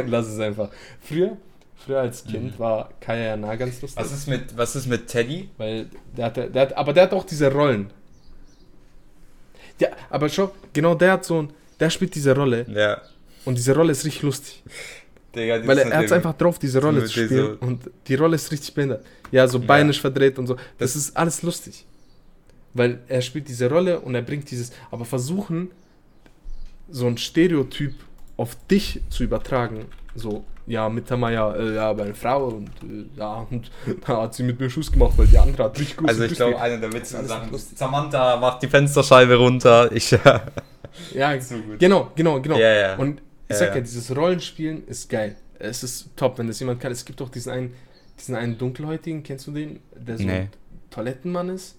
lass 0.06 0.26
es 0.28 0.38
einfach. 0.38 0.70
Früher, 1.00 1.36
früher 1.76 2.00
als 2.00 2.24
Kind 2.24 2.58
war 2.58 2.90
Kaya 3.00 3.22
ja 3.24 3.36
nah 3.36 3.54
ganz 3.56 3.82
lustig. 3.82 4.02
Was 4.02 4.12
ist 4.12 4.26
mit, 4.28 4.56
was 4.56 4.74
ist 4.76 4.86
mit 4.86 5.06
Teddy? 5.08 5.50
Weil 5.58 5.86
der 6.16 6.26
hat, 6.26 6.36
der 6.36 6.62
hat, 6.62 6.76
aber 6.76 6.92
der 6.92 7.04
hat 7.04 7.12
auch 7.12 7.24
diese 7.24 7.52
Rollen. 7.52 7.90
Ja, 9.82 9.88
aber 10.10 10.28
schau, 10.28 10.52
genau 10.72 10.94
der 10.94 11.12
hat 11.12 11.24
so 11.24 11.42
ein, 11.42 11.48
der 11.80 11.90
spielt 11.90 12.14
diese 12.14 12.34
Rolle 12.40 12.64
Ja. 12.68 13.00
und 13.44 13.54
diese 13.58 13.74
Rolle 13.74 13.92
ist 13.92 14.04
richtig 14.04 14.22
lustig. 14.22 14.62
Digga, 15.34 15.66
Weil 15.66 15.78
er, 15.78 15.86
er 15.90 15.98
hat 15.98 16.04
es 16.04 16.12
einfach 16.12 16.34
drauf, 16.40 16.58
diese 16.58 16.80
Rolle 16.86 17.04
zu 17.06 17.12
spielen 17.24 17.58
so- 17.60 17.66
und 17.66 17.78
die 18.06 18.14
Rolle 18.16 18.36
ist 18.36 18.52
richtig 18.52 18.74
behindert. 18.74 19.04
Ja, 19.30 19.48
so 19.48 19.58
Ja. 19.58 19.64
beinisch 19.66 20.00
verdreht 20.00 20.38
und 20.38 20.46
so. 20.46 20.54
Das, 20.54 20.92
Das- 20.92 20.96
ist 20.96 21.16
alles 21.16 21.42
lustig. 21.42 21.84
Weil 22.74 23.00
er 23.08 23.20
spielt 23.22 23.48
diese 23.48 23.68
Rolle 23.68 24.00
und 24.00 24.14
er 24.14 24.22
bringt 24.22 24.50
dieses, 24.50 24.72
aber 24.90 25.04
versuchen, 25.04 25.70
so 26.90 27.06
ein 27.06 27.16
Stereotyp 27.18 27.94
auf 28.36 28.56
dich 28.70 29.00
zu 29.10 29.24
übertragen. 29.24 29.86
So, 30.14 30.44
ja, 30.66 30.88
Mittermeier, 30.88 31.56
äh, 31.56 31.74
ja, 31.74 31.92
meine 31.92 32.14
Frau 32.14 32.46
und 32.48 32.68
äh, 32.82 33.04
ja, 33.18 33.46
und 33.50 33.70
da 34.06 34.22
hat 34.22 34.34
sie 34.34 34.42
mit 34.44 34.60
mir 34.60 34.70
Schuss 34.70 34.90
gemacht, 34.90 35.12
weil 35.16 35.26
die 35.26 35.38
andere 35.38 35.64
hat 35.64 35.78
richtig 35.78 35.96
große 35.96 36.08
Also 36.10 36.24
ich 36.24 36.34
glaube, 36.34 36.60
einer 36.60 36.78
der 36.78 36.92
witzigen 36.92 37.26
Sachen 37.26 37.52
ist, 37.52 37.76
Samantha 37.78 38.36
macht 38.36 38.62
die 38.62 38.68
Fensterscheibe 38.68 39.36
runter. 39.36 39.90
Ich, 39.92 40.10
ja. 40.24 40.42
Ja, 41.14 41.40
So 41.40 41.56
gut. 41.56 41.78
genau, 41.78 42.10
genau, 42.14 42.40
genau. 42.40 42.56
Ja, 42.56 42.72
ja. 42.72 42.96
Und 42.96 43.22
ich 43.48 43.56
sag 43.56 43.70
ja. 43.70 43.74
ja, 43.76 43.80
dieses 43.80 44.14
Rollenspielen 44.14 44.86
ist 44.86 45.08
geil. 45.08 45.36
Es 45.58 45.82
ist 45.82 46.10
top, 46.16 46.38
wenn 46.38 46.46
das 46.48 46.58
jemand 46.60 46.80
kann. 46.80 46.92
Es 46.92 47.04
gibt 47.04 47.20
auch 47.22 47.28
diesen 47.28 47.52
einen, 47.52 47.74
diesen 48.18 48.34
einen 48.34 48.58
dunkelhäutigen, 48.58 49.22
kennst 49.22 49.46
du 49.46 49.52
den? 49.52 49.80
Der 49.94 50.18
so 50.18 50.24
Nee. 50.24 50.32
ein 50.32 50.50
Toilettenmann 50.90 51.48
ist. 51.48 51.76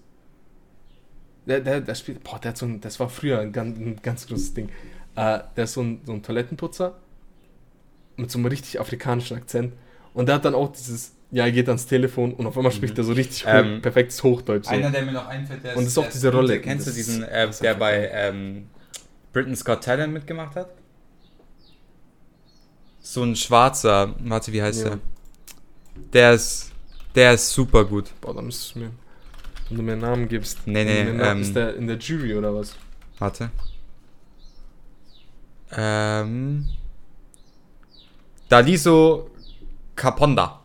Der, 1.46 1.60
der, 1.60 1.80
der 1.80 1.94
spielt, 1.94 2.24
boah, 2.24 2.38
der 2.38 2.50
hat 2.50 2.58
so 2.58 2.66
ein, 2.66 2.80
das 2.80 2.98
war 3.00 3.08
früher 3.08 3.40
ein 3.40 3.52
ganz, 3.52 3.78
ein 3.78 3.96
ganz 4.02 4.26
großes 4.26 4.54
Ding. 4.54 4.68
Äh, 5.16 5.40
der 5.56 5.64
ist 5.64 5.74
so 5.74 5.82
ein, 5.82 6.00
so 6.04 6.12
ein 6.12 6.22
Toilettenputzer 6.22 6.94
mit 8.16 8.30
so 8.30 8.38
einem 8.38 8.46
richtig 8.46 8.80
afrikanischen 8.80 9.36
Akzent. 9.36 9.72
Und 10.12 10.26
der 10.26 10.36
hat 10.36 10.44
dann 10.44 10.54
auch 10.54 10.72
dieses 10.72 11.12
Ja, 11.30 11.44
er 11.46 11.52
geht 11.52 11.66
ans 11.68 11.86
Telefon 11.86 12.32
und 12.32 12.46
auf 12.46 12.56
einmal 12.56 12.70
spricht 12.70 12.96
er 12.96 13.02
so 13.02 13.12
richtig 13.12 13.44
hoch, 13.44 13.50
Ähm, 13.52 13.82
perfektes 13.82 14.22
Hochdeutsch. 14.22 14.66
So. 14.66 14.70
Einer, 14.70 14.90
der 14.92 15.02
mir 15.04 15.10
noch 15.12 15.26
einfällt, 15.26 15.64
der 15.64 15.72
Und 15.76 15.82
das 15.84 15.88
ist 15.92 15.98
auch 15.98 16.08
diese. 16.08 16.30
Rolle. 16.32 16.60
Kennst 16.60 16.86
du 16.86 16.92
diesen, 16.92 17.22
ist- 17.24 17.28
äh, 17.28 17.48
ist 17.48 17.60
der 17.62 17.74
bei 17.74 18.08
ähm, 18.12 18.66
Britain's 19.32 19.64
Got 19.64 19.82
Talent 19.82 20.12
mitgemacht 20.12 20.54
hat? 20.54 20.68
So 23.00 23.22
ein 23.24 23.34
schwarzer, 23.34 24.14
warte, 24.20 24.52
wie 24.52 24.62
heißt 24.62 24.84
Ja. 24.84 24.90
der? 24.90 24.98
Der 26.12 26.32
ist, 26.34 26.70
der 27.16 27.34
ist 27.34 27.50
super 27.50 27.84
gut. 27.84 28.10
Boah, 28.20 28.32
da 28.34 28.40
müsstest 28.40 28.76
du 28.76 28.78
mir, 28.80 28.90
wenn 29.68 29.76
du 29.76 29.82
mir 29.82 29.92
einen 29.92 30.00
Namen 30.02 30.28
gibst. 30.28 30.58
Nee, 30.66 30.84
nee, 30.84 31.04
Namen- 31.04 31.20
ähm, 31.38 31.42
ist 31.42 31.54
der 31.56 31.74
in 31.74 31.86
der 31.88 31.98
Jury 31.98 32.34
oder 32.34 32.54
was? 32.54 32.76
Warte. 33.18 33.50
Ähm. 35.76 36.66
Daliso 38.48 39.30
Caponda. 39.96 40.60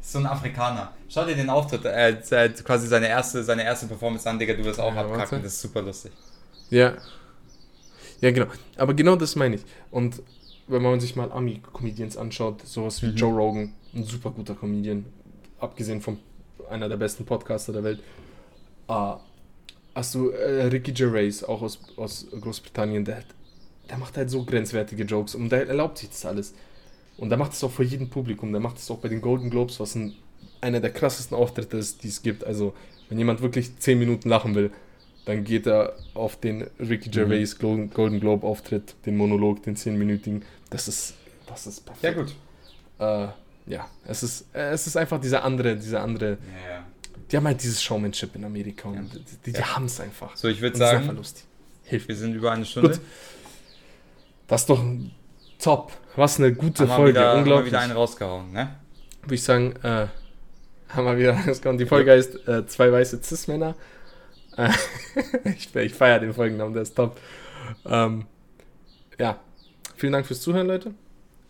So 0.00 0.18
ein 0.18 0.26
Afrikaner. 0.26 0.92
Schau 1.08 1.24
dir 1.24 1.34
den 1.34 1.50
Auftritt, 1.50 1.84
äh, 1.84 2.10
äh, 2.10 2.48
quasi 2.50 2.86
seine 2.86 3.08
erste, 3.08 3.42
seine 3.42 3.64
erste 3.64 3.86
Performance 3.86 4.28
an, 4.28 4.38
Digga, 4.38 4.54
du 4.54 4.64
wirst 4.64 4.80
auch 4.80 4.94
Ja, 4.94 5.00
abkacken, 5.02 5.42
das 5.42 5.54
ist 5.54 5.62
super 5.62 5.82
lustig. 5.82 6.12
Ja. 6.70 6.94
Ja, 8.20 8.30
genau. 8.30 8.46
Aber 8.76 8.94
genau 8.94 9.16
das 9.16 9.36
meine 9.36 9.56
ich. 9.56 9.62
Und 9.90 10.22
wenn 10.68 10.82
man 10.82 11.00
sich 11.00 11.16
mal 11.16 11.30
Ami-Comedians 11.30 12.16
anschaut, 12.16 12.66
sowas 12.66 13.02
wie 13.02 13.06
Mhm. 13.08 13.16
Joe 13.16 13.34
Rogan, 13.34 13.72
ein 13.94 14.04
super 14.04 14.30
guter 14.30 14.54
Comedian, 14.54 15.04
abgesehen 15.60 16.00
von 16.00 16.18
einer 16.70 16.88
der 16.88 16.96
besten 16.96 17.24
Podcaster 17.24 17.72
der 17.72 17.84
Welt. 17.84 18.00
Ah, 18.88 19.18
hast 19.94 20.14
du 20.14 20.30
äh, 20.30 20.64
Ricky 20.64 20.92
Gervais, 20.92 21.42
auch 21.44 21.62
aus, 21.62 21.80
aus 21.96 22.26
Großbritannien, 22.40 23.04
der, 23.04 23.22
der 23.88 23.98
macht 23.98 24.16
halt 24.16 24.30
so 24.30 24.44
grenzwertige 24.44 25.04
Jokes 25.04 25.34
und 25.34 25.50
der 25.50 25.68
erlaubt 25.68 25.98
sich 25.98 26.10
das 26.10 26.24
alles. 26.26 26.54
Und 27.18 27.30
der 27.30 27.38
macht 27.38 27.52
es 27.52 27.64
auch 27.64 27.70
vor 27.70 27.84
jedem 27.84 28.10
Publikum. 28.10 28.52
Der 28.52 28.60
macht 28.60 28.76
es 28.78 28.90
auch 28.90 28.98
bei 28.98 29.08
den 29.08 29.20
Golden 29.20 29.48
Globes, 29.50 29.80
was 29.80 29.94
ein, 29.94 30.14
einer 30.60 30.80
der 30.80 30.90
krassesten 30.92 31.36
Auftritte 31.36 31.76
ist, 31.78 32.02
die 32.02 32.08
es 32.08 32.22
gibt. 32.22 32.44
Also, 32.44 32.74
wenn 33.08 33.18
jemand 33.18 33.40
wirklich 33.40 33.76
10 33.78 33.98
Minuten 33.98 34.28
lachen 34.28 34.54
will, 34.54 34.70
dann 35.24 35.42
geht 35.44 35.66
er 35.66 35.94
auf 36.14 36.38
den 36.38 36.62
Ricky 36.78 37.10
Gervais 37.10 37.56
Golden, 37.58 37.90
Golden 37.90 38.20
Globe 38.20 38.46
Auftritt, 38.46 38.94
den 39.06 39.16
Monolog, 39.16 39.62
den 39.62 39.76
10-minütigen. 39.76 40.42
Das 40.70 40.86
ist, 40.88 41.14
das 41.46 41.66
ist 41.66 41.82
Ja, 41.86 41.92
perfekt. 42.12 42.16
gut. 42.98 43.04
Äh, 43.06 43.28
ja, 43.66 43.88
es 44.04 44.22
ist, 44.22 44.46
es 44.52 44.86
ist 44.86 44.96
einfach 44.96 45.20
diese 45.20 45.42
andere, 45.42 45.74
diese 45.76 45.98
andere, 46.00 46.30
Ja, 46.30 46.70
ja. 46.76 46.86
die 47.32 47.36
haben 47.36 47.46
halt 47.46 47.60
dieses 47.62 47.82
Showmanship 47.82 48.36
in 48.36 48.44
Amerika 48.44 48.88
und 48.88 48.94
Ja. 49.14 49.20
die, 49.44 49.50
die 49.52 49.56
Ja. 49.58 49.74
haben 49.74 49.86
es 49.86 49.98
einfach. 49.98 50.36
So, 50.36 50.46
ich 50.48 50.60
würde 50.60 50.74
Und 50.74 50.80
das 50.80 50.90
ist 50.90 50.94
einfach 50.94 51.06
sagen, 51.06 51.16
lustig. 51.18 51.44
Hilft. 51.84 52.08
wir 52.08 52.16
sind 52.16 52.34
über 52.34 52.52
eine 52.52 52.64
Stunde. 52.64 52.90
Gut. 52.90 53.00
Das 54.46 54.60
ist 54.60 54.70
doch 54.70 54.84
top. 55.58 55.92
Was 56.16 56.38
eine 56.38 56.52
gute 56.54 56.88
Haben 56.88 56.96
Folge. 56.96 57.10
wieder, 57.18 57.20
haben 57.28 57.34
wir 57.34 57.38
Unglaublich. 57.40 57.66
wieder 57.72 57.80
einen 57.80 57.92
rausgehauen, 57.92 58.52
ne? 58.52 58.76
Würde 59.22 59.34
ich 59.34 59.42
sagen, 59.42 59.74
äh, 59.82 60.06
haben 60.88 61.04
wir 61.06 61.18
wieder 61.18 61.32
rausgekommen. 61.34 61.78
Die 61.78 61.86
Folge 61.86 62.12
heißt 62.12 62.48
äh, 62.48 62.66
Zwei 62.66 62.90
weiße 62.92 63.20
Cis-Männer. 63.22 63.74
Äh, 64.56 64.70
ich 65.56 65.74
ich 65.74 65.94
feiere 65.94 66.20
den 66.20 66.32
Folgennamen, 66.32 66.72
der 66.72 66.82
ist 66.82 66.94
top. 66.94 67.18
Ähm, 67.84 68.24
ja, 69.18 69.38
vielen 69.96 70.12
Dank 70.12 70.26
fürs 70.26 70.40
Zuhören, 70.40 70.66
Leute. 70.68 70.94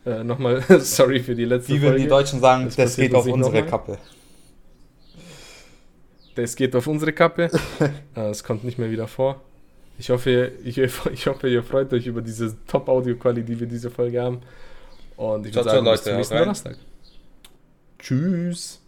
Äh, 0.05 0.25
Nochmal 0.25 0.63
sorry 0.81 1.21
für 1.21 1.35
die 1.35 1.45
letzte 1.45 1.69
Wie 1.73 1.81
würden 1.81 1.91
Folge. 1.93 2.03
die 2.03 2.09
Deutschen 2.09 2.41
sagen, 2.41 2.65
Das 2.67 2.77
das, 2.77 2.97
geht 2.97 3.15
auf 3.15 3.27
unsere. 3.27 3.65
Kappe. 3.67 3.99
Das 6.35 6.55
geht 6.57 6.75
auf 6.77 6.87
unsere 6.87 7.13
Kappe. 7.13 7.51
äh, 8.17 8.21
es 8.31 8.45
kommt 8.45 8.65
nicht 8.65 8.79
mehr 8.79 8.91
wieder 8.91 9.09
vor. 9.09 9.43
Ich 9.99 10.11
hoffe, 10.11 10.53
ich, 10.65 10.79
ich 11.13 11.27
hoffe, 11.27 11.49
ihr 11.49 11.63
freut 11.63 11.93
euch 11.93 12.07
über 12.07 12.23
diese 12.23 12.57
Top-Audio-Qualität, 12.67 13.49
die 13.49 13.61
wir 13.61 13.67
diese 13.67 13.91
Folge 13.91 14.21
haben. 14.21 14.41
Und 15.17 15.47
ich 15.47 15.55
würde 15.55 15.71
sagen, 15.71 15.85
bis 15.85 15.91
Leute, 15.91 16.03
zum 16.03 16.17
nächsten. 16.17 16.37
Donnerstag. 16.37 16.77
Tschüss. 17.99 18.81